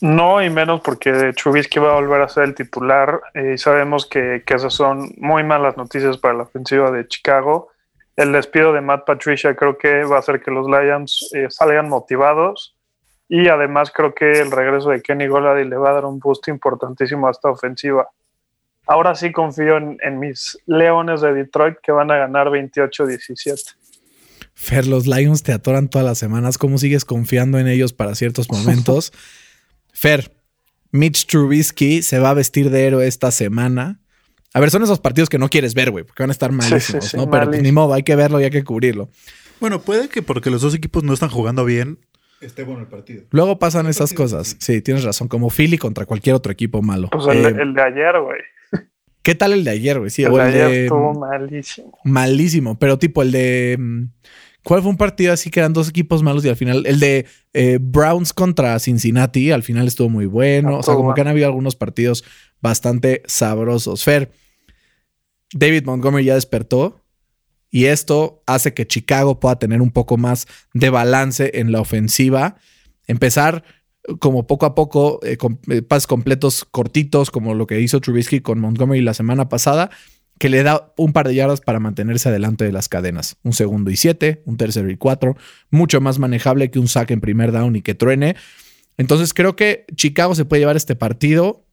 No, 0.00 0.42
y 0.42 0.50
menos 0.50 0.80
porque 0.80 1.32
Trubisky 1.32 1.78
va 1.78 1.92
a 1.92 2.00
volver 2.00 2.20
a 2.22 2.28
ser 2.28 2.44
el 2.44 2.54
titular 2.54 3.20
eh, 3.34 3.52
y 3.54 3.58
sabemos 3.58 4.06
que, 4.06 4.42
esas 4.46 4.74
son 4.74 5.14
muy 5.16 5.44
malas 5.44 5.76
noticias 5.76 6.18
para 6.18 6.34
la 6.34 6.42
ofensiva 6.44 6.90
de 6.90 7.06
Chicago. 7.06 7.68
El 8.16 8.32
despido 8.32 8.72
de 8.72 8.80
Matt 8.80 9.06
Patricia 9.06 9.54
creo 9.54 9.76
que 9.78 10.04
va 10.04 10.16
a 10.16 10.18
hacer 10.20 10.42
que 10.42 10.50
los 10.50 10.66
Lions 10.66 11.30
eh, 11.34 11.46
salgan 11.50 11.88
motivados 11.88 12.76
y 13.28 13.48
además 13.48 13.90
creo 13.92 14.14
que 14.14 14.40
el 14.40 14.50
regreso 14.50 14.90
de 14.90 15.00
Kenny 15.00 15.26
Golady 15.26 15.64
le 15.64 15.76
va 15.76 15.90
a 15.90 15.94
dar 15.94 16.04
un 16.04 16.18
boost 16.18 16.48
importantísimo 16.48 17.26
a 17.26 17.30
esta 17.30 17.50
ofensiva. 17.50 18.08
Ahora 18.86 19.14
sí 19.14 19.32
confío 19.32 19.78
en, 19.78 19.98
en 20.02 20.18
mis 20.18 20.58
Leones 20.66 21.22
de 21.22 21.32
Detroit 21.32 21.78
que 21.82 21.92
van 21.92 22.10
a 22.10 22.18
ganar 22.18 22.48
28-17. 22.48 23.76
Fer, 24.52 24.86
los 24.86 25.06
Lions 25.06 25.42
te 25.42 25.52
atoran 25.52 25.88
todas 25.88 26.06
las 26.06 26.18
semanas. 26.18 26.58
¿Cómo 26.58 26.78
sigues 26.78 27.04
confiando 27.04 27.58
en 27.58 27.66
ellos 27.66 27.92
para 27.92 28.14
ciertos 28.14 28.50
momentos? 28.50 29.12
Fer, 30.04 30.30
Mitch 30.92 31.24
Trubisky 31.24 32.02
se 32.02 32.18
va 32.18 32.28
a 32.28 32.34
vestir 32.34 32.68
de 32.68 32.86
héroe 32.86 33.06
esta 33.06 33.30
semana. 33.30 34.02
A 34.52 34.60
ver, 34.60 34.70
son 34.70 34.82
esos 34.82 35.00
partidos 35.00 35.30
que 35.30 35.38
no 35.38 35.48
quieres 35.48 35.72
ver, 35.72 35.90
güey, 35.90 36.04
porque 36.04 36.22
van 36.22 36.28
a 36.28 36.32
estar 36.32 36.52
malísimos, 36.52 37.14
¿no? 37.14 37.30
Pero 37.30 37.46
pues, 37.46 37.62
ni 37.62 37.72
modo, 37.72 37.94
hay 37.94 38.02
que 38.02 38.14
verlo 38.14 38.38
y 38.38 38.44
hay 38.44 38.50
que 38.50 38.62
cubrirlo. 38.64 39.08
Bueno, 39.60 39.80
puede 39.80 40.10
que 40.10 40.20
porque 40.20 40.50
los 40.50 40.60
dos 40.60 40.74
equipos 40.74 41.04
no 41.04 41.14
están 41.14 41.30
jugando 41.30 41.64
bien, 41.64 42.00
esté 42.42 42.64
bueno 42.64 42.82
el 42.82 42.88
partido. 42.88 43.24
Luego 43.30 43.58
pasan 43.58 43.86
esas 43.86 44.12
cosas. 44.12 44.58
Sí. 44.60 44.82
tienes 44.82 45.04
razón. 45.04 45.26
Como 45.26 45.48
Philly 45.48 45.78
contra 45.78 46.04
cualquier 46.04 46.36
otro 46.36 46.52
equipo 46.52 46.82
malo. 46.82 47.08
Pues 47.10 47.26
el, 47.28 47.46
eh, 47.46 47.52
de 47.54 47.82
ayer, 47.82 48.20
güey. 48.20 48.40
¿Qué 49.22 49.34
tal 49.34 49.54
el 49.54 49.64
de 49.64 49.70
ayer, 49.70 49.98
güey? 49.98 50.10
Sí, 50.10 50.22
el, 50.22 50.34
de 50.34 50.42
ayer 50.42 50.70
estuvo 50.82 51.14
malísimo. 51.14 51.98
Malísimo, 52.04 52.78
pero 52.78 52.98
tipo 52.98 53.22
el 53.22 53.32
de. 53.32 53.78
¿Cuál 54.64 54.80
fue 54.80 54.90
un 54.90 54.96
partido 54.96 55.32
así 55.32 55.50
que 55.50 55.60
eran 55.60 55.74
dos 55.74 55.90
equipos 55.90 56.22
malos 56.22 56.42
y 56.44 56.48
al 56.48 56.56
final 56.56 56.86
el 56.86 56.98
de 56.98 57.26
eh, 57.52 57.78
Browns 57.80 58.32
contra 58.32 58.78
Cincinnati 58.78 59.50
al 59.50 59.62
final 59.62 59.86
estuvo 59.86 60.08
muy 60.08 60.24
bueno? 60.24 60.78
O 60.78 60.82
sea, 60.82 60.94
como 60.94 61.12
que 61.12 61.20
han 61.20 61.28
habido 61.28 61.46
algunos 61.46 61.76
partidos 61.76 62.24
bastante 62.62 63.22
sabrosos. 63.26 64.02
Fer, 64.02 64.32
David 65.52 65.84
Montgomery 65.84 66.24
ya 66.24 66.34
despertó 66.34 67.02
y 67.70 67.84
esto 67.84 68.42
hace 68.46 68.72
que 68.72 68.86
Chicago 68.86 69.38
pueda 69.38 69.58
tener 69.58 69.82
un 69.82 69.90
poco 69.90 70.16
más 70.16 70.46
de 70.72 70.88
balance 70.88 71.50
en 71.54 71.70
la 71.70 71.82
ofensiva. 71.82 72.56
Empezar 73.06 73.64
como 74.18 74.46
poco 74.46 74.64
a 74.64 74.74
poco, 74.74 75.20
eh, 75.24 75.36
con 75.36 75.60
eh, 75.68 75.82
pases 75.82 76.06
completos 76.06 76.64
cortitos, 76.70 77.30
como 77.30 77.52
lo 77.52 77.66
que 77.66 77.80
hizo 77.80 78.00
Trubisky 78.00 78.40
con 78.40 78.60
Montgomery 78.60 79.02
la 79.02 79.12
semana 79.12 79.50
pasada 79.50 79.90
que 80.38 80.48
le 80.48 80.62
da 80.62 80.92
un 80.96 81.12
par 81.12 81.28
de 81.28 81.34
yardas 81.34 81.60
para 81.60 81.80
mantenerse 81.80 82.28
adelante 82.28 82.64
de 82.64 82.72
las 82.72 82.88
cadenas. 82.88 83.36
Un 83.42 83.52
segundo 83.52 83.90
y 83.90 83.96
siete, 83.96 84.42
un 84.46 84.56
tercero 84.56 84.90
y 84.90 84.96
cuatro, 84.96 85.36
mucho 85.70 86.00
más 86.00 86.18
manejable 86.18 86.70
que 86.70 86.78
un 86.78 86.88
saque 86.88 87.14
en 87.14 87.20
primer 87.20 87.52
down 87.52 87.76
y 87.76 87.82
que 87.82 87.94
truene. 87.94 88.36
Entonces 88.96 89.34
creo 89.34 89.56
que 89.56 89.86
Chicago 89.94 90.34
se 90.34 90.44
puede 90.44 90.60
llevar 90.60 90.76
este 90.76 90.96
partido. 90.96 91.64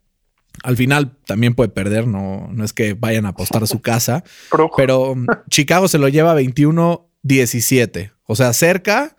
Al 0.63 0.75
final 0.77 1.17
también 1.25 1.55
puede 1.55 1.69
perder, 1.69 2.07
no, 2.07 2.49
no 2.51 2.63
es 2.63 2.73
que 2.73 2.93
vayan 2.93 3.25
a 3.25 3.29
apostar 3.29 3.63
a 3.63 3.67
su 3.67 3.81
casa, 3.81 4.23
pero 4.77 5.15
Chicago 5.49 5.87
se 5.87 5.97
lo 5.97 6.09
lleva 6.09 6.39
21-17, 6.39 8.11
o 8.25 8.35
sea, 8.35 8.51
cerca, 8.51 9.15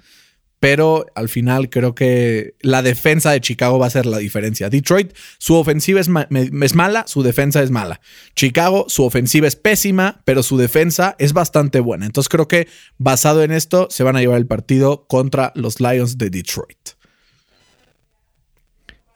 pero 0.62 1.06
al 1.16 1.28
final 1.28 1.70
creo 1.70 1.96
que 1.96 2.54
la 2.60 2.82
defensa 2.82 3.32
de 3.32 3.40
Chicago 3.40 3.80
va 3.80 3.86
a 3.86 3.90
ser 3.90 4.06
la 4.06 4.18
diferencia. 4.18 4.70
Detroit, 4.70 5.12
su 5.38 5.56
ofensiva 5.56 5.98
es, 5.98 6.08
mala, 6.08 7.04
su 7.08 7.24
defensa 7.24 7.64
es 7.64 7.72
mala. 7.72 8.00
Chicago, 8.36 8.84
su 8.86 9.02
ofensiva 9.02 9.48
es 9.48 9.56
pésima, 9.56 10.22
pero 10.24 10.44
su 10.44 10.56
defensa 10.56 11.16
es 11.18 11.32
bastante 11.32 11.80
buena. 11.80 12.06
Entonces 12.06 12.28
creo 12.28 12.46
que 12.46 12.68
basado 12.96 13.42
en 13.42 13.50
esto 13.50 13.88
se 13.90 14.04
van 14.04 14.14
a 14.14 14.20
llevar 14.20 14.38
el 14.38 14.46
partido 14.46 15.04
contra 15.08 15.50
los 15.56 15.80
Lions 15.80 16.16
de 16.16 16.30
Detroit. 16.30 16.90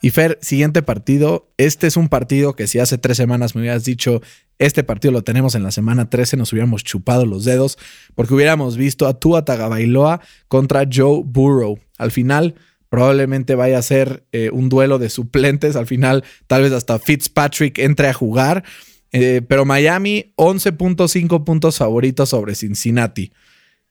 Y 0.02 0.10
Fer, 0.10 0.38
siguiente 0.42 0.82
partido. 0.82 1.50
Este 1.56 1.86
es 1.86 1.96
un 1.96 2.08
partido 2.08 2.54
que 2.54 2.66
si 2.66 2.78
hace 2.78 2.98
tres 2.98 3.16
semanas 3.16 3.54
me 3.54 3.62
hubieras 3.62 3.84
dicho, 3.84 4.20
este 4.58 4.84
partido 4.84 5.12
lo 5.12 5.22
tenemos 5.22 5.54
en 5.54 5.62
la 5.62 5.70
semana 5.70 6.10
13, 6.10 6.36
nos 6.36 6.52
hubiéramos 6.52 6.84
chupado 6.84 7.26
los 7.26 7.44
dedos 7.44 7.78
porque 8.14 8.34
hubiéramos 8.34 8.76
visto 8.76 9.06
a 9.06 9.18
Tua 9.18 9.44
Tagabailoa 9.44 10.20
contra 10.48 10.86
Joe 10.90 11.22
Burrow. 11.24 11.78
Al 11.98 12.10
final, 12.10 12.54
probablemente 12.88 13.54
vaya 13.54 13.78
a 13.78 13.82
ser 13.82 14.24
eh, 14.32 14.50
un 14.52 14.68
duelo 14.68 14.98
de 14.98 15.10
suplentes. 15.10 15.76
Al 15.76 15.86
final, 15.86 16.24
tal 16.46 16.62
vez 16.62 16.72
hasta 16.72 16.98
Fitzpatrick 16.98 17.78
entre 17.78 18.08
a 18.08 18.14
jugar. 18.14 18.64
Eh, 19.12 19.42
pero 19.46 19.64
Miami, 19.64 20.32
11.5 20.36 21.44
puntos 21.44 21.78
favoritos 21.78 22.28
sobre 22.30 22.54
Cincinnati. 22.54 23.32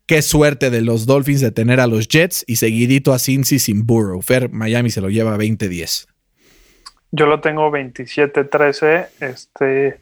Qué 0.07 0.21
suerte 0.21 0.69
de 0.69 0.81
los 0.81 1.07
Dolphins 1.07 1.41
de 1.41 1.51
tener 1.51 1.79
a 1.79 1.87
los 1.87 2.07
Jets 2.07 2.43
y 2.45 2.57
seguidito 2.57 3.11
a 3.11 3.17
Cincy 3.17 3.57
sin 3.57 3.87
Burrow. 3.87 4.21
Fer, 4.21 4.51
Miami 4.51 4.91
se 4.91 5.01
lo 5.01 5.09
lleva 5.09 5.35
20-10. 5.35 6.07
Yo 7.11 7.25
lo 7.25 7.41
tengo 7.41 7.71
27-13. 7.71 9.07
Este, 9.21 9.99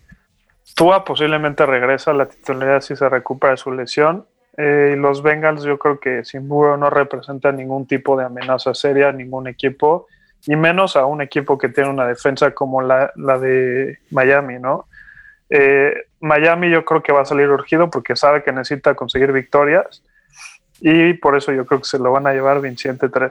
Tua 0.76 1.06
posiblemente 1.06 1.66
regresa 1.66 2.12
a 2.12 2.16
la 2.16 2.26
titularidad 2.28 2.82
si 2.82 2.97
se 2.97 3.08
recupera 3.08 3.51
de 3.51 3.58
su 3.58 3.72
lesión. 3.72 4.26
Eh, 4.58 4.95
los 4.97 5.24
Bengals, 5.24 5.64
yo 5.64 5.80
creo 5.80 5.99
que 6.01 6.26
sin 6.26 6.49
Burrow 6.49 6.76
no 6.76 6.89
representa 6.89 7.54
ningún 7.54 7.88
tipo 7.88 8.18
de 8.18 8.26
amenaza 8.26 8.74
seria 8.74 9.10
a 9.10 9.14
ningún 9.14 9.47
equipo. 9.47 10.08
y 10.45 10.58
menos 10.58 10.97
a 10.97 11.06
un 11.06 11.22
equipo 11.22 11.58
que 11.58 11.70
tiene 11.70 11.89
una 11.89 12.06
defensa 12.06 12.51
como 12.51 12.82
la, 12.82 13.14
la 13.16 13.39
de 13.39 13.99
Miami, 14.12 14.60
¿no? 14.60 14.88
Eh, 15.49 15.93
Miami 16.19 16.71
yo 16.71 16.85
creo 16.85 17.03
que 17.03 17.11
va 17.11 17.21
a 17.21 17.25
salir 17.25 17.49
urgido 17.49 17.89
porque 17.89 18.15
sabe 18.15 18.43
que 18.43 18.51
necesita 18.51 18.95
conseguir 18.95 19.31
victorias 19.31 20.03
y 20.79 21.13
por 21.13 21.37
eso 21.37 21.51
yo 21.51 21.65
creo 21.65 21.81
que 21.81 21.87
se 21.87 21.99
lo 21.99 22.11
van 22.11 22.27
a 22.27 22.33
llevar 22.33 22.59
27-13. 22.59 23.29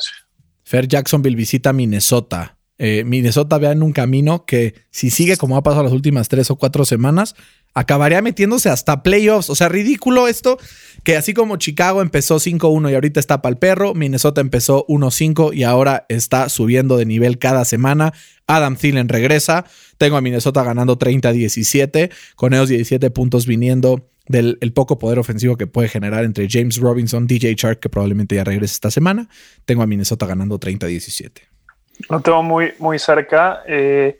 Fer 0.64 0.88
Jacksonville 0.88 1.36
visita 1.36 1.72
Minnesota. 1.72 2.56
Eh, 2.78 3.04
Minnesota 3.04 3.58
vea 3.58 3.72
en 3.72 3.82
un 3.82 3.92
camino 3.92 4.44
que 4.44 4.74
si 4.90 5.10
sigue 5.10 5.36
como 5.36 5.56
ha 5.56 5.62
pasado 5.62 5.84
las 5.84 5.92
últimas 5.92 6.28
tres 6.28 6.50
o 6.50 6.56
cuatro 6.56 6.84
semanas, 6.84 7.36
acabaría 7.74 8.22
metiéndose 8.22 8.70
hasta 8.70 9.02
playoffs. 9.02 9.50
O 9.50 9.54
sea, 9.54 9.68
ridículo 9.68 10.28
esto, 10.28 10.58
que 11.04 11.16
así 11.16 11.34
como 11.34 11.56
Chicago 11.58 12.02
empezó 12.02 12.36
5-1 12.36 12.90
y 12.90 12.94
ahorita 12.94 13.20
está 13.20 13.42
para 13.42 13.52
el 13.52 13.58
perro, 13.58 13.94
Minnesota 13.94 14.40
empezó 14.40 14.86
1-5 14.86 15.54
y 15.54 15.64
ahora 15.64 16.06
está 16.08 16.48
subiendo 16.48 16.96
de 16.96 17.06
nivel 17.06 17.38
cada 17.38 17.64
semana. 17.64 18.12
Adam 18.46 18.76
Thielen 18.76 19.08
regresa. 19.08 19.64
Tengo 20.02 20.16
a 20.16 20.20
Minnesota 20.20 20.64
ganando 20.64 20.98
30-17, 20.98 22.10
con 22.34 22.52
esos 22.54 22.70
17 22.70 23.12
puntos 23.12 23.46
viniendo 23.46 24.00
del 24.26 24.58
poco 24.74 24.98
poder 24.98 25.20
ofensivo 25.20 25.56
que 25.56 25.68
puede 25.68 25.86
generar 25.86 26.24
entre 26.24 26.48
James 26.50 26.80
Robinson, 26.80 27.28
DJ 27.28 27.54
Chark, 27.54 27.78
que 27.78 27.88
probablemente 27.88 28.34
ya 28.34 28.42
regrese 28.42 28.74
esta 28.74 28.90
semana. 28.90 29.28
Tengo 29.64 29.80
a 29.80 29.86
Minnesota 29.86 30.26
ganando 30.26 30.58
30-17. 30.58 31.42
Lo 32.10 32.18
tengo 32.18 32.42
muy, 32.42 32.72
muy 32.80 32.98
cerca. 32.98 33.62
Eh, 33.64 34.18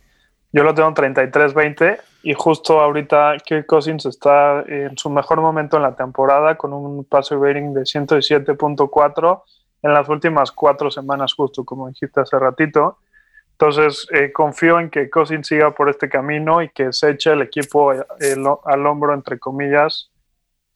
yo 0.53 0.63
lo 0.63 0.73
tengo 0.73 0.95
33-20 0.95 1.99
y 2.23 2.35
justo 2.35 2.79
ahorita 2.79 3.39
Kirk 3.45 3.67
Cousins 3.67 4.07
está 4.07 4.63
en 4.69 4.97
su 4.97 5.11
mejor 5.11 5.41
momento 5.41 5.79
en 5.79 5.83
la 5.83 5.97
temporada 5.97 6.57
con 6.57 6.73
un 6.73 7.03
passer 7.03 7.41
rating 7.41 7.75
de 7.75 7.81
107.4 7.81 9.43
en 9.83 9.93
las 9.93 10.09
últimas 10.09 10.53
cuatro 10.53 10.93
semanas, 10.93 11.35
justo 11.35 11.65
como 11.65 11.89
dijiste 11.89 12.21
hace 12.21 12.39
ratito. 12.39 12.99
Entonces, 13.63 14.09
eh, 14.13 14.33
confío 14.33 14.81
en 14.81 14.91
que 14.91 15.09
Cousins 15.09 15.47
siga 15.47 15.73
por 15.73 15.89
este 15.89 16.09
camino 16.09 16.63
y 16.63 16.71
que 16.71 16.93
se 16.93 17.11
eche 17.11 17.31
el 17.31 17.43
equipo 17.43 17.93
eh, 17.93 18.03
al 18.65 18.87
hombro, 18.87 19.15
entre 19.15 19.39
comillas, 19.39 20.11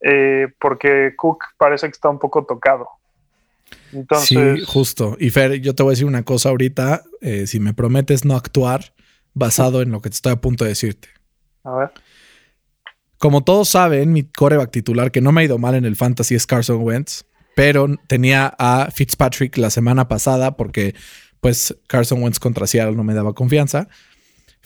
eh, 0.01 0.47
porque 0.61 1.15
Cook 1.17 1.43
parece 1.59 1.89
que 1.89 1.93
está 1.93 2.09
un 2.09 2.21
poco 2.21 2.45
tocado. 2.45 2.89
Entonces, 3.93 4.29
sí, 4.29 4.65
justo. 4.65 5.17
Y 5.19 5.31
Fer, 5.31 5.61
yo 5.61 5.75
te 5.75 5.83
voy 5.83 5.91
a 5.91 5.95
decir 5.95 6.07
una 6.07 6.23
cosa 6.23 6.51
ahorita. 6.51 7.03
si 7.47 7.59
me 7.59 7.75
prometes 7.75 8.25
no 8.25 8.37
actuar 8.37 8.93
basado 9.35 9.83
en 9.83 9.91
lo 9.91 10.01
que 10.01 10.11
te 10.11 10.15
estoy 10.15 10.33
a 10.35 10.37
punto 10.37 10.63
de 10.63 10.71
decirte. 10.71 11.09
A 11.65 11.75
ver. 11.75 11.91
Como 13.19 13.43
todos 13.43 13.69
saben, 13.69 14.13
mi 14.13 14.23
coreback 14.23 14.71
titular, 14.71 15.11
que 15.11 15.21
no 15.21 15.33
me 15.33 15.41
ha 15.41 15.45
ido 15.45 15.59
mal 15.59 15.75
en 15.75 15.87
el 15.87 15.97
fantasy, 15.97 16.37
es 16.37 16.47
Carson 16.47 16.85
Wentz, 16.85 17.25
pero 17.57 17.89
tenía 18.07 18.55
a 18.59 18.91
Fitzpatrick 18.93 19.57
la 19.57 19.71
semana 19.71 20.07
pasada 20.07 20.57
porque 20.57 20.95
pues 21.41 21.77
Carson 21.87 22.23
Wentz 22.23 22.39
contra 22.39 22.67
Seattle 22.67 22.97
no 22.97 23.05
me 23.05 23.15
daba 23.15 23.35
confianza. 23.35 23.89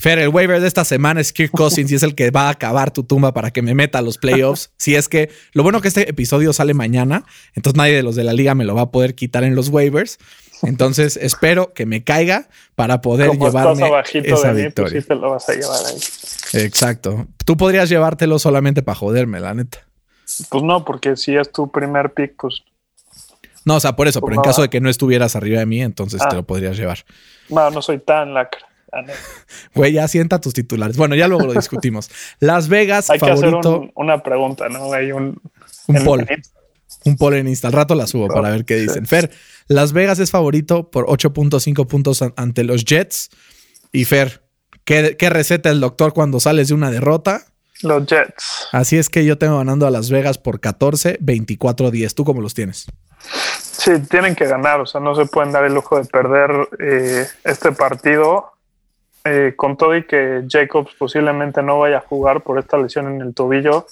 Fer, 0.01 0.19
el 0.19 0.29
waiver 0.31 0.63
de 0.63 0.67
esta 0.67 0.87
semana 0.87 1.21
es 1.21 1.31
Kirk 1.31 1.51
Cousins 1.51 1.93
y 1.93 1.95
es 1.95 2.03
el 2.03 2.15
que 2.15 2.31
va 2.31 2.47
a 2.47 2.51
acabar 2.53 2.91
tu 2.91 3.05
tumba 3.05 3.35
para 3.35 3.51
que 3.51 3.61
me 3.61 3.75
meta 3.75 3.99
a 3.99 4.03
los 4.03 4.17
playoffs. 4.17 4.73
Si 4.79 4.95
es 4.95 5.11
que 5.11 5.31
lo 5.53 5.63
bueno 5.63 5.83
que 5.83 5.89
este 5.89 6.09
episodio 6.09 6.55
sale 6.55 6.73
mañana, 6.73 7.27
entonces 7.55 7.77
nadie 7.77 7.95
de 7.95 8.03
los 8.03 8.17
de 8.17 8.25
la 8.25 8.33
liga 8.33 8.55
me 8.55 8.65
lo 8.65 8.75
va 8.75 8.81
a 8.83 8.91
poder 8.91 9.15
quitar 9.15 9.45
en 9.45 9.55
los 9.55 9.69
waivers. 9.69 10.19
Entonces 10.63 11.19
espero 11.19 11.75
que 11.75 11.85
me 11.85 12.03
caiga 12.03 12.49
para 12.77 13.03
poder 13.03 13.29
Como 13.29 13.47
llevarme 13.47 13.91
esa 14.25 14.55
de 14.55 14.65
victoria. 14.65 14.93
Pues 14.93 15.03
sí 15.03 15.09
te 15.09 15.15
lo 15.15 15.31
vas 15.31 15.49
a 15.51 15.53
llevar 15.53 15.85
ahí. 15.87 16.65
Exacto. 16.65 17.27
Tú 17.45 17.59
podrías 17.59 17.91
llevártelo 17.91 18.39
solamente 18.39 18.83
para 18.83 18.95
joderme, 18.95 19.39
la 19.41 19.53
neta. 19.53 19.87
Pues 20.49 20.63
no, 20.63 20.85
porque 20.85 21.17
si 21.17 21.37
es 21.37 21.51
tu 21.53 21.71
primer 21.71 22.13
pick, 22.15 22.35
pues. 22.39 22.63
No, 23.71 23.77
o 23.77 23.81
sea, 23.81 23.95
por 23.95 24.09
eso, 24.09 24.21
pero 24.21 24.35
en 24.35 24.43
caso 24.43 24.63
de 24.63 24.69
que 24.69 24.81
no 24.81 24.91
estuvieras 24.91 25.37
arriba 25.37 25.61
de 25.61 25.67
mí, 25.67 25.81
entonces 25.81 26.21
te 26.21 26.27
ah. 26.29 26.35
lo 26.35 26.47
podrías 26.47 26.77
llevar. 26.77 26.99
No, 27.49 27.71
no 27.71 27.81
soy 27.81 27.99
tan 27.99 28.35
lacra. 28.35 28.67
Güey, 29.75 29.93
ya 29.93 30.09
sienta 30.09 30.41
tus 30.41 30.53
titulares. 30.53 30.97
Bueno, 30.97 31.15
ya 31.15 31.29
luego 31.29 31.47
lo 31.47 31.53
discutimos. 31.55 32.11
Las 32.41 32.69
Vegas, 32.69 33.09
Hay 33.11 33.21
que 33.21 33.31
hacer 33.31 33.55
una 33.95 34.23
pregunta, 34.23 34.69
¿no? 34.69 34.93
Hay 34.93 35.13
un, 35.13 35.41
un 35.87 36.05
poll. 36.05 36.27
Un 37.05 37.17
poll 37.17 37.35
en 37.35 37.47
Insta. 37.47 37.69
Al 37.69 37.75
rato 37.75 37.95
la 37.95 38.09
subo 38.09 38.27
para 38.27 38.51
ver 38.51 38.65
qué 38.65 38.75
dicen. 38.75 39.07
Fer, 39.07 39.31
Las 39.69 39.93
Vegas 39.93 40.19
es 40.19 40.33
favorito 40.33 40.91
por 40.91 41.07
8.5 41.07 41.87
puntos 41.87 42.25
ante 42.37 42.65
los 42.65 42.85
Jets. 42.85 43.31
Y 43.93 44.05
Fer, 44.05 44.43
¿Qué, 44.85 45.31
receta 45.31 45.71
el 45.71 45.79
doctor 45.79 46.13
cuando 46.13 46.41
sales 46.41 46.67
de 46.67 46.75
una 46.75 46.91
derrota? 46.91 47.47
Los 47.83 48.07
Jets. 48.07 48.69
Así 48.73 48.99
es 48.99 49.09
que 49.09 49.25
yo 49.25 49.39
tengo 49.39 49.59
ganando 49.59 49.87
a 49.87 49.91
Las 49.91 50.11
Vegas 50.11 50.37
por 50.39 50.59
14, 50.59 51.19
24, 51.21 51.93
10. 51.93 52.15
¿Tú 52.17 52.25
cómo 52.25 52.41
los 52.41 52.55
tienes? 52.55 52.87
Sí, 53.23 53.99
tienen 54.09 54.35
que 54.35 54.47
ganar. 54.47 54.81
O 54.81 54.87
sea, 54.87 55.01
no 55.01 55.15
se 55.15 55.27
pueden 55.27 55.53
dar 55.53 55.65
el 55.65 55.75
lujo 55.75 55.99
de 55.99 56.05
perder 56.05 56.69
eh, 56.79 57.27
este 57.45 57.73
partido. 57.73 58.53
Eh, 59.25 59.53
con 59.55 59.77
todo 59.77 59.95
y 59.95 60.07
que 60.07 60.45
Jacobs 60.49 60.95
posiblemente 60.99 61.63
no 61.63 61.79
vaya 61.79 61.99
a 61.99 62.01
jugar 62.01 62.43
por 62.43 62.59
esta 62.59 62.79
lesión 62.79 63.07
en 63.07 63.21
el 63.21 63.35
tobillo, 63.35 63.87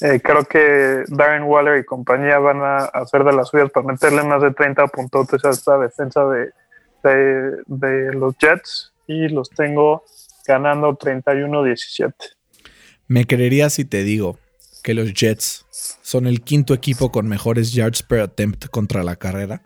eh, 0.00 0.20
creo 0.22 0.44
que 0.44 1.02
Darren 1.08 1.42
Waller 1.42 1.78
y 1.78 1.84
compañía 1.84 2.38
van 2.38 2.62
a 2.62 2.76
hacer 2.84 3.24
de 3.24 3.32
las 3.32 3.48
suyas 3.48 3.70
para 3.70 3.86
meterle 3.86 4.22
más 4.22 4.40
de 4.40 4.52
30 4.52 4.86
puntos 4.86 5.44
a 5.44 5.50
esta 5.50 5.76
defensa 5.76 6.24
de, 6.24 6.52
de 7.66 8.12
los 8.14 8.36
Jets 8.38 8.92
y 9.08 9.28
los 9.28 9.50
tengo 9.50 10.04
ganando 10.46 10.96
31-17. 10.96 12.14
Me 13.08 13.26
creería 13.26 13.70
si 13.70 13.84
te 13.84 14.04
digo 14.04 14.38
que 14.80 14.94
los 14.94 15.12
Jets 15.14 15.66
son 16.02 16.26
el 16.26 16.42
quinto 16.42 16.74
equipo 16.74 17.12
con 17.12 17.28
mejores 17.28 17.72
yards 17.72 18.02
per 18.02 18.20
attempt 18.20 18.66
contra 18.66 19.02
la 19.02 19.16
carrera. 19.16 19.62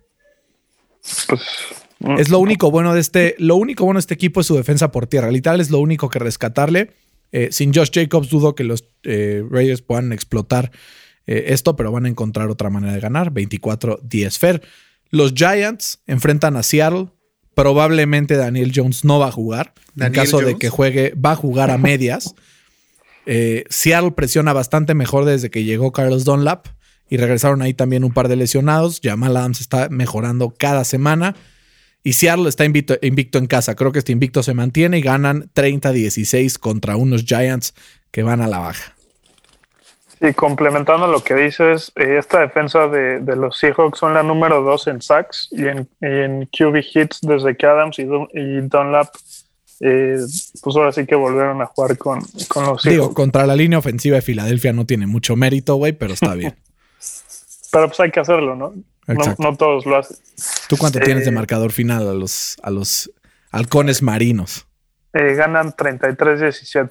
Pues, 1.29 1.41
es 2.19 2.29
lo 2.29 2.39
único 2.39 2.71
bueno 2.71 2.95
de 2.95 3.01
este, 3.01 3.35
lo 3.39 3.57
único 3.57 3.85
bueno 3.85 3.99
de 3.99 4.03
este 4.03 4.15
equipo 4.15 4.41
es 4.41 4.47
su 4.47 4.57
defensa 4.57 4.91
por 4.91 5.07
tierra. 5.07 5.31
Literal 5.31 5.61
es 5.61 5.71
lo 5.71 5.79
único 5.79 6.09
que 6.09 6.19
rescatarle. 6.19 6.91
Eh, 7.33 7.49
sin 7.51 7.73
Josh 7.75 7.91
Jacobs 7.93 8.29
dudo 8.29 8.55
que 8.55 8.65
los 8.65 8.85
eh, 9.03 9.43
Raiders 9.51 9.83
puedan 9.83 10.13
explotar 10.13 10.71
eh, 11.27 11.47
esto, 11.49 11.77
pero 11.77 11.91
van 11.91 12.07
a 12.07 12.09
encontrar 12.09 12.49
otra 12.49 12.71
manera 12.71 12.93
de 12.93 13.01
ganar. 13.01 13.33
24-10 13.33 14.39
Fer. 14.39 14.63
Los 15.11 15.33
Giants 15.35 16.01
enfrentan 16.07 16.57
a 16.57 16.63
Seattle. 16.63 17.09
Probablemente 17.55 18.37
Daniel 18.37 18.73
Jones 18.75 19.05
no 19.05 19.19
va 19.19 19.29
a 19.29 19.33
jugar. 19.33 19.75
en 19.99 20.13
caso 20.13 20.41
de 20.41 20.57
que 20.59 20.69
juegue, 20.71 21.15
va 21.15 21.33
a 21.33 21.37
jugar 21.37 21.71
a 21.71 21.79
medias. 21.79 22.35
Eh, 23.27 23.65
Seattle 23.71 24.13
presiona 24.13 24.53
bastante 24.53 24.95
mejor 24.95 25.25
desde 25.25 25.51
que 25.51 25.65
llegó 25.65 25.93
Carlos 25.93 26.25
Dunlap 26.25 26.67
y 27.09 27.17
regresaron 27.17 27.63
ahí 27.63 27.75
también 27.75 28.05
un 28.05 28.13
par 28.13 28.29
de 28.29 28.37
lesionados. 28.37 29.01
Jamal 29.03 29.37
Adams 29.37 29.61
está 29.61 29.89
mejorando 29.89 30.55
cada 30.57 30.85
semana 30.85 31.35
y 32.03 32.13
Seattle 32.13 32.49
está 32.49 32.65
invicto, 32.65 32.97
invicto 33.03 33.39
en 33.39 33.47
casa. 33.47 33.75
Creo 33.75 33.93
que 33.93 33.99
este 33.99 34.13
invicto 34.13 34.43
se 34.43 34.55
mantiene 34.55 34.99
y 34.99 35.03
ganan 35.03 35.51
30-16 35.55 36.59
contra 36.59 36.97
unos 36.97 37.25
Giants 37.25 37.75
que 38.11 38.23
van 38.23 38.43
a 38.43 38.47
la 38.47 38.59
baja. 38.59 38.95
Y 40.21 40.33
complementando 40.33 41.07
lo 41.07 41.23
que 41.23 41.35
dices, 41.35 41.93
eh, 41.97 42.17
esta 42.19 42.41
defensa 42.41 42.89
de, 42.89 43.21
los 43.37 43.59
Seahawks 43.59 43.99
son 43.99 44.15
la 44.15 44.23
número 44.23 44.63
dos 44.63 44.87
en 44.87 45.03
sacks 45.03 45.49
y 45.51 45.67
en, 45.67 46.47
QB 46.47 46.77
hits 46.95 47.21
desde 47.23 47.57
que 47.57 47.67
Adams 47.67 47.99
y, 47.99 48.05
Dunlap, 48.05 49.09
eh, 49.87 50.17
pues 50.63 50.77
ahora 50.77 50.93
sí 50.93 51.05
que 51.05 51.15
volvieron 51.15 51.61
a 51.61 51.67
jugar 51.67 51.99
con, 51.99 52.21
con 52.49 52.65
los. 52.65 52.83
Digo, 52.85 53.13
contra 53.13 53.47
la 53.47 53.55
línea 53.55 53.79
ofensiva 53.79 54.17
de 54.17 54.23
Filadelfia 54.23 54.73
no 54.73 54.87
tiene 54.87 55.07
mucho 55.07 55.37
mérito, 55.37 55.75
güey, 55.75 55.93
pero 55.93 56.15
está 56.15 56.35
bien. 56.35 56.57
pero 57.71 57.89
pues 57.89 58.01
hay 58.01 58.11
que 58.11 58.21
hacerlo, 58.21 58.57
¿no? 58.57 58.73
No, 59.39 59.57
todos 59.59 59.85
lo 59.85 59.99
hacen. 59.99 60.17
¿Tú 60.71 60.79
cuánto 60.79 61.01
tienes 61.01 61.25
de 61.25 61.31
eh, 61.31 61.35
marcador 61.35 61.71
final 61.71 62.09
a 62.09 62.15
los, 62.15 62.57
a 62.63 62.71
los 62.71 63.11
halcones 63.51 64.01
marinos? 64.01 64.67
ganan 65.13 65.73
33-17. 65.73 66.91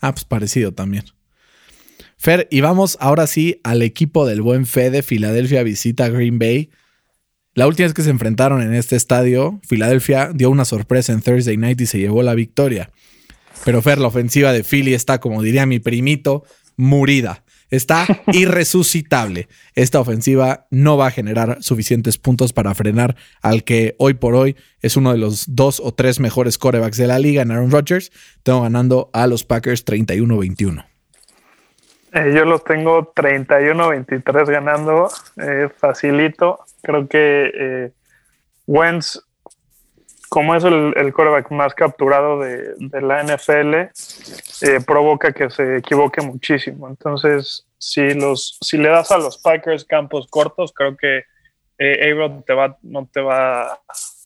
Ah, 0.00 0.10
pues 0.12 0.24
parecido 0.24 0.72
también. 0.72 1.04
Fer, 2.18 2.48
y 2.50 2.62
vamos 2.62 2.98
ahora 3.00 3.28
sí 3.28 3.60
al 3.62 3.80
equipo 3.80 4.26
del 4.26 4.42
buen 4.42 4.64
de 4.64 5.02
Filadelfia 5.04 5.62
visita 5.62 6.08
Green 6.08 6.40
Bay. 6.40 6.70
La 7.54 7.68
última 7.68 7.86
vez 7.86 7.94
que 7.94 8.02
se 8.02 8.10
enfrentaron 8.10 8.62
en 8.62 8.74
este 8.74 8.96
estadio, 8.96 9.60
Filadelfia 9.66 10.30
dio 10.34 10.50
una 10.50 10.64
sorpresa 10.64 11.12
en 11.12 11.22
Thursday 11.22 11.56
Night 11.56 11.80
y 11.80 11.86
se 11.86 12.00
llevó 12.00 12.24
la 12.24 12.34
victoria. 12.34 12.90
Pero 13.64 13.80
Fer, 13.80 13.98
la 13.98 14.08
ofensiva 14.08 14.52
de 14.52 14.64
Philly 14.64 14.92
está, 14.92 15.20
como 15.20 15.40
diría 15.40 15.64
mi 15.64 15.78
primito, 15.78 16.42
murida. 16.76 17.44
Está 17.70 18.06
irresucitable. 18.32 19.48
Esta 19.76 20.00
ofensiva 20.00 20.66
no 20.70 20.96
va 20.96 21.06
a 21.06 21.12
generar 21.12 21.58
suficientes 21.60 22.18
puntos 22.18 22.52
para 22.52 22.74
frenar 22.74 23.14
al 23.40 23.62
que 23.62 23.94
hoy 23.98 24.14
por 24.14 24.34
hoy 24.34 24.56
es 24.80 24.96
uno 24.96 25.12
de 25.12 25.18
los 25.18 25.44
dos 25.54 25.80
o 25.80 25.94
tres 25.94 26.18
mejores 26.18 26.58
corebacks 26.58 26.96
de 26.96 27.06
la 27.06 27.20
liga 27.20 27.42
en 27.42 27.52
Aaron 27.52 27.70
Rodgers. 27.70 28.10
Tengo 28.42 28.62
ganando 28.62 29.10
a 29.12 29.28
los 29.28 29.44
Packers 29.44 29.86
31-21. 29.86 30.93
Eh, 32.14 32.32
yo 32.32 32.44
los 32.44 32.62
tengo 32.62 33.12
31-23 33.12 34.46
ganando, 34.48 35.10
eh, 35.36 35.68
facilito. 35.76 36.60
Creo 36.80 37.08
que 37.08 37.50
eh, 37.52 37.92
Wentz, 38.68 39.20
como 40.28 40.54
es 40.54 40.62
el, 40.62 40.94
el 40.96 41.12
quarterback 41.12 41.50
más 41.50 41.74
capturado 41.74 42.38
de, 42.38 42.76
la 43.00 43.24
NFL, 43.24 43.74
eh, 43.74 44.80
provoca 44.86 45.32
que 45.32 45.50
se 45.50 45.78
equivoque 45.78 46.20
muchísimo. 46.20 46.88
Entonces, 46.88 47.66
si, 47.78 48.14
los, 48.14 48.58
si 48.60 48.78
le 48.78 48.90
das 48.90 49.10
a 49.10 49.18
los 49.18 49.38
Packers 49.38 49.84
campos 49.84 50.28
cortos, 50.28 50.72
creo 50.72 50.96
que 50.96 51.24
eh, 51.78 52.14
te 52.46 52.54
va, 52.54 52.78
no 52.82 53.08
te 53.12 53.20
va 53.20 53.72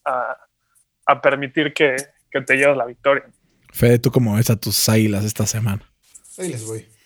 a, 0.05 0.37
a 1.07 1.21
permitir 1.23 1.73
que, 1.73 1.97
que 2.31 2.43
te 2.43 2.57
lleves 2.57 2.77
la 2.77 2.85
victoria. 2.85 3.25
Fede, 3.73 3.99
¿tú 3.99 4.11
cómo 4.11 4.37
ves 4.37 4.51
a 4.51 4.57
tus 4.57 4.89
águilas 4.91 5.25
esta 5.25 5.47
semana? 5.47 5.83
Ahí 6.37 6.51
les 6.51 6.67
voy. 6.67 6.98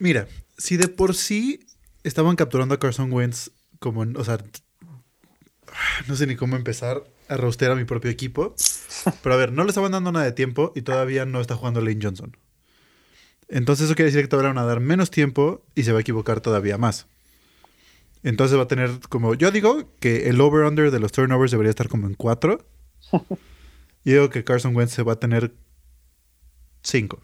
Mira, 0.00 0.26
si 0.58 0.76
de 0.76 0.88
por 0.88 1.14
sí 1.14 1.66
estaban 2.02 2.34
capturando 2.34 2.74
a 2.74 2.80
Carson 2.80 3.12
Wentz 3.12 3.50
como, 3.78 4.02
en- 4.02 4.16
o 4.16 4.24
sea, 4.24 4.38
no 6.08 6.16
sé 6.16 6.26
ni 6.26 6.34
cómo 6.34 6.56
empezar 6.56 7.04
a 7.28 7.36
rostear 7.36 7.70
a 7.70 7.76
mi 7.76 7.84
propio 7.84 8.10
equipo. 8.10 8.56
Pero 9.22 9.34
a 9.34 9.38
ver, 9.38 9.52
no 9.52 9.62
le 9.62 9.68
estaban 9.68 9.92
dando 9.92 10.10
nada 10.10 10.24
de 10.24 10.32
tiempo 10.32 10.72
y 10.74 10.82
todavía 10.82 11.24
no 11.26 11.40
está 11.40 11.54
jugando 11.54 11.80
Lane 11.80 12.00
Johnson. 12.02 12.36
Entonces 13.48 13.86
eso 13.86 13.94
quiere 13.94 14.10
decir 14.10 14.22
que 14.22 14.28
todavía 14.28 14.50
van 14.52 14.58
a 14.58 14.66
dar 14.66 14.80
menos 14.80 15.10
tiempo 15.10 15.64
y 15.74 15.84
se 15.84 15.92
va 15.92 15.98
a 15.98 16.00
equivocar 16.00 16.40
todavía 16.40 16.76
más. 16.78 17.06
Entonces 18.22 18.58
va 18.58 18.62
a 18.64 18.68
tener 18.68 18.90
como... 19.08 19.34
Yo 19.34 19.50
digo 19.50 19.88
que 20.00 20.28
el 20.28 20.40
over-under 20.40 20.90
de 20.90 20.98
los 21.00 21.12
turnovers 21.12 21.50
debería 21.52 21.70
estar 21.70 21.88
como 21.88 22.06
en 22.06 22.14
4. 22.14 22.66
Y 24.02 24.12
digo 24.12 24.30
que 24.30 24.44
Carson 24.44 24.74
Wentz 24.74 24.94
se 24.94 25.02
va 25.02 25.12
a 25.12 25.20
tener 25.20 25.52
5. 26.82 27.20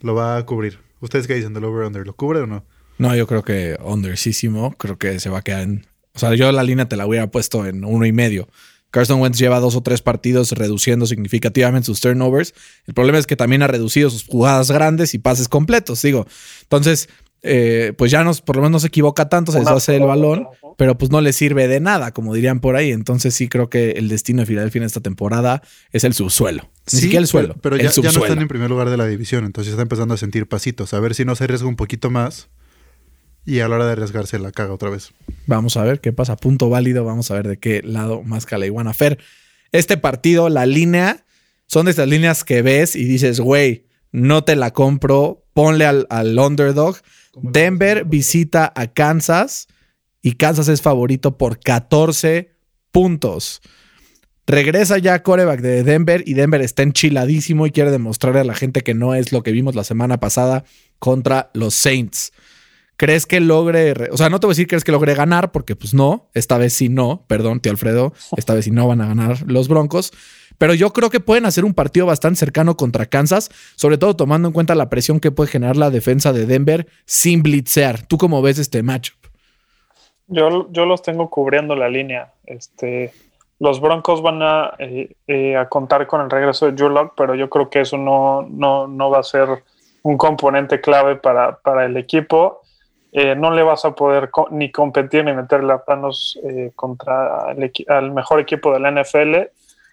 Lo 0.00 0.14
va 0.14 0.38
a 0.38 0.46
cubrir. 0.46 0.78
¿Ustedes 1.00 1.26
qué 1.26 1.34
dicen 1.34 1.54
del 1.54 1.64
over-under? 1.64 2.06
¿Lo 2.06 2.14
cubre 2.14 2.40
o 2.40 2.46
no? 2.46 2.64
No, 2.98 3.14
yo 3.14 3.26
creo 3.26 3.42
que 3.42 3.76
undersísimo. 3.82 4.74
Creo 4.76 4.98
que 4.98 5.20
se 5.20 5.30
va 5.30 5.38
a 5.38 5.42
quedar 5.42 5.62
en. 5.62 5.86
O 6.14 6.18
sea, 6.18 6.34
yo 6.34 6.50
la 6.50 6.62
línea 6.62 6.88
te 6.88 6.96
la 6.96 7.06
hubiera 7.06 7.30
puesto 7.30 7.66
en 7.66 7.84
uno 7.84 8.04
y 8.06 8.12
medio. 8.12 8.48
Carson 8.90 9.20
Wentz 9.20 9.38
lleva 9.38 9.60
dos 9.60 9.76
o 9.76 9.82
tres 9.82 10.00
partidos 10.00 10.52
reduciendo 10.52 11.06
significativamente 11.06 11.86
sus 11.86 12.00
turnovers. 12.00 12.54
El 12.86 12.94
problema 12.94 13.18
es 13.18 13.26
que 13.26 13.36
también 13.36 13.62
ha 13.62 13.66
reducido 13.66 14.08
sus 14.08 14.24
jugadas 14.24 14.70
grandes 14.70 15.14
y 15.14 15.18
pases 15.18 15.48
completos, 15.48 16.00
digo. 16.02 16.26
Entonces, 16.62 17.08
eh, 17.42 17.92
pues 17.96 18.10
ya 18.10 18.24
nos, 18.24 18.40
por 18.40 18.56
lo 18.56 18.62
menos 18.62 18.72
no 18.72 18.80
se 18.80 18.88
equivoca 18.88 19.28
tanto, 19.28 19.52
se 19.52 19.60
deshace 19.60 19.96
el 19.96 20.02
balón, 20.04 20.48
pero 20.76 20.98
pues 20.98 21.10
no 21.10 21.20
le 21.20 21.32
sirve 21.32 21.68
de 21.68 21.80
nada, 21.80 22.12
como 22.12 22.34
dirían 22.34 22.60
por 22.60 22.76
ahí. 22.76 22.90
Entonces 22.92 23.34
sí 23.34 23.48
creo 23.48 23.70
que 23.70 23.92
el 23.92 24.08
destino 24.08 24.40
de 24.40 24.46
Filadelfia 24.46 24.80
en 24.80 24.84
esta 24.86 25.00
temporada 25.00 25.62
es 25.92 26.04
el 26.04 26.14
subsuelo. 26.14 26.70
Ni 26.92 27.00
siquiera 27.00 27.20
el 27.20 27.26
suelo, 27.26 27.48
Pero, 27.54 27.60
pero 27.60 27.76
el 27.76 27.82
ya, 27.82 27.84
ya 27.84 27.88
no 27.88 27.94
subsuelo. 28.02 28.24
están 28.26 28.42
en 28.42 28.48
primer 28.48 28.70
lugar 28.70 28.90
de 28.90 28.96
la 28.96 29.06
división, 29.06 29.44
entonces 29.44 29.72
está 29.72 29.82
empezando 29.82 30.14
a 30.14 30.16
sentir 30.16 30.48
pasitos. 30.48 30.94
A 30.94 31.00
ver 31.00 31.14
si 31.14 31.24
no 31.24 31.36
se 31.36 31.44
arriesga 31.44 31.68
un 31.68 31.76
poquito 31.76 32.10
más. 32.10 32.48
Y 33.46 33.60
a 33.60 33.68
la 33.68 33.76
hora 33.76 33.86
de 33.86 33.92
arriesgarse 33.92 34.38
la 34.38 34.52
caga 34.52 34.74
otra 34.74 34.90
vez. 34.90 35.12
Vamos 35.46 35.78
a 35.78 35.82
ver 35.82 36.00
qué 36.00 36.12
pasa. 36.12 36.36
Punto 36.36 36.68
válido. 36.68 37.04
Vamos 37.06 37.30
a 37.30 37.34
ver 37.34 37.48
de 37.48 37.56
qué 37.58 37.80
lado 37.82 38.22
más 38.22 38.46
la 38.50 38.66
iguana. 38.66 38.92
Fer, 38.92 39.18
este 39.72 39.96
partido, 39.96 40.50
la 40.50 40.66
línea, 40.66 41.24
son 41.66 41.86
de 41.86 41.92
estas 41.92 42.08
líneas 42.08 42.44
que 42.44 42.60
ves 42.60 42.94
y 42.94 43.04
dices, 43.04 43.40
güey, 43.40 43.86
no 44.12 44.44
te 44.44 44.54
la 44.54 44.72
compro. 44.74 45.46
Ponle 45.54 45.86
al, 45.86 46.06
al 46.10 46.38
underdog. 46.38 46.96
Denver 47.42 48.04
visita 48.04 48.72
a 48.74 48.86
Kansas 48.88 49.66
y 50.22 50.32
Kansas 50.32 50.68
es 50.68 50.82
favorito 50.82 51.36
por 51.38 51.58
14 51.60 52.50
puntos. 52.90 53.60
Regresa 54.46 54.96
ya 54.98 55.22
coreback 55.22 55.60
de 55.60 55.82
Denver 55.82 56.22
y 56.26 56.32
Denver 56.34 56.62
está 56.62 56.82
enchiladísimo 56.82 57.66
y 57.66 57.70
quiere 57.70 57.90
demostrarle 57.90 58.40
a 58.40 58.44
la 58.44 58.54
gente 58.54 58.80
que 58.80 58.94
no 58.94 59.14
es 59.14 59.30
lo 59.30 59.42
que 59.42 59.52
vimos 59.52 59.74
la 59.74 59.84
semana 59.84 60.20
pasada 60.20 60.64
contra 60.98 61.50
los 61.52 61.74
Saints. 61.74 62.32
¿Crees 62.96 63.26
que 63.26 63.40
logre, 63.40 63.94
re- 63.94 64.08
o 64.10 64.16
sea, 64.16 64.28
no 64.30 64.40
te 64.40 64.46
voy 64.46 64.52
a 64.52 64.54
decir 64.54 64.66
crees 64.66 64.82
que 64.84 64.90
logre 64.90 65.14
ganar, 65.14 65.52
porque 65.52 65.76
pues 65.76 65.94
no, 65.94 66.30
esta 66.34 66.58
vez 66.58 66.72
sí 66.72 66.88
no, 66.88 67.26
perdón, 67.28 67.60
tío 67.60 67.70
Alfredo, 67.70 68.12
esta 68.36 68.54
vez 68.54 68.64
sí 68.64 68.70
no 68.72 68.88
van 68.88 69.00
a 69.02 69.06
ganar 69.06 69.44
los 69.46 69.68
Broncos, 69.68 70.12
pero 70.58 70.74
yo 70.74 70.92
creo 70.92 71.10
que 71.10 71.20
pueden 71.20 71.46
hacer 71.46 71.64
un 71.64 71.74
partido 71.74 72.06
bastante 72.06 72.38
cercano 72.38 72.76
contra 72.76 73.06
Kansas, 73.06 73.50
sobre 73.76 73.96
todo 73.96 74.16
tomando 74.16 74.48
en 74.48 74.54
cuenta 74.54 74.74
la 74.74 74.90
presión 74.90 75.20
que 75.20 75.30
puede 75.30 75.50
generar 75.50 75.76
la 75.76 75.90
defensa 75.90 76.32
de 76.32 76.46
Denver 76.46 76.86
sin 77.06 77.42
blitzear. 77.42 78.06
¿Tú 78.06 78.18
cómo 78.18 78.42
ves 78.42 78.58
este 78.58 78.82
matchup? 78.82 79.16
Yo, 80.26 80.70
yo 80.70 80.84
los 80.84 81.02
tengo 81.02 81.30
cubriendo 81.30 81.74
la 81.74 81.88
línea. 81.88 82.32
Este, 82.44 83.12
los 83.60 83.80
Broncos 83.80 84.20
van 84.20 84.42
a, 84.42 84.74
eh, 84.78 85.14
eh, 85.26 85.56
a 85.56 85.68
contar 85.68 86.06
con 86.06 86.20
el 86.20 86.30
regreso 86.30 86.66
de 86.66 86.72
Drew 86.72 87.12
pero 87.16 87.34
yo 87.34 87.48
creo 87.48 87.70
que 87.70 87.80
eso 87.80 87.96
no, 87.96 88.46
no, 88.50 88.86
no 88.86 89.10
va 89.10 89.20
a 89.20 89.22
ser 89.22 89.48
un 90.02 90.16
componente 90.16 90.80
clave 90.80 91.16
para, 91.16 91.58
para 91.58 91.86
el 91.86 91.96
equipo. 91.96 92.62
Eh, 93.12 93.34
no 93.34 93.50
le 93.50 93.62
vas 93.62 93.84
a 93.84 93.94
poder 93.94 94.30
ni 94.50 94.70
competir 94.70 95.24
ni 95.24 95.32
meterle 95.32 95.72
a 95.72 95.78
planos 95.78 96.38
eh, 96.44 96.72
contra 96.74 97.52
el 97.52 97.72
al 97.88 98.12
mejor 98.12 98.40
equipo 98.40 98.72
de 98.72 98.80
la 98.80 98.90
NFL. 98.90 99.48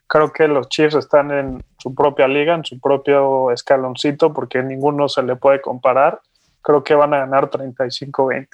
Creo 0.07 0.31
que 0.31 0.47
los 0.47 0.69
Chiefs 0.69 0.95
están 0.95 1.31
en 1.31 1.63
su 1.79 1.93
propia 1.95 2.27
liga, 2.27 2.53
en 2.55 2.63
su 2.63 2.79
propio 2.79 3.51
escaloncito, 3.51 4.33
porque 4.33 4.61
ninguno 4.61 5.09
se 5.09 5.23
le 5.23 5.35
puede 5.35 5.61
comparar. 5.61 6.21
Creo 6.61 6.83
que 6.83 6.93
van 6.93 7.13
a 7.13 7.19
ganar 7.19 7.49
35-20. 7.49 8.47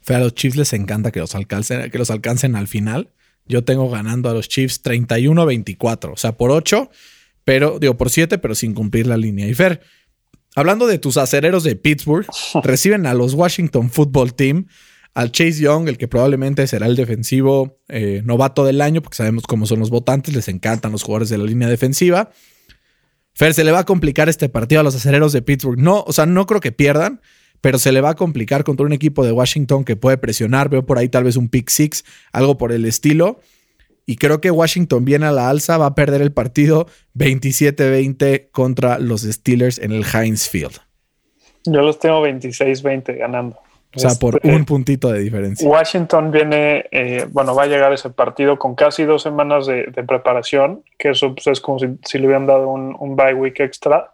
Fe, 0.00 0.14
a 0.14 0.20
los 0.20 0.34
Chiefs 0.34 0.56
les 0.56 0.72
encanta 0.72 1.10
que 1.10 1.20
los 1.20 1.34
alcancen, 1.34 1.90
que 1.90 1.98
los 1.98 2.10
alcancen 2.10 2.56
al 2.56 2.68
final. 2.68 3.10
Yo 3.46 3.64
tengo 3.64 3.90
ganando 3.90 4.30
a 4.30 4.34
los 4.34 4.48
Chiefs 4.48 4.82
31-24, 4.82 6.12
o 6.12 6.16
sea, 6.16 6.32
por 6.32 6.50
8, 6.50 6.90
pero 7.44 7.78
digo 7.78 7.96
por 7.96 8.10
7, 8.10 8.38
pero 8.38 8.54
sin 8.54 8.74
cumplir 8.74 9.06
la 9.06 9.16
línea. 9.16 9.46
Y 9.46 9.54
Fer, 9.54 9.82
hablando 10.56 10.86
de 10.86 10.98
tus 10.98 11.16
acereros 11.18 11.62
de 11.62 11.76
Pittsburgh, 11.76 12.26
reciben 12.62 13.06
a 13.06 13.14
los 13.14 13.34
Washington 13.34 13.90
Football 13.90 14.34
Team, 14.34 14.66
al 15.14 15.30
Chase 15.30 15.60
Young, 15.60 15.88
el 15.88 15.96
que 15.96 16.08
probablemente 16.08 16.66
será 16.66 16.86
el 16.86 16.96
defensivo 16.96 17.78
eh, 17.88 18.22
novato 18.24 18.64
del 18.64 18.80
año, 18.80 19.00
porque 19.00 19.16
sabemos 19.16 19.44
cómo 19.46 19.66
son 19.66 19.78
los 19.78 19.90
votantes, 19.90 20.34
les 20.34 20.48
encantan 20.48 20.92
los 20.92 21.04
jugadores 21.04 21.28
de 21.28 21.38
la 21.38 21.44
línea 21.44 21.68
defensiva. 21.68 22.30
Fer, 23.32 23.54
se 23.54 23.64
le 23.64 23.70
va 23.70 23.80
a 23.80 23.84
complicar 23.84 24.28
este 24.28 24.48
partido 24.48 24.80
a 24.80 24.84
los 24.84 24.94
acereros 24.94 25.32
de 25.32 25.42
Pittsburgh. 25.42 25.78
No, 25.78 26.04
o 26.06 26.12
sea, 26.12 26.26
no 26.26 26.46
creo 26.46 26.60
que 26.60 26.72
pierdan, 26.72 27.20
pero 27.60 27.78
se 27.78 27.92
le 27.92 28.00
va 28.00 28.10
a 28.10 28.14
complicar 28.14 28.64
contra 28.64 28.84
un 28.84 28.92
equipo 28.92 29.24
de 29.24 29.32
Washington 29.32 29.84
que 29.84 29.96
puede 29.96 30.18
presionar. 30.18 30.68
Veo 30.68 30.84
por 30.84 30.98
ahí 30.98 31.08
tal 31.08 31.24
vez 31.24 31.36
un 31.36 31.48
pick 31.48 31.68
six, 31.70 32.04
algo 32.32 32.58
por 32.58 32.72
el 32.72 32.84
estilo. 32.84 33.40
Y 34.06 34.16
creo 34.16 34.40
que 34.40 34.50
Washington 34.50 35.04
viene 35.04 35.26
a 35.26 35.32
la 35.32 35.48
alza, 35.48 35.78
va 35.78 35.86
a 35.86 35.94
perder 35.94 36.20
el 36.22 36.32
partido 36.32 36.86
27-20 37.16 38.50
contra 38.50 38.98
los 38.98 39.22
Steelers 39.22 39.78
en 39.78 39.92
el 39.92 40.04
Heinz 40.04 40.48
Field. 40.48 40.78
Yo 41.64 41.80
los 41.80 41.98
tengo 41.98 42.24
26-20 42.26 43.16
ganando. 43.16 43.58
O 43.96 43.98
sea, 43.98 44.10
por 44.18 44.36
Este, 44.36 44.48
un 44.48 44.64
puntito 44.64 45.10
de 45.10 45.20
diferencia. 45.20 45.68
Washington 45.68 46.30
viene, 46.30 46.86
eh, 46.90 47.26
bueno, 47.30 47.54
va 47.54 47.64
a 47.64 47.66
llegar 47.66 47.92
ese 47.92 48.10
partido 48.10 48.58
con 48.58 48.74
casi 48.74 49.04
dos 49.04 49.22
semanas 49.22 49.66
de, 49.66 49.84
de 49.84 50.02
preparación, 50.02 50.82
que 50.98 51.10
eso 51.10 51.34
pues, 51.34 51.46
es 51.46 51.60
como 51.60 51.78
si, 51.78 51.98
si 52.04 52.18
le 52.18 52.26
hubieran 52.26 52.46
dado 52.46 52.68
un, 52.68 52.96
un 52.98 53.16
bye 53.16 53.34
week 53.34 53.60
extra. 53.60 54.12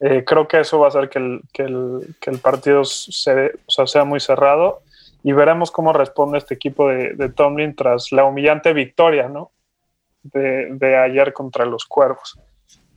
Eh, 0.00 0.24
creo 0.26 0.48
que 0.48 0.60
eso 0.60 0.80
va 0.80 0.86
a 0.86 0.88
hacer 0.88 1.08
que 1.08 1.18
el, 1.18 1.42
que 1.52 1.62
el, 1.62 2.16
que 2.20 2.30
el 2.30 2.38
partido 2.38 2.84
se, 2.84 3.52
o 3.66 3.70
sea, 3.70 3.86
sea 3.86 4.04
muy 4.04 4.18
cerrado 4.18 4.82
y 5.22 5.32
veremos 5.32 5.70
cómo 5.70 5.92
responde 5.92 6.38
este 6.38 6.54
equipo 6.54 6.88
de, 6.88 7.14
de 7.14 7.28
Tomlin 7.28 7.76
tras 7.76 8.10
la 8.10 8.24
humillante 8.24 8.72
victoria, 8.72 9.28
¿no? 9.28 9.52
De, 10.24 10.68
de 10.74 10.96
ayer 10.96 11.32
contra 11.32 11.64
los 11.66 11.84
Cuervos. 11.84 12.38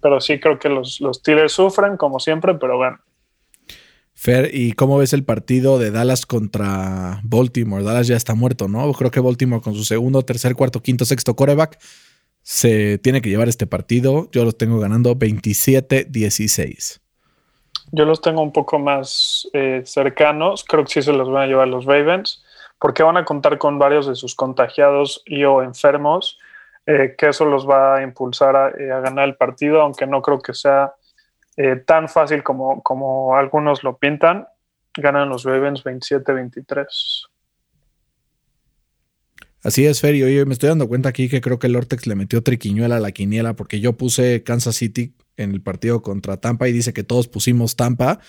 Pero 0.02 0.20
sí 0.20 0.40
creo 0.40 0.58
que 0.58 0.70
los, 0.70 1.00
los 1.02 1.22
sufren, 1.48 1.98
como 1.98 2.20
siempre, 2.20 2.56
pero 2.56 2.78
bueno. 2.78 2.98
Fer, 4.26 4.50
¿y 4.52 4.74
cómo 4.74 4.98
ves 4.98 5.14
el 5.14 5.24
partido 5.24 5.78
de 5.78 5.92
Dallas 5.92 6.26
contra 6.26 7.20
Baltimore? 7.22 7.84
Dallas 7.84 8.08
ya 8.08 8.16
está 8.16 8.34
muerto, 8.34 8.68
¿no? 8.68 8.92
Creo 8.94 9.12
que 9.12 9.20
Baltimore 9.20 9.62
con 9.62 9.76
su 9.76 9.84
segundo, 9.84 10.24
tercer, 10.24 10.56
cuarto, 10.56 10.82
quinto, 10.82 11.06
sexto 11.06 11.36
coreback 11.36 11.78
se 12.42 12.98
tiene 12.98 13.22
que 13.22 13.30
llevar 13.30 13.50
este 13.50 13.68
partido. 13.68 14.28
Yo 14.32 14.44
los 14.44 14.58
tengo 14.58 14.80
ganando 14.80 15.16
27-16. 15.16 17.02
Yo 17.92 18.06
los 18.06 18.20
tengo 18.20 18.42
un 18.42 18.52
poco 18.52 18.80
más 18.80 19.48
eh, 19.54 19.84
cercanos. 19.86 20.66
Creo 20.68 20.86
que 20.86 20.94
sí 20.94 21.04
se 21.04 21.14
los 21.14 21.30
van 21.30 21.44
a 21.44 21.46
llevar 21.46 21.68
los 21.68 21.86
Ravens, 21.86 22.44
porque 22.80 23.04
van 23.04 23.18
a 23.18 23.26
contar 23.26 23.60
con 23.60 23.78
varios 23.78 24.08
de 24.08 24.16
sus 24.16 24.34
contagiados 24.34 25.22
y 25.28 25.44
o 25.44 25.62
enfermos, 25.62 26.40
eh, 26.88 27.14
que 27.16 27.30
eso 27.30 27.46
los 27.46 27.70
va 27.70 27.98
a 27.98 28.02
impulsar 28.02 28.74
eh, 28.82 28.92
a 28.92 29.02
ganar 29.02 29.28
el 29.28 29.36
partido, 29.36 29.82
aunque 29.82 30.08
no 30.08 30.24
creo 30.24 30.40
que 30.40 30.56
sea 30.56 30.96
eh, 31.58 31.78
tan 31.78 32.10
fácil 32.10 32.44
como, 32.44 32.82
como 32.84 33.36
algunos 33.36 33.84
lo 33.84 33.98
pintan. 33.98 34.48
Ganan 34.96 35.30
los 35.30 35.44
Ravens 35.44 35.84
27-23. 35.84 36.86
Así 39.64 39.86
es, 39.86 40.00
Fer. 40.00 40.16
Y 40.16 40.24
oye, 40.24 40.46
me 40.46 40.54
estoy 40.54 40.70
dando 40.70 40.88
cuenta 40.88 41.10
aquí 41.10 41.28
que 41.28 41.42
creo 41.42 41.58
que 41.58 41.68
el 41.68 41.76
Ortex 41.76 42.06
le 42.08 42.16
metió 42.16 42.44
triquiñuela 42.44 42.98
a 42.98 43.00
la 43.00 43.12
quiniela 43.12 43.56
porque 43.56 43.80
yo 43.80 43.94
puse 43.94 44.44
Kansas 44.44 44.76
City 44.76 45.16
en 45.38 45.52
el 45.52 45.62
partido 45.62 46.02
contra 46.02 46.38
Tampa 46.38 46.68
y 46.68 46.72
dice 46.72 46.94
que 46.94 47.04
todos 47.04 47.28
pusimos 47.28 47.76
Tampa. 47.76 48.20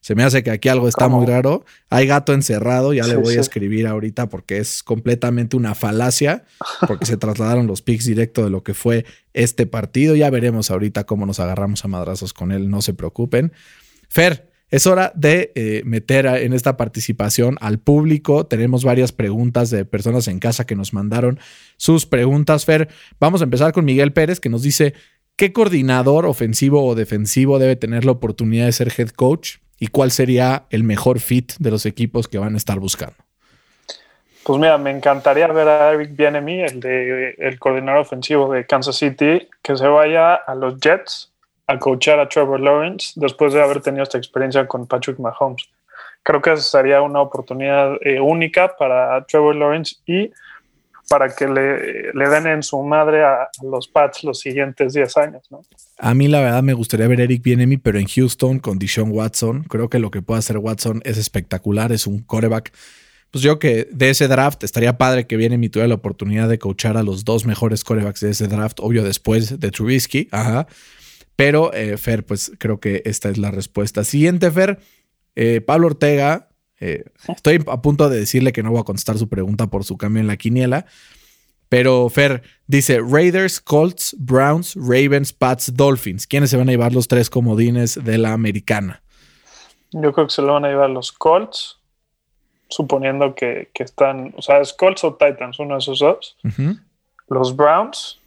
Se 0.00 0.14
me 0.14 0.22
hace 0.22 0.42
que 0.42 0.50
aquí 0.50 0.68
algo 0.70 0.88
está 0.88 1.04
¿Cómo? 1.04 1.18
muy 1.18 1.26
raro. 1.26 1.64
Hay 1.90 2.06
gato 2.06 2.32
encerrado, 2.32 2.94
ya 2.94 3.06
le 3.06 3.16
voy 3.16 3.32
sí. 3.32 3.38
a 3.38 3.42
escribir 3.42 3.86
ahorita 3.86 4.28
porque 4.30 4.56
es 4.58 4.82
completamente 4.82 5.56
una 5.56 5.74
falacia, 5.74 6.44
porque 6.88 7.04
se 7.04 7.18
trasladaron 7.18 7.66
los 7.66 7.82
picks 7.82 8.06
directo 8.06 8.42
de 8.42 8.48
lo 8.50 8.62
que 8.62 8.72
fue 8.72 9.04
este 9.34 9.66
partido. 9.66 10.16
Ya 10.16 10.30
veremos 10.30 10.70
ahorita 10.70 11.04
cómo 11.04 11.26
nos 11.26 11.38
agarramos 11.38 11.84
a 11.84 11.88
madrazos 11.88 12.32
con 12.32 12.50
él, 12.50 12.70
no 12.70 12.80
se 12.80 12.94
preocupen. 12.94 13.52
Fer, 14.08 14.48
es 14.70 14.86
hora 14.86 15.12
de 15.14 15.52
eh, 15.54 15.82
meter 15.84 16.26
a- 16.28 16.40
en 16.40 16.54
esta 16.54 16.76
participación 16.78 17.58
al 17.60 17.78
público. 17.78 18.46
Tenemos 18.46 18.84
varias 18.84 19.12
preguntas 19.12 19.68
de 19.68 19.84
personas 19.84 20.28
en 20.28 20.38
casa 20.38 20.64
que 20.64 20.76
nos 20.76 20.94
mandaron 20.94 21.38
sus 21.76 22.06
preguntas. 22.06 22.64
Fer, 22.64 22.88
vamos 23.18 23.42
a 23.42 23.44
empezar 23.44 23.72
con 23.72 23.84
Miguel 23.84 24.12
Pérez 24.14 24.40
que 24.40 24.48
nos 24.48 24.62
dice, 24.62 24.94
¿qué 25.36 25.52
coordinador 25.52 26.24
ofensivo 26.24 26.84
o 26.86 26.94
defensivo 26.94 27.58
debe 27.58 27.76
tener 27.76 28.04
la 28.06 28.12
oportunidad 28.12 28.64
de 28.66 28.72
ser 28.72 28.92
head 28.96 29.10
coach? 29.10 29.56
¿Y 29.80 29.88
cuál 29.88 30.10
sería 30.12 30.64
el 30.70 30.84
mejor 30.84 31.18
fit 31.18 31.54
de 31.58 31.70
los 31.70 31.86
equipos 31.86 32.28
que 32.28 32.38
van 32.38 32.54
a 32.54 32.58
estar 32.58 32.78
buscando? 32.78 33.16
Pues 34.44 34.58
mira, 34.60 34.76
me 34.78 34.90
encantaría 34.90 35.46
ver 35.48 35.68
a 35.68 35.92
Eric 35.92 36.14
Bienemy, 36.14 36.62
el, 36.62 36.80
de, 36.80 37.34
el 37.38 37.58
coordinador 37.58 38.02
ofensivo 38.02 38.52
de 38.52 38.66
Kansas 38.66 38.96
City, 38.96 39.48
que 39.62 39.76
se 39.76 39.86
vaya 39.88 40.34
a 40.34 40.54
los 40.54 40.78
Jets 40.78 41.32
a 41.66 41.78
coachar 41.78 42.20
a 42.20 42.28
Trevor 42.28 42.60
Lawrence 42.60 43.12
después 43.16 43.54
de 43.54 43.62
haber 43.62 43.80
tenido 43.80 44.02
esta 44.02 44.18
experiencia 44.18 44.66
con 44.66 44.86
Patrick 44.86 45.18
Mahomes. 45.18 45.68
Creo 46.22 46.42
que 46.42 46.56
sería 46.58 47.00
una 47.00 47.22
oportunidad 47.22 47.96
eh, 48.02 48.20
única 48.20 48.76
para 48.76 49.24
Trevor 49.24 49.56
Lawrence 49.56 49.96
y 50.04 50.30
para 51.10 51.28
que 51.34 51.48
le, 51.48 52.12
den 52.12 52.46
en 52.46 52.62
su 52.62 52.80
madre 52.84 53.24
a, 53.24 53.48
los 53.64 53.88
Pats 53.88 54.22
los 54.22 54.38
siguientes 54.38 54.92
10 54.92 55.16
años. 55.16 55.42
¿no? 55.50 55.62
A 55.98 56.14
mí 56.14 56.28
la 56.28 56.40
verdad 56.40 56.62
me 56.62 56.72
gustaría 56.72 57.08
ver 57.08 57.20
Eric 57.20 57.42
Bienemy, 57.42 57.78
pero 57.78 57.98
en 57.98 58.06
Houston 58.06 58.60
con 58.60 58.78
Deshaun 58.78 59.10
Watson. 59.10 59.64
Creo 59.64 59.90
que 59.90 59.98
lo 59.98 60.12
que 60.12 60.22
puede 60.22 60.38
hacer 60.38 60.58
Watson 60.58 61.02
es 61.04 61.18
espectacular, 61.18 61.90
es 61.90 62.06
un 62.06 62.20
coreback. 62.20 62.72
Pues 63.32 63.42
yo 63.42 63.58
que 63.58 63.88
de 63.90 64.10
ese 64.10 64.28
draft 64.28 64.62
estaría 64.62 64.98
padre 64.98 65.26
que 65.26 65.36
Bienemy 65.36 65.68
tuviera 65.68 65.88
la 65.88 65.96
oportunidad 65.96 66.48
de 66.48 66.60
coachar 66.60 66.96
a 66.96 67.02
los 67.02 67.24
dos 67.24 67.44
mejores 67.44 67.82
corebacks 67.82 68.20
de 68.20 68.30
ese 68.30 68.46
draft, 68.46 68.78
obvio 68.78 69.02
después 69.02 69.58
de 69.58 69.70
Trubisky, 69.72 70.28
ajá. 70.30 70.68
Pero 71.34 71.72
eh, 71.72 71.96
Fer, 71.96 72.24
pues 72.24 72.52
creo 72.56 72.78
que 72.78 73.02
esta 73.04 73.30
es 73.30 73.36
la 73.36 73.50
respuesta. 73.50 74.04
Siguiente, 74.04 74.48
Fer. 74.52 74.78
Eh, 75.34 75.60
Pablo 75.60 75.88
Ortega, 75.88 76.49
eh, 76.80 77.04
estoy 77.28 77.62
a 77.66 77.82
punto 77.82 78.08
de 78.08 78.18
decirle 78.18 78.52
que 78.52 78.62
no 78.62 78.70
voy 78.70 78.80
a 78.80 78.84
contestar 78.84 79.18
su 79.18 79.28
pregunta 79.28 79.66
por 79.68 79.84
su 79.84 79.96
cambio 79.96 80.20
en 80.20 80.26
la 80.26 80.36
quiniela. 80.36 80.86
Pero 81.68 82.08
Fer 82.08 82.42
dice 82.66 83.00
Raiders, 83.00 83.60
Colts, 83.60 84.16
Browns, 84.18 84.74
Ravens, 84.74 85.32
Pats, 85.32 85.76
Dolphins. 85.76 86.26
¿Quiénes 86.26 86.50
se 86.50 86.56
van 86.56 86.68
a 86.68 86.72
llevar 86.72 86.92
los 86.92 87.06
tres 87.06 87.30
comodines 87.30 88.02
de 88.02 88.18
la 88.18 88.32
americana? 88.32 89.02
Yo 89.92 90.12
creo 90.12 90.26
que 90.26 90.32
se 90.32 90.42
lo 90.42 90.54
van 90.54 90.64
a 90.64 90.68
llevar 90.68 90.90
los 90.90 91.12
Colts, 91.12 91.78
suponiendo 92.68 93.34
que, 93.34 93.70
están, 93.74 94.34
o 94.36 94.42
sea, 94.42 94.60
es 94.60 94.72
Colts 94.72 95.04
o 95.04 95.14
Titans, 95.14 95.58
uno 95.60 95.74
de 95.74 95.78
esos 95.78 96.00
dos. 96.00 96.36
Los 97.28 97.54
Browns. 97.54 98.18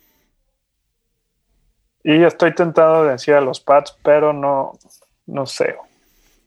Y 2.03 2.23
estoy 2.23 2.53
tentado 2.53 3.05
de 3.05 3.11
decir 3.13 3.33
a 3.33 3.41
los 3.41 3.59
Pats, 3.59 3.97
pero 4.03 4.31
no, 4.31 4.77
no 5.25 5.45
sé. 5.45 5.75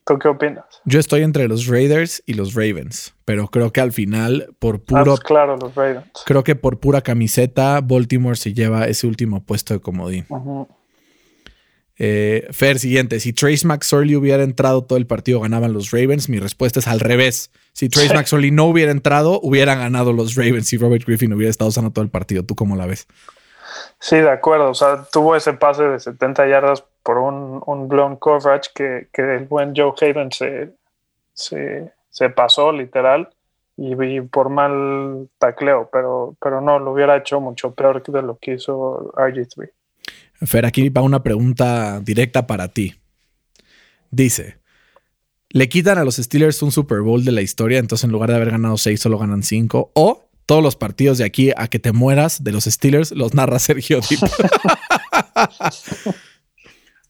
¿Tú 0.07 0.17
qué 0.17 0.29
opinas? 0.29 0.63
Yo 0.85 0.99
estoy 1.01 1.21
entre 1.23 1.47
los 1.49 1.67
Raiders 1.67 2.23
y 2.25 2.33
los 2.35 2.53
Ravens, 2.53 3.13
pero 3.25 3.49
creo 3.49 3.71
que 3.73 3.81
al 3.81 3.91
final, 3.91 4.55
por 4.57 4.75
Ah, 4.75 4.79
puro. 4.85 5.03
pues 5.05 5.19
claro, 5.19 5.57
los 5.57 5.75
Ravens. 5.75 6.05
Creo 6.25 6.43
que 6.45 6.55
por 6.55 6.79
pura 6.79 7.01
camiseta, 7.01 7.81
Baltimore 7.81 8.37
se 8.37 8.53
lleva 8.53 8.87
ese 8.87 9.05
último 9.05 9.43
puesto 9.43 9.73
de 9.73 9.81
comodín. 9.81 10.25
Eh, 11.99 12.47
Fer, 12.51 12.77
siguiente. 12.79 13.19
Si 13.19 13.33
Trace 13.33 13.65
McSorley 13.65 14.15
hubiera 14.15 14.43
entrado 14.43 14.83
todo 14.83 14.97
el 14.97 15.07
partido, 15.07 15.39
ganaban 15.41 15.73
los 15.73 15.91
Ravens. 15.91 16.29
Mi 16.29 16.39
respuesta 16.39 16.79
es 16.79 16.87
al 16.87 16.99
revés. 16.99 17.51
Si 17.73 17.89
Trace 17.89 18.13
McSorley 18.13 18.51
no 18.51 18.65
hubiera 18.65 18.91
entrado, 18.91 19.39
hubieran 19.41 19.79
ganado 19.79 20.13
los 20.13 20.35
Ravens 20.35 20.67
si 20.67 20.77
Robert 20.77 21.03
Griffin 21.05 21.33
hubiera 21.33 21.49
estado 21.49 21.71
sano 21.71 21.91
todo 21.91 22.03
el 22.05 22.11
partido. 22.11 22.43
¿Tú 22.43 22.55
cómo 22.55 22.75
la 22.75 22.85
ves? 22.85 23.07
Sí, 23.99 24.15
de 24.15 24.29
acuerdo. 24.29 24.69
O 24.69 24.73
sea, 24.75 25.05
tuvo 25.11 25.35
ese 25.35 25.53
pase 25.53 25.83
de 25.83 25.99
70 25.99 26.47
yardas 26.47 26.83
por 27.07 27.19
un, 27.19 27.61
un 27.65 27.87
blown 27.87 28.17
coverage 28.17 28.71
que, 28.75 29.07
que 29.13 29.21
el 29.21 29.45
buen 29.45 29.73
Joe 29.73 29.93
Hayden 30.01 30.29
se, 30.29 30.73
se, 31.33 31.93
se 32.09 32.29
pasó 32.29 32.73
literal 32.73 33.29
y, 33.77 33.93
y 34.03 34.19
por 34.19 34.49
mal 34.49 35.29
tacleo, 35.37 35.89
pero, 35.89 36.35
pero 36.41 36.59
no, 36.59 36.79
lo 36.79 36.91
hubiera 36.91 37.15
hecho 37.15 37.39
mucho 37.39 37.73
peor 37.73 38.03
que 38.03 38.11
de 38.11 38.23
lo 38.23 38.37
que 38.37 38.55
hizo 38.55 39.13
RG3. 39.13 39.69
Fer, 40.41 40.65
aquí 40.65 40.89
va 40.89 41.01
una 41.01 41.23
pregunta 41.23 42.01
directa 42.01 42.45
para 42.45 42.67
ti. 42.67 42.95
Dice: 44.11 44.57
¿Le 45.51 45.69
quitan 45.69 45.97
a 45.97 46.03
los 46.03 46.17
Steelers 46.17 46.61
un 46.61 46.73
Super 46.73 46.99
Bowl 46.99 47.23
de 47.23 47.31
la 47.31 47.41
historia? 47.41 47.79
Entonces, 47.79 48.03
en 48.03 48.11
lugar 48.11 48.31
de 48.31 48.35
haber 48.35 48.51
ganado 48.51 48.77
seis, 48.77 48.99
solo 48.99 49.17
ganan 49.17 49.43
cinco. 49.43 49.91
O 49.95 50.27
todos 50.45 50.61
los 50.61 50.75
partidos 50.75 51.19
de 51.19 51.23
aquí 51.23 51.53
a 51.55 51.69
que 51.69 51.79
te 51.79 51.93
mueras 51.93 52.43
de 52.43 52.51
los 52.51 52.65
Steelers 52.65 53.13
los 53.13 53.33
narra 53.33 53.59
Sergio 53.59 54.01
Dip. 54.01 54.19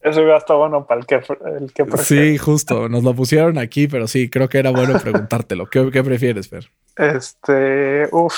Eso 0.01 0.21
hubiera 0.21 0.37
estado 0.37 0.59
bueno 0.59 0.85
para 0.85 1.01
el 1.01 1.07
que, 1.07 1.15
el 1.15 1.73
que 1.73 1.85
prefiere. 1.85 2.31
sí, 2.31 2.37
justo. 2.37 2.87
Nos 2.87 3.03
lo 3.03 3.13
pusieron 3.13 3.57
aquí, 3.57 3.87
pero 3.87 4.07
sí, 4.07 4.29
creo 4.29 4.47
que 4.47 4.59
era 4.59 4.71
bueno 4.71 4.99
preguntártelo. 5.03 5.67
¿Qué, 5.67 5.89
qué 5.91 6.03
prefieres, 6.03 6.49
Fer? 6.49 6.69
Este, 6.95 8.07
uff. 8.11 8.35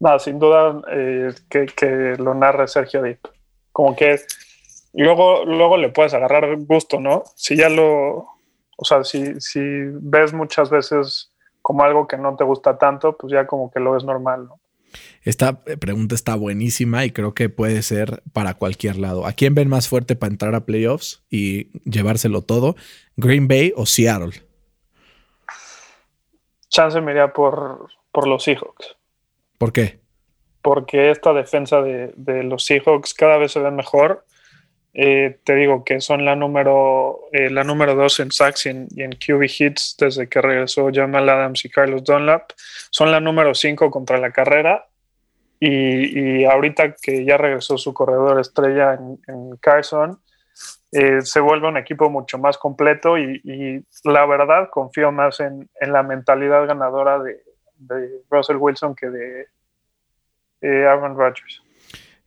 No, 0.00 0.18
sin 0.18 0.38
duda 0.38 0.82
eh, 0.90 1.32
que, 1.48 1.66
que 1.66 2.16
lo 2.18 2.34
narre 2.34 2.68
Sergio 2.68 3.02
Dip. 3.02 3.20
Como 3.72 3.96
que 3.96 4.20
luego, 4.92 5.44
luego 5.44 5.76
le 5.76 5.88
puedes 5.88 6.14
agarrar 6.14 6.56
gusto, 6.58 7.00
¿no? 7.00 7.24
Si 7.34 7.56
ya 7.56 7.68
lo. 7.68 8.28
O 8.76 8.84
sea, 8.84 9.04
si, 9.04 9.40
si 9.40 9.60
ves 9.60 10.32
muchas 10.32 10.68
veces 10.68 11.32
como 11.62 11.84
algo 11.84 12.06
que 12.06 12.18
no 12.18 12.36
te 12.36 12.44
gusta 12.44 12.76
tanto, 12.76 13.16
pues 13.16 13.32
ya 13.32 13.46
como 13.46 13.70
que 13.70 13.80
lo 13.80 13.92
ves 13.92 14.04
normal, 14.04 14.46
¿no? 14.46 14.60
Esta 15.22 15.64
pregunta 15.64 16.14
está 16.14 16.34
buenísima 16.34 17.04
y 17.04 17.10
creo 17.10 17.34
que 17.34 17.48
puede 17.48 17.82
ser 17.82 18.22
para 18.32 18.54
cualquier 18.54 18.96
lado. 18.96 19.26
¿A 19.26 19.32
quién 19.32 19.54
ven 19.54 19.68
más 19.68 19.88
fuerte 19.88 20.16
para 20.16 20.32
entrar 20.32 20.54
a 20.54 20.64
playoffs 20.64 21.24
y 21.30 21.70
llevárselo 21.88 22.42
todo? 22.42 22.76
¿Green 23.16 23.48
Bay 23.48 23.72
o 23.76 23.86
Seattle? 23.86 24.32
Chance 26.68 27.00
me 27.00 27.12
iría 27.12 27.32
por, 27.32 27.88
por 28.10 28.26
los 28.26 28.42
Seahawks. 28.42 28.96
¿Por 29.58 29.72
qué? 29.72 30.00
Porque 30.62 31.10
esta 31.10 31.32
defensa 31.32 31.82
de, 31.82 32.12
de 32.16 32.42
los 32.42 32.64
Seahawks 32.64 33.14
cada 33.14 33.38
vez 33.38 33.52
se 33.52 33.60
ve 33.60 33.70
mejor. 33.70 34.24
Eh, 34.96 35.40
te 35.42 35.56
digo 35.56 35.84
que 35.84 36.00
son 36.00 36.24
la 36.24 36.36
número 36.36 37.22
eh, 37.32 37.50
la 37.50 37.64
número 37.64 37.96
dos 37.96 38.20
en 38.20 38.30
sacks 38.30 38.66
y 38.66 38.68
en, 38.68 38.86
y 38.94 39.02
en 39.02 39.10
QB 39.10 39.42
hits 39.42 39.96
desde 39.98 40.28
que 40.28 40.40
regresó 40.40 40.88
Jamal 40.92 41.28
Adams 41.28 41.64
y 41.64 41.68
Carlos 41.68 42.04
Dunlap. 42.04 42.52
Son 42.90 43.10
la 43.10 43.18
número 43.18 43.54
cinco 43.54 43.90
contra 43.90 44.18
la 44.18 44.30
carrera. 44.30 44.86
Y, 45.58 46.42
y 46.42 46.44
ahorita 46.44 46.94
que 47.00 47.24
ya 47.24 47.36
regresó 47.36 47.76
su 47.78 47.92
corredor 47.92 48.38
estrella 48.38 48.94
en, 48.94 49.56
Carson, 49.60 50.20
eh, 50.92 51.22
se 51.22 51.40
vuelve 51.40 51.68
un 51.68 51.76
equipo 51.76 52.10
mucho 52.10 52.38
más 52.38 52.58
completo 52.58 53.16
y, 53.16 53.40
y 53.44 53.84
la 54.08 54.26
verdad 54.26 54.68
confío 54.70 55.10
más 55.10 55.40
en, 55.40 55.68
en 55.80 55.92
la 55.92 56.02
mentalidad 56.02 56.66
ganadora 56.66 57.18
de, 57.18 57.42
de, 57.76 58.20
Russell 58.30 58.56
Wilson 58.56 58.94
que 58.94 59.08
de 59.08 60.86
Aaron 60.86 61.16
Rodgers. 61.16 61.63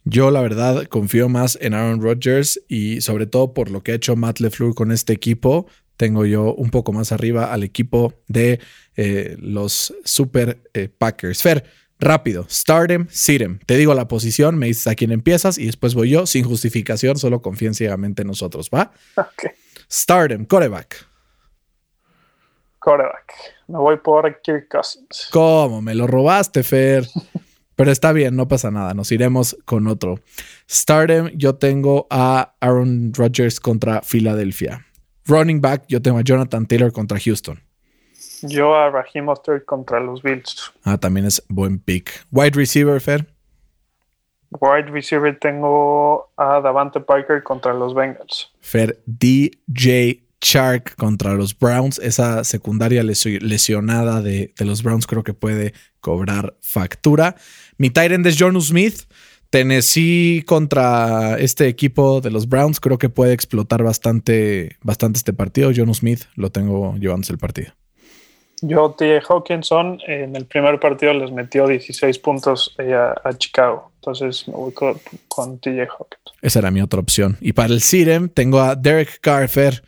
Yo, 0.10 0.32
la 0.32 0.39
verdad, 0.39 0.86
confío 0.86 1.28
más 1.28 1.58
en 1.60 1.74
Aaron 1.74 2.01
Rodgers 2.01 2.62
y 2.70 3.01
sobre 3.01 3.28
todo 3.28 3.53
por 3.53 3.70
lo 3.70 3.84
que 3.84 3.91
ha 3.91 3.95
hecho 3.95 4.16
Matt 4.16 4.39
LeFleur 4.39 4.74
con 4.74 4.93
este 4.93 5.12
equipo. 5.12 5.68
Tengo 5.97 6.26
yo 6.26 6.53
un 6.53 6.70
poco 6.70 6.93
más 6.93 7.12
arriba 7.12 7.51
al 7.51 7.64
equipo 7.64 8.14
de 8.30 8.62
eh, 8.95 9.36
los 9.38 9.93
Super 10.05 10.62
eh, 10.74 10.88
Packers. 10.88 11.41
Fer, 11.41 11.66
rápido, 11.99 12.45
stardom, 12.49 13.08
sitem. 13.10 13.60
Te 13.66 13.76
digo 13.76 13.93
la 13.95 14.08
posición, 14.08 14.58
me 14.58 14.68
dices 14.68 14.88
a 14.88 14.95
quién 14.95 15.12
empiezas 15.12 15.58
y 15.58 15.66
después 15.66 15.93
voy 15.93 16.12
yo 16.12 16.26
sin 16.26 16.45
justificación, 16.45 17.18
solo 17.18 17.41
confíen 17.41 17.74
ciegamente 17.74 18.22
en 18.22 18.30
nosotros, 18.30 18.70
¿va? 18.74 18.93
Okay. 19.18 19.51
Stardom, 19.91 20.45
coreback. 20.45 21.05
Coreback. 22.80 23.34
Me 23.68 23.78
voy 23.78 23.97
por 23.97 24.41
Kirk 24.41 24.70
Cousins. 24.70 25.28
¿Cómo? 25.34 25.82
Me 25.82 25.93
lo 25.93 26.08
robaste, 26.08 26.64
Fer. 26.64 27.05
Pero 27.78 27.92
está 27.92 28.12
bien, 28.12 28.36
no 28.36 28.48
pasa 28.48 28.72
nada. 28.72 28.96
Nos 28.96 29.12
iremos 29.12 29.56
con 29.66 29.86
otro. 29.86 30.20
Stardom, 30.68 31.30
yo 31.36 31.56
tengo 31.56 32.08
a 32.10 32.56
Aaron 32.60 33.14
Rodgers 33.14 33.60
contra 33.60 34.02
Filadelfia. 34.02 34.84
Running 35.28 35.62
back, 35.62 35.84
yo 35.88 36.02
tengo 36.02 36.18
a 36.18 36.24
Jonathan 36.24 36.66
Taylor 36.66 36.92
contra 36.92 37.20
Houston. 37.20 37.62
Yo 38.42 38.74
a 38.76 38.90
Raheem 38.90 39.26
Mostert 39.26 39.64
contra 39.66 40.00
los 40.00 40.24
Bills. 40.24 40.74
Ah, 40.84 40.98
también 40.98 41.28
es 41.28 41.44
buen 41.50 41.78
pick. 41.78 42.26
Wide 42.32 42.58
receiver, 42.58 43.00
Fer. 43.00 43.28
Wide 44.60 44.90
receiver 44.90 45.38
tengo 45.40 46.32
a 46.36 46.60
Davante 46.62 47.00
Parker 47.00 47.44
contra 47.44 47.76
los 47.76 47.94
Bengals. 47.94 48.52
Fer, 48.60 49.00
DJ 49.06 50.24
Chark 50.40 50.96
contra 50.96 51.34
los 51.34 51.58
Browns. 51.58 52.00
Esa 52.00 52.44
secundaria 52.44 53.04
lesionada 53.04 54.22
de, 54.22 54.54
de, 54.58 54.66
los 54.66 54.82
Browns 54.82 55.06
creo 55.06 55.24
que 55.24 55.34
puede 55.34 55.74
cobrar 56.00 56.56
factura. 56.62 57.36
Mi 57.78 57.90
Tyrant 57.90 58.26
es 58.26 58.36
John 58.40 58.60
Smith. 58.62 59.04
Tennessee 59.50 60.44
contra 60.46 61.38
este 61.40 61.68
equipo 61.68 62.20
de 62.20 62.32
los 62.32 62.50
Browns 62.50 62.82
creo 62.82 62.98
que 62.98 63.08
puede 63.08 63.34
explotar 63.34 63.82
bastante, 63.82 64.76
bastante 64.82 65.18
este 65.18 65.32
partido. 65.32 65.72
John 65.76 65.94
Smith 65.94 66.24
lo 66.36 66.52
tengo 66.52 66.96
llevándose 66.98 67.32
el 67.32 67.40
partido. 67.40 67.72
Yo, 68.62 68.92
T.J. 68.98 69.26
Hawkinson, 69.32 70.00
en 70.08 70.36
el 70.36 70.46
primer 70.46 70.80
partido 70.80 71.14
les 71.14 71.32
metió 71.32 71.68
16 71.68 72.18
puntos 72.20 72.76
a, 72.80 73.14
a 73.24 73.34
Chicago. 73.38 73.92
Entonces 73.96 74.48
me 74.48 74.56
voy 74.56 74.74
con, 74.74 75.00
con 75.28 75.60
T.J. 75.60 75.84
Hawkinson. 75.84 76.34
Esa 76.42 76.60
era 76.60 76.72
mi 76.72 76.82
otra 76.82 77.00
opción. 77.00 77.38
Y 77.40 77.54
para 77.54 77.74
el 77.74 77.82
CIREM 77.82 78.30
tengo 78.30 78.60
a 78.60 78.76
Derek 78.76 79.20
Carfer. 79.22 79.84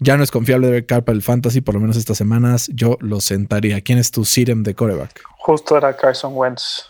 Ya 0.00 0.16
no 0.16 0.22
es 0.22 0.30
confiable 0.30 0.68
Derek 0.68 0.86
Carr 0.86 1.04
para 1.04 1.16
el 1.16 1.22
Fantasy, 1.22 1.60
por 1.60 1.74
lo 1.74 1.80
menos 1.80 1.96
estas 1.96 2.18
semanas. 2.18 2.70
Yo 2.72 2.98
lo 3.00 3.20
sentaría. 3.20 3.80
¿Quién 3.80 3.98
es 3.98 4.10
tu 4.10 4.24
CIREM 4.24 4.62
de 4.62 4.74
coreback? 4.74 5.22
Justo 5.38 5.76
era 5.76 5.96
Carson 5.96 6.32
Wentz. 6.34 6.84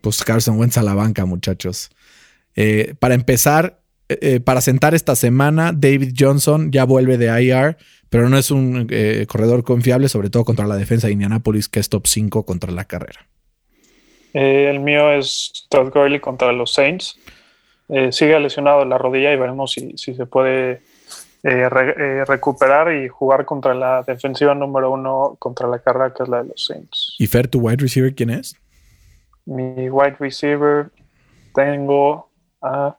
Pues 0.00 0.22
Carson 0.24 0.58
Wentz 0.58 0.78
a 0.78 0.82
la 0.82 0.94
banca, 0.94 1.24
muchachos. 1.24 1.90
Eh, 2.56 2.94
para 2.98 3.14
empezar, 3.14 3.80
eh, 4.08 4.40
para 4.40 4.60
sentar 4.60 4.94
esta 4.94 5.14
semana, 5.14 5.72
David 5.72 6.14
Johnson 6.18 6.72
ya 6.72 6.82
vuelve 6.84 7.16
de 7.16 7.26
IR, 7.44 7.76
pero 8.08 8.28
no 8.28 8.36
es 8.36 8.50
un 8.50 8.88
eh, 8.90 9.24
corredor 9.28 9.62
confiable, 9.62 10.08
sobre 10.08 10.30
todo 10.30 10.44
contra 10.44 10.66
la 10.66 10.76
defensa 10.76 11.06
de 11.06 11.12
Indianapolis, 11.12 11.68
que 11.68 11.78
es 11.78 11.88
top 11.88 12.08
5 12.08 12.44
contra 12.44 12.72
la 12.72 12.86
carrera. 12.86 13.20
Eh, 14.34 14.68
el 14.68 14.80
mío 14.80 15.12
es 15.12 15.66
Todd 15.68 15.92
Gurley 15.92 16.18
contra 16.18 16.52
los 16.52 16.72
Saints. 16.72 17.18
sigue 18.10 18.38
lesionado 18.40 18.84
la 18.84 18.98
rodilla 18.98 19.32
y 19.32 19.36
veremos 19.36 19.72
si, 19.72 19.96
si 19.96 20.14
se 20.14 20.26
puede 20.26 20.82
recuperar 21.42 22.92
y 22.92 23.08
jugar 23.08 23.44
contra 23.44 23.74
la 23.74 24.02
defensiva 24.02 24.54
número 24.54 24.90
uno 24.90 25.36
contra 25.38 25.68
la 25.68 25.78
carrera, 25.78 26.12
que 26.12 26.24
es 26.24 26.28
la 26.28 26.42
de 26.42 26.48
los 26.48 26.66
Saints. 26.66 27.14
¿Y 27.18 27.28
Fer, 27.28 27.46
tu 27.46 27.60
wide 27.60 27.76
receiver 27.76 28.12
quién 28.12 28.30
es? 28.30 28.56
Mi 29.46 29.88
wide 29.88 30.16
receiver 30.18 30.90
tengo 31.54 32.30
a 32.62 32.96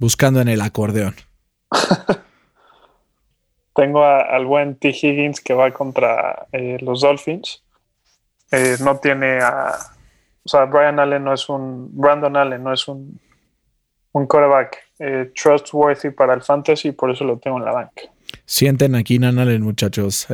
buscando 0.00 0.40
en 0.40 0.48
el 0.48 0.60
acordeón. 0.62 1.14
Tengo 3.74 4.04
al 4.04 4.46
buen 4.46 4.74
T. 4.76 4.88
Higgins 4.88 5.40
que 5.40 5.54
va 5.54 5.70
contra 5.70 6.48
eh, 6.50 6.78
los 6.80 7.02
Dolphins. 7.02 7.62
Eh, 8.50 8.76
no 8.80 8.98
tiene 8.98 9.38
a. 9.40 9.74
O 10.42 10.48
sea, 10.48 10.64
Brian 10.64 10.98
Allen 10.98 11.22
no 11.22 11.32
es 11.32 11.48
un. 11.48 11.88
Brandon 11.92 12.36
Allen 12.36 12.64
no 12.64 12.72
es 12.72 12.88
un, 12.88 13.20
un 14.12 14.26
quarterback 14.26 14.76
eh, 14.98 15.32
trustworthy 15.34 16.10
para 16.10 16.34
el 16.34 16.42
fantasy, 16.42 16.92
por 16.92 17.10
eso 17.10 17.24
lo 17.24 17.38
tengo 17.38 17.58
en 17.58 17.64
la 17.64 17.72
banca. 17.72 18.02
Sienten 18.44 18.94
aquí 18.94 19.14
Keenan 19.14 19.38
Allen, 19.38 19.62
muchachos. 19.62 20.26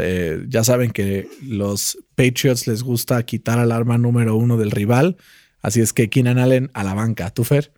ya 0.49 0.65
saben 0.65 0.91
que 0.91 1.29
los 1.43 1.99
Patriots 2.15 2.67
les 2.67 2.83
gusta 2.83 3.23
quitar 3.25 3.59
al 3.59 3.73
arma 3.73 3.99
número 3.99 4.37
uno 4.37 4.57
del 4.57 4.71
rival. 4.71 5.17
Así 5.63 5.81
es 5.81 5.93
que 5.93 6.09
Keenan 6.09 6.39
Allen 6.39 6.71
a 6.75 6.85
la 6.85 6.95
banca. 6.95 7.31
¿Tú, 7.31 7.45
Fer? 7.45 7.73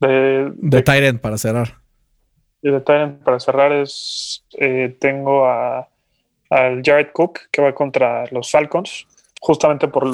De, 0.00 0.52
de, 0.56 0.82
Tyrant 0.82 1.20
para 1.20 1.38
cerrar. 1.38 1.78
De 2.60 2.80
Tyrant 2.80 3.22
para 3.22 3.40
cerrar 3.40 3.72
es. 3.72 4.44
Eh, 4.58 4.96
tengo 5.00 5.46
a, 5.46 5.88
al 6.50 6.82
Jared 6.82 7.12
Cook 7.12 7.40
que 7.50 7.62
va 7.62 7.74
contra 7.74 8.26
los 8.30 8.50
Falcons. 8.50 9.06
Justamente 9.40 9.88
por, 9.88 10.06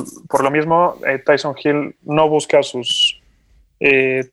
lo 0.42 0.50
mismo, 0.50 0.96
eh, 1.06 1.18
Tyson 1.18 1.54
Hill 1.62 1.96
no 2.02 2.28
busca 2.28 2.62
sus 2.62 3.19
eh, 3.80 4.30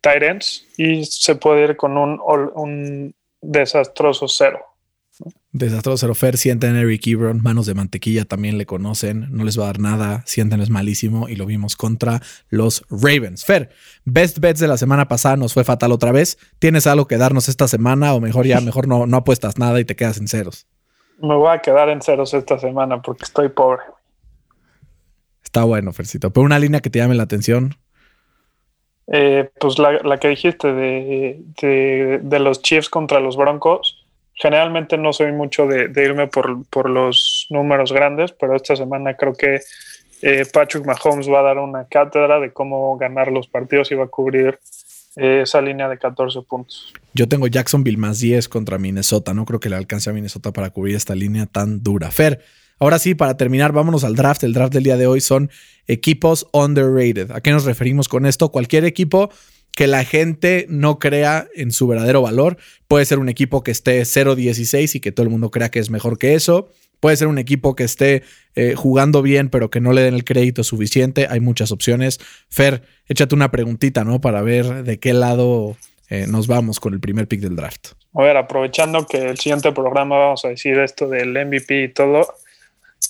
y 0.78 1.06
se 1.06 1.36
puede 1.36 1.64
ir 1.64 1.78
con 1.78 1.98
un, 1.98 2.20
un 2.56 3.16
desastroso 3.42 4.28
cero. 4.28 4.60
Desastroso 5.52 6.14
Fer, 6.14 6.38
sienten 6.38 6.76
a 6.76 6.82
Eric 6.82 7.08
Ebron, 7.08 7.42
manos 7.42 7.66
de 7.66 7.74
mantequilla 7.74 8.26
también 8.26 8.60
le 8.60 8.68
conocen, 8.68 9.28
no 9.32 9.44
les 9.44 9.58
va 9.58 9.64
a 9.64 9.68
dar 9.68 9.80
nada, 9.80 10.22
sienten 10.28 10.62
es 10.62 10.70
malísimo 10.70 11.28
y 11.30 11.36
lo 11.36 11.48
vimos 11.48 11.76
contra 11.76 12.22
los 12.50 12.86
Ravens. 12.92 13.44
Fer, 13.44 13.70
best 14.06 14.38
bets 14.38 14.60
de 14.60 14.68
la 14.68 14.78
semana 14.78 15.08
pasada 15.08 15.36
nos 15.38 15.54
fue 15.54 15.64
fatal 15.64 15.92
otra 15.92 16.12
vez. 16.12 16.38
¿Tienes 16.60 16.86
algo 16.86 17.08
que 17.08 17.18
darnos 17.18 17.50
esta 17.50 17.68
semana 17.68 18.14
o 18.14 18.20
mejor 18.20 18.46
ya, 18.46 18.62
mejor 18.62 18.88
no, 18.88 19.08
no 19.08 19.18
apuestas 19.18 19.58
nada 19.58 19.80
y 19.80 19.86
te 19.86 19.96
quedas 19.96 20.20
en 20.20 20.28
ceros? 20.28 20.68
Me 21.20 21.36
voy 21.36 21.50
a 21.50 21.60
quedar 21.60 21.90
en 21.90 22.02
ceros 22.02 22.36
esta 22.36 22.60
semana 22.60 23.02
porque 23.02 23.24
estoy 23.24 23.50
pobre. 23.50 23.82
Está 25.44 25.64
bueno, 25.64 25.92
Fercito. 25.94 26.32
Pero 26.32 26.46
una 26.46 26.60
línea 26.60 26.82
que 26.82 26.92
te 26.92 27.00
llame 27.00 27.16
la 27.16 27.24
atención. 27.24 27.76
Eh, 29.12 29.50
pues 29.60 29.80
la, 29.80 30.18
que 30.20 30.28
dijiste 30.28 30.74
de, 30.74 32.20
de 32.22 32.40
los 32.40 32.62
Chiefs 32.62 32.90
contra 32.90 33.20
los 33.20 33.38
Broncos 33.38 34.08
generalmente 34.38 34.98
no 34.98 35.12
soy 35.14 35.32
mucho 35.32 35.66
de, 35.68 35.92
irme 36.04 36.28
por, 36.28 36.90
los 36.90 37.48
números 37.50 37.92
grandes, 37.92 38.32
pero 38.32 38.56
esta 38.56 38.76
semana 38.76 39.16
creo 39.16 39.34
que 39.34 39.60
eh, 40.22 40.46
Patrick 40.52 40.86
Mahomes 40.86 41.30
va 41.30 41.40
a 41.40 41.44
dar 41.44 41.58
una 41.58 41.86
cátedra 41.86 42.40
de 42.40 42.54
cómo 42.54 42.98
ganar 42.98 43.32
los 43.32 43.48
partidos 43.48 43.92
y 43.92 43.96
va 43.96 44.06
a 44.06 44.08
cubrir 44.08 44.60
eh, 45.16 45.42
esa 45.42 45.60
línea 45.62 45.90
de 45.90 45.98
14 45.98 46.42
puntos. 46.44 46.94
Yo 47.14 47.28
tengo 47.28 47.48
Jacksonville 47.48 47.98
más 47.98 48.20
10 48.20 48.48
contra 48.48 48.78
Minnesota. 48.78 49.34
No 49.34 49.46
creo 49.46 49.60
que 49.60 49.70
le 49.70 49.76
alcance 49.76 50.10
a 50.10 50.14
Minnesota 50.14 50.52
para 50.52 50.70
cubrir 50.70 50.96
esta 50.96 51.16
línea 51.16 51.48
tan 51.48 51.82
dura. 51.82 52.12
Fer, 52.12 52.44
ahora 52.80 53.00
sí, 53.00 53.16
para 53.16 53.38
terminar, 53.38 53.72
vámonos 53.72 54.04
al 54.04 54.16
draft. 54.16 54.44
El 54.44 54.54
draft 54.54 54.74
del 54.74 54.84
día 54.84 54.98
de 54.98 55.08
hoy 55.08 55.22
son 55.22 55.50
equipos 55.88 56.48
underrated. 56.52 57.32
¿A 57.32 57.42
qué 57.42 57.52
nos 57.52 57.66
referimos 57.66 58.08
con 58.08 58.26
esto? 58.26 58.50
Cualquier 58.50 58.86
equipo 58.86 59.30
que 59.78 59.86
la 59.88 60.04
gente 60.04 60.66
no 60.70 60.98
crea 60.98 61.48
en 61.56 61.72
su 61.72 61.88
verdadero 61.88 62.24
valor. 62.24 62.58
Puede 62.88 63.06
ser 63.06 63.20
un 63.20 63.30
equipo 63.30 63.64
que 63.64 63.70
esté 63.70 64.02
0-16 64.02 64.96
y 64.96 65.00
que 65.00 65.12
todo 65.12 65.24
el 65.24 65.30
mundo 65.30 65.52
crea 65.52 65.70
que 65.70 65.78
es 65.80 65.92
mejor 65.92 66.18
que 66.18 66.34
eso. 66.34 66.72
Puede 67.00 67.16
ser 67.16 67.28
un 67.28 67.38
equipo 67.38 67.76
que 67.76 67.84
esté 67.84 68.24
eh, 68.56 68.74
jugando 68.76 69.22
bien, 69.22 69.50
pero 69.50 69.70
que 69.70 69.80
no 69.80 69.94
le 69.94 70.02
den 70.02 70.16
el 70.16 70.24
crédito 70.24 70.64
suficiente. 70.64 71.28
Hay 71.30 71.42
muchas 71.42 71.72
opciones. 71.72 72.20
Fer, 72.50 72.82
échate 73.08 73.36
una 73.36 73.52
preguntita, 73.52 74.04
¿no? 74.04 74.20
Para 74.20 74.42
ver 74.42 74.84
de 74.84 75.00
qué 75.00 75.14
lado 75.14 75.78
eh, 76.10 76.26
nos 76.28 76.48
vamos 76.48 76.80
con 76.80 76.94
el 76.96 77.00
primer 77.00 77.28
pick 77.28 77.42
del 77.42 77.56
draft. 77.56 77.90
A 78.16 78.24
ver, 78.24 78.36
aprovechando 78.36 79.06
que 79.06 79.30
el 79.30 79.38
siguiente 79.38 79.72
programa 79.74 80.18
vamos 80.18 80.44
a 80.44 80.48
decir 80.48 80.80
esto 80.80 81.08
del 81.08 81.34
MVP 81.34 81.84
y 81.84 81.94
todo. 81.94 82.28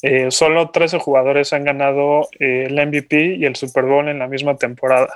Eh, 0.01 0.31
solo 0.31 0.69
13 0.69 0.99
jugadores 0.99 1.53
han 1.53 1.63
ganado 1.63 2.27
el 2.39 2.73
MVP 2.73 3.35
y 3.35 3.45
el 3.45 3.55
Super 3.55 3.85
Bowl 3.85 4.07
en 4.07 4.19
la 4.19 4.27
misma 4.27 4.55
temporada 4.55 5.09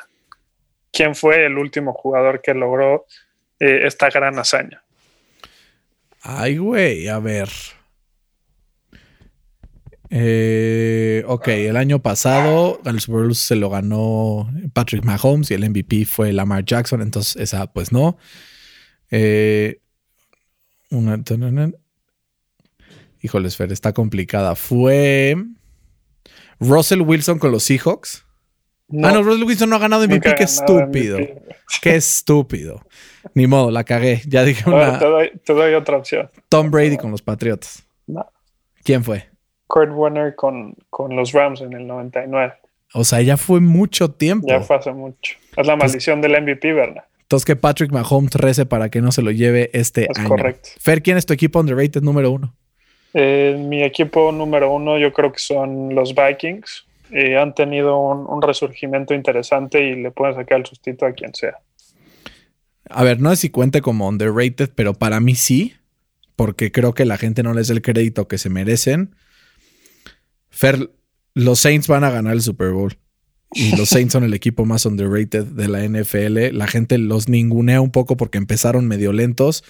quién 0.92 1.16
fue 1.16 1.46
el 1.46 1.58
último 1.58 1.94
jugador 1.94 2.42
que 2.42 2.54
logró 2.54 3.06
eh, 3.60 3.82
esta 3.86 4.10
gran 4.10 4.38
hazaña. 4.38 4.84
Ay, 6.22 6.58
güey, 6.58 7.08
a 7.08 7.20
ver. 7.20 7.50
Eh, 10.10 11.24
ok, 11.26 11.48
el 11.48 11.78
año 11.78 12.00
pasado 12.00 12.82
el 12.86 13.00
Super 13.00 13.22
Bowl 13.22 13.36
se 13.36 13.56
lo 13.56 13.70
ganó 13.70 14.52
Patrick 14.74 15.06
Mahomes 15.06 15.50
y 15.52 15.54
el 15.54 15.70
MVP 15.70 16.04
fue 16.06 16.34
Lamar 16.34 16.66
Jackson, 16.66 17.02
entonces 17.02 17.42
esa 17.42 17.72
pues 17.72 17.92
no. 17.94 18.18
Eh, 19.10 19.80
una, 20.90 21.24
híjoles, 23.22 23.56
Fer, 23.56 23.72
está 23.72 23.94
complicada. 23.94 24.56
Fue 24.56 25.36
Russell 26.60 27.02
Wilson 27.02 27.40
con 27.40 27.52
los 27.52 27.64
Seahawks. 27.64 28.26
No, 28.88 29.08
ah, 29.08 29.12
no, 29.12 29.24
Russell 29.24 29.44
Wilson 29.46 29.70
no 29.70 29.78
ha 29.78 29.80
ganado 29.80 30.06
MVP. 30.06 30.36
Qué 30.36 30.44
estúpido. 30.44 31.18
Qué 31.82 31.96
estúpido. 31.96 32.82
Ni 33.34 33.48
modo, 33.48 33.72
la 33.72 33.84
cagué. 33.84 34.22
Ya 34.28 34.44
dije 34.44 34.70
una. 34.70 35.00
te, 35.00 35.54
doy, 35.54 35.74
otra 35.74 35.98
opción. 35.98 36.30
Tom 36.50 36.70
Brady 36.72 36.98
con 36.98 37.12
los 37.12 37.22
Patriots. 37.22 37.84
No. 38.08 38.26
¿Quién 38.84 39.04
fue? 39.04 39.30
Kurt 39.68 39.92
Warner 39.94 40.36
con, 40.36 40.76
con 40.90 41.16
los 41.16 41.32
Rams 41.32 41.62
en 41.62 41.72
el 41.74 41.88
99. 41.88 42.54
O 42.94 43.06
sea, 43.06 43.22
ya 43.22 43.38
fue 43.38 43.62
mucho 43.62 44.12
tiempo. 44.12 44.48
Ya 44.48 44.60
fue 44.60 44.76
hace 44.76 44.92
mucho. 44.92 45.38
Es 45.56 45.66
la 45.66 45.78
pues 45.78 45.92
maldición 45.92 46.20
del 46.20 46.42
MVP, 46.42 46.74
¿verdad? 46.74 47.06
Entonces 47.22 47.46
que 47.46 47.56
Patrick 47.56 47.94
Mahomes 47.94 48.36
rece 48.36 48.66
para 48.66 48.90
que 48.90 49.00
no 49.00 49.14
se 49.14 49.22
lo 49.22 49.32
lleve 49.32 49.70
este 49.74 50.08
es 50.12 50.20
año. 50.20 50.28
Correcto. 50.28 50.70
Fer, 50.80 51.02
¿quién 51.02 51.16
es 51.16 51.26
tu 51.26 51.32
equipo 51.32 51.62
underrated 51.62 52.02
número 52.02 52.30
uno? 52.32 52.54
Eh, 53.14 53.58
mi 53.60 53.84
equipo 53.84 54.32
número 54.32 54.72
uno 54.72 54.98
yo 54.98 55.12
creo 55.12 55.32
que 55.32 55.40
son 55.40 55.94
los 55.94 56.16
Vikings. 56.16 56.86
Eh, 57.12 57.38
han 57.38 57.54
tenido 57.54 58.00
un, 58.00 58.42
resurgimiento 58.42 59.14
interesante 59.14 59.84
y 59.84 60.02
le 60.02 60.12
pueden 60.12 60.36
sacar 60.36 60.60
el 60.60 60.66
sustito 60.66 61.06
a 61.06 61.12
quien 61.12 61.34
sea. 61.36 61.58
A 62.90 63.04
ver, 63.04 63.20
no 63.20 63.30
sé 63.32 63.36
si 63.36 63.50
cuente 63.50 63.82
como 63.82 64.08
underrated, 64.08 64.72
pero 64.76 64.94
para 64.94 65.20
mí 65.20 65.36
sí, 65.36 65.76
porque 66.38 66.72
creo 66.72 66.94
que 66.94 67.06
la 67.06 67.18
gente 67.18 67.44
no 67.44 67.54
les 67.54 67.68
da 67.68 67.74
el 67.74 67.82
crédito 67.82 68.28
que 68.28 68.38
se 68.38 68.50
merecen. 68.50 69.14
Fer, 70.50 70.90
los 71.34 71.60
Saints 71.60 71.88
van 71.88 72.06
a 72.06 72.12
ganar 72.12 72.34
el 72.34 72.42
Super 72.42 72.72
Bowl. 72.72 72.98
Y 73.54 73.76
los 73.76 73.90
Saints 73.90 74.14
son 74.14 74.24
el 74.24 74.34
equipo 74.34 74.64
más 74.66 74.86
underrated 74.86 75.44
de 75.44 75.68
la 75.68 75.84
NFL. 75.84 76.56
La 76.56 76.68
gente 76.68 76.98
los 76.98 77.28
ningunea 77.28 77.82
un 77.82 77.92
poco 77.92 78.16
porque 78.16 78.38
empezaron 78.38 78.88
medio 78.88 79.12
lentos. 79.12 79.66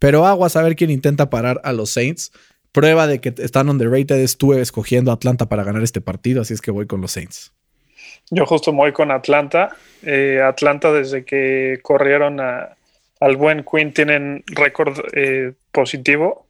Pero 0.00 0.26
agua 0.26 0.48
a 0.48 0.50
saber 0.50 0.74
quién 0.74 0.90
intenta 0.90 1.30
parar 1.30 1.60
a 1.62 1.72
los 1.72 1.90
Saints 1.90 2.32
prueba 2.72 3.06
de 3.06 3.20
que 3.20 3.34
están 3.38 3.68
underrated 3.68 4.16
estuve 4.16 4.60
escogiendo 4.60 5.12
Atlanta 5.12 5.48
para 5.48 5.62
ganar 5.62 5.82
este 5.82 6.00
partido, 6.00 6.42
así 6.42 6.54
es 6.54 6.60
que 6.60 6.70
voy 6.70 6.86
con 6.86 7.00
los 7.00 7.12
Saints. 7.12 7.52
Yo 8.30 8.46
justo 8.46 8.72
voy 8.72 8.92
con 8.92 9.10
Atlanta. 9.10 9.76
Eh, 10.02 10.40
Atlanta 10.42 10.92
desde 10.92 11.24
que 11.24 11.78
corrieron 11.82 12.40
al 12.40 13.36
buen 13.36 13.64
Quinn 13.64 13.92
tienen 13.92 14.42
récord 14.46 14.98
eh, 15.12 15.52
positivo, 15.70 16.46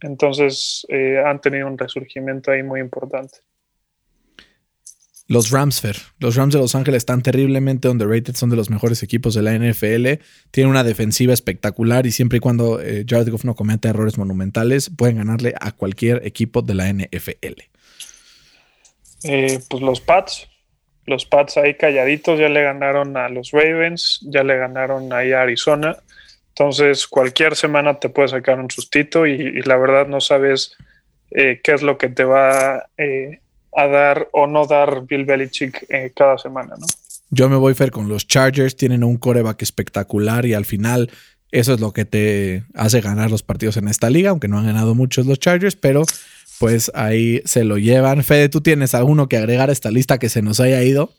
entonces 0.00 0.84
eh, 0.88 1.22
han 1.24 1.40
tenido 1.40 1.66
un 1.66 1.78
resurgimiento 1.78 2.50
ahí 2.50 2.62
muy 2.62 2.80
importante. 2.80 3.38
Los 5.26 5.50
Rams. 5.50 5.82
Los 6.18 6.36
Rams 6.36 6.52
de 6.52 6.60
Los 6.60 6.74
Ángeles 6.74 6.98
están 6.98 7.22
terriblemente 7.22 7.88
underrated, 7.88 8.34
son 8.34 8.50
de 8.50 8.56
los 8.56 8.68
mejores 8.68 9.02
equipos 9.02 9.34
de 9.34 9.42
la 9.42 9.52
NFL. 9.54 10.22
Tienen 10.50 10.70
una 10.70 10.84
defensiva 10.84 11.32
espectacular 11.32 12.06
y 12.06 12.12
siempre 12.12 12.38
y 12.38 12.40
cuando 12.40 12.80
eh, 12.80 13.04
Jared 13.08 13.30
Goff 13.30 13.44
no 13.44 13.54
cometa 13.54 13.88
errores 13.88 14.18
monumentales, 14.18 14.90
pueden 14.90 15.16
ganarle 15.16 15.54
a 15.60 15.72
cualquier 15.72 16.26
equipo 16.26 16.60
de 16.60 16.74
la 16.74 16.92
NFL. 16.92 17.62
Eh, 19.24 19.60
pues 19.68 19.82
los 19.82 20.00
Pats. 20.00 20.48
Los 21.06 21.24
Pats 21.26 21.56
ahí 21.56 21.74
calladitos 21.74 22.38
ya 22.38 22.48
le 22.48 22.62
ganaron 22.62 23.16
a 23.16 23.28
los 23.28 23.50
Ravens, 23.50 24.20
ya 24.30 24.42
le 24.42 24.56
ganaron 24.56 25.12
ahí 25.12 25.32
a 25.32 25.42
Arizona. 25.42 25.96
Entonces, 26.48 27.06
cualquier 27.06 27.56
semana 27.56 27.98
te 27.98 28.10
puede 28.10 28.28
sacar 28.28 28.60
un 28.60 28.70
sustito 28.70 29.26
y, 29.26 29.60
la 29.62 29.76
verdad 29.76 30.06
no 30.06 30.20
sabes 30.20 30.76
eh, 31.30 31.60
qué 31.62 31.72
es 31.72 31.82
lo 31.82 31.98
que 31.98 32.08
te 32.08 32.24
va 32.24 32.76
a 32.76 32.88
dar 33.82 34.28
o 34.32 34.46
no 34.46 34.66
dar 34.66 35.04
Bill 35.06 35.24
Belichick 35.24 35.84
eh, 35.88 36.12
cada 36.14 36.38
semana, 36.38 36.74
¿no? 36.78 36.86
Yo 37.30 37.48
me 37.48 37.56
voy, 37.56 37.74
Fer, 37.74 37.90
con 37.90 38.08
los 38.08 38.26
Chargers. 38.28 38.76
Tienen 38.76 39.02
un 39.02 39.16
coreback 39.16 39.62
espectacular 39.62 40.46
y 40.46 40.54
al 40.54 40.64
final 40.64 41.10
eso 41.50 41.74
es 41.74 41.80
lo 41.80 41.92
que 41.92 42.04
te 42.04 42.64
hace 42.74 43.00
ganar 43.00 43.30
los 43.30 43.42
partidos 43.42 43.76
en 43.76 43.88
esta 43.88 44.10
liga, 44.10 44.30
aunque 44.30 44.48
no 44.48 44.58
han 44.58 44.66
ganado 44.66 44.94
muchos 44.94 45.26
los 45.26 45.38
Chargers, 45.38 45.76
pero 45.76 46.02
pues 46.58 46.90
ahí 46.94 47.42
se 47.44 47.64
lo 47.64 47.78
llevan. 47.78 48.22
Fede, 48.24 48.48
¿tú 48.48 48.60
tienes 48.60 48.94
alguno 48.94 49.28
que 49.28 49.36
agregar 49.36 49.70
a 49.70 49.72
esta 49.72 49.90
lista 49.90 50.18
que 50.18 50.28
se 50.28 50.42
nos 50.42 50.60
haya 50.60 50.82
ido? 50.82 51.12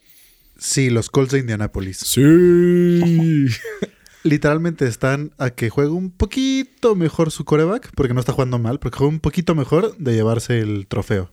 Sí, 0.58 0.90
los 0.90 1.10
Colts 1.10 1.32
de 1.32 1.40
Indianapolis. 1.40 1.98
Sí. 1.98 3.46
Literalmente 4.22 4.86
están 4.86 5.32
a 5.38 5.50
que 5.50 5.70
juegue 5.70 5.90
un 5.90 6.10
poquito 6.10 6.94
mejor 6.96 7.30
su 7.30 7.44
coreback, 7.44 7.90
porque 7.94 8.14
no 8.14 8.20
está 8.20 8.32
jugando 8.32 8.58
mal, 8.58 8.78
porque 8.78 8.98
juega 8.98 9.12
un 9.12 9.20
poquito 9.20 9.54
mejor 9.54 9.96
de 9.98 10.14
llevarse 10.14 10.58
el 10.58 10.86
trofeo. 10.86 11.30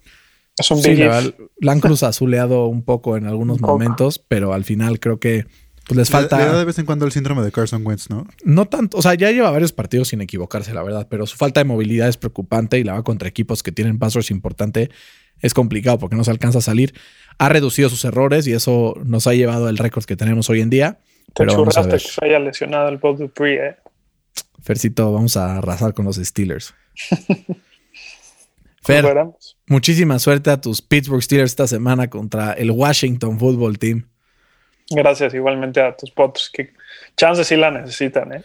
Es 0.57 0.69
un 0.71 0.81
Sí, 0.81 0.91
big 0.91 0.99
la, 0.99 1.21
if. 1.21 1.33
la 1.59 1.71
han 1.71 1.79
cruz 1.79 2.03
azuleado 2.03 2.67
un 2.67 2.83
poco 2.83 3.17
en 3.17 3.25
algunos 3.25 3.57
poco. 3.59 3.71
momentos, 3.73 4.19
pero 4.19 4.53
al 4.53 4.63
final 4.65 4.99
creo 4.99 5.19
que 5.19 5.45
pues, 5.87 5.97
les 5.97 6.11
Le- 6.11 6.21
Le, 6.21 6.27
da 6.27 6.37
de 6.37 6.43
falta. 6.45 6.63
vez 6.65 6.79
en 6.79 6.85
cuando 6.85 7.05
el 7.05 7.11
síndrome 7.11 7.41
de 7.43 7.51
Carson 7.51 7.85
Wentz, 7.85 8.09
¿no? 8.09 8.27
No 8.45 8.65
tanto, 8.67 8.97
o 8.97 9.01
sea, 9.01 9.15
ya 9.15 9.31
lleva 9.31 9.49
varios 9.51 9.73
partidos 9.73 10.09
sin 10.09 10.21
equivocarse, 10.21 10.73
la 10.73 10.83
verdad, 10.83 11.07
pero 11.09 11.25
su 11.25 11.37
falta 11.37 11.59
de 11.59 11.65
movilidad 11.65 12.07
es 12.07 12.17
preocupante 12.17 12.77
y 12.79 12.83
la 12.83 12.93
va 12.93 13.03
contra 13.03 13.27
equipos 13.27 13.63
que 13.63 13.71
tienen 13.71 13.97
pass 13.99 14.13
rush 14.15 14.31
importante. 14.31 14.89
Es 15.41 15.53
complicado 15.53 15.97
porque 15.99 16.15
no 16.15 16.23
se 16.23 16.31
alcanza 16.31 16.59
a 16.59 16.61
salir. 16.61 16.93
Ha 17.39 17.49
reducido 17.49 17.89
sus 17.89 18.05
errores 18.05 18.45
y 18.47 18.53
eso 18.53 18.93
nos 19.03 19.25
ha 19.27 19.33
llevado 19.33 19.67
al 19.67 19.77
récord 19.77 20.05
que 20.05 20.15
tenemos 20.15 20.49
hoy 20.49 20.61
en 20.61 20.69
día. 20.69 20.99
Te 21.33 21.43
Pero 21.45 21.57
vamos 21.57 21.75
a 21.77 21.81
ver. 21.81 21.93
que 21.93 21.99
se 21.99 22.23
haya 22.23 22.39
lesionado 22.39 22.87
el 22.89 22.97
Bob 22.97 23.17
Dupree, 23.17 23.55
¿eh? 23.69 23.75
Fercito, 24.61 25.11
vamos 25.11 25.35
a 25.35 25.57
arrasar 25.57 25.93
con 25.93 26.05
los 26.05 26.15
Steelers. 26.17 26.73
Fer, 28.83 29.05
muchísima 29.67 30.19
suerte 30.19 30.49
a 30.49 30.59
tus 30.59 30.81
Pittsburgh 30.81 31.21
Steelers 31.23 31.51
esta 31.51 31.67
semana 31.67 32.09
contra 32.09 32.53
el 32.53 32.71
Washington 32.71 33.39
Football 33.39 33.79
Team. 33.79 34.09
Gracias 34.89 35.33
igualmente 35.33 35.81
a 35.81 35.95
tus 35.95 36.11
potos 36.11 36.49
que 36.51 36.73
chances 37.15 37.47
sí 37.47 37.55
la 37.55 37.71
necesitan, 37.71 38.33
¿eh? 38.33 38.43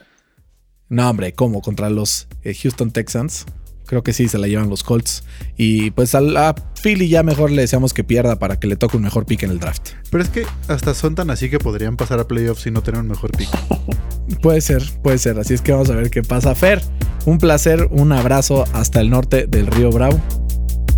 No, 0.89 1.11
hombre, 1.11 1.32
¿cómo? 1.32 1.61
Contra 1.61 1.91
los 1.91 2.28
eh, 2.45 2.55
Houston 2.55 2.93
Texans. 2.93 3.47
Creo 3.89 4.03
que 4.03 4.12
sí 4.12 4.28
se 4.28 4.36
la 4.36 4.49
llevan 4.49 4.68
los 4.68 4.84
Colts. 4.84 5.24
Y 5.57 5.93
pues 5.93 6.14
a 6.14 6.20
la 6.20 6.55
Philly 6.82 7.09
ya 7.09 7.22
mejor 7.22 7.51
le 7.51 7.62
deseamos 7.62 7.95
que 7.95 8.05
pierda 8.05 8.39
para 8.39 8.61
que 8.61 8.66
le 8.66 8.76
toque 8.76 8.99
un 8.99 9.03
mejor 9.03 9.24
pick 9.24 9.45
en 9.45 9.51
el 9.51 9.59
draft. 9.59 9.93
Pero 10.11 10.22
es 10.22 10.28
que 10.28 10.45
hasta 10.68 10.93
son 10.93 11.14
tan 11.14 11.30
así 11.30 11.49
que 11.49 11.59
podrían 11.59 11.97
pasar 11.97 12.20
a 12.20 12.28
playoffs 12.28 12.66
y 12.66 12.70
no 12.70 12.82
tener 12.82 13.01
un 13.01 13.09
mejor 13.09 13.32
pick. 13.32 13.49
Puede 14.43 14.61
ser, 14.61 14.82
puede 15.03 15.16
ser. 15.16 15.39
Así 15.39 15.55
es 15.55 15.62
que 15.62 15.72
vamos 15.72 15.89
a 15.89 15.95
ver 15.95 16.11
qué 16.11 16.22
pasa. 16.22 16.55
Fer, 16.55 16.82
un 17.24 17.39
placer, 17.39 17.89
un 17.91 18.12
abrazo 18.12 18.66
hasta 18.74 19.01
el 19.01 19.09
norte 19.09 19.47
del 19.47 19.66
río 19.66 19.91
Bravo. 19.91 20.20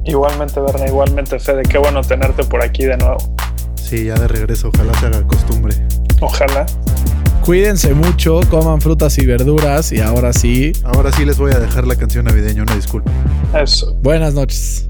Igualmente, 0.04 0.60
Berna, 0.60 0.88
igualmente, 0.88 1.38
Fede. 1.38 1.62
Qué 1.62 1.78
bueno 1.78 2.02
tenerte 2.02 2.42
por 2.42 2.60
aquí 2.60 2.86
de 2.86 2.96
nuevo. 2.96 3.18
Sí, 3.76 4.06
ya 4.06 4.14
de 4.16 4.26
regreso, 4.26 4.72
ojalá 4.74 4.92
se 4.94 5.06
haga 5.06 5.24
costumbre. 5.28 5.76
Ojalá. 6.20 6.66
Cuídense 7.44 7.94
mucho, 7.94 8.40
coman 8.50 8.80
frutas 8.80 9.16
y 9.18 9.26
verduras 9.26 9.92
y 9.92 10.00
ahora 10.00 10.32
sí, 10.32 10.72
Ahora 10.84 11.10
sí 11.12 11.24
les 11.24 11.38
voy 11.38 11.52
a 11.52 11.58
dejar 11.58 11.86
la 11.86 11.96
canción 11.96 12.26
navideña, 12.26 12.62
una 12.62 12.74
disculpa. 12.76 13.10
Eso. 13.54 13.94
buenas 14.02 14.34
noches. 14.34 14.89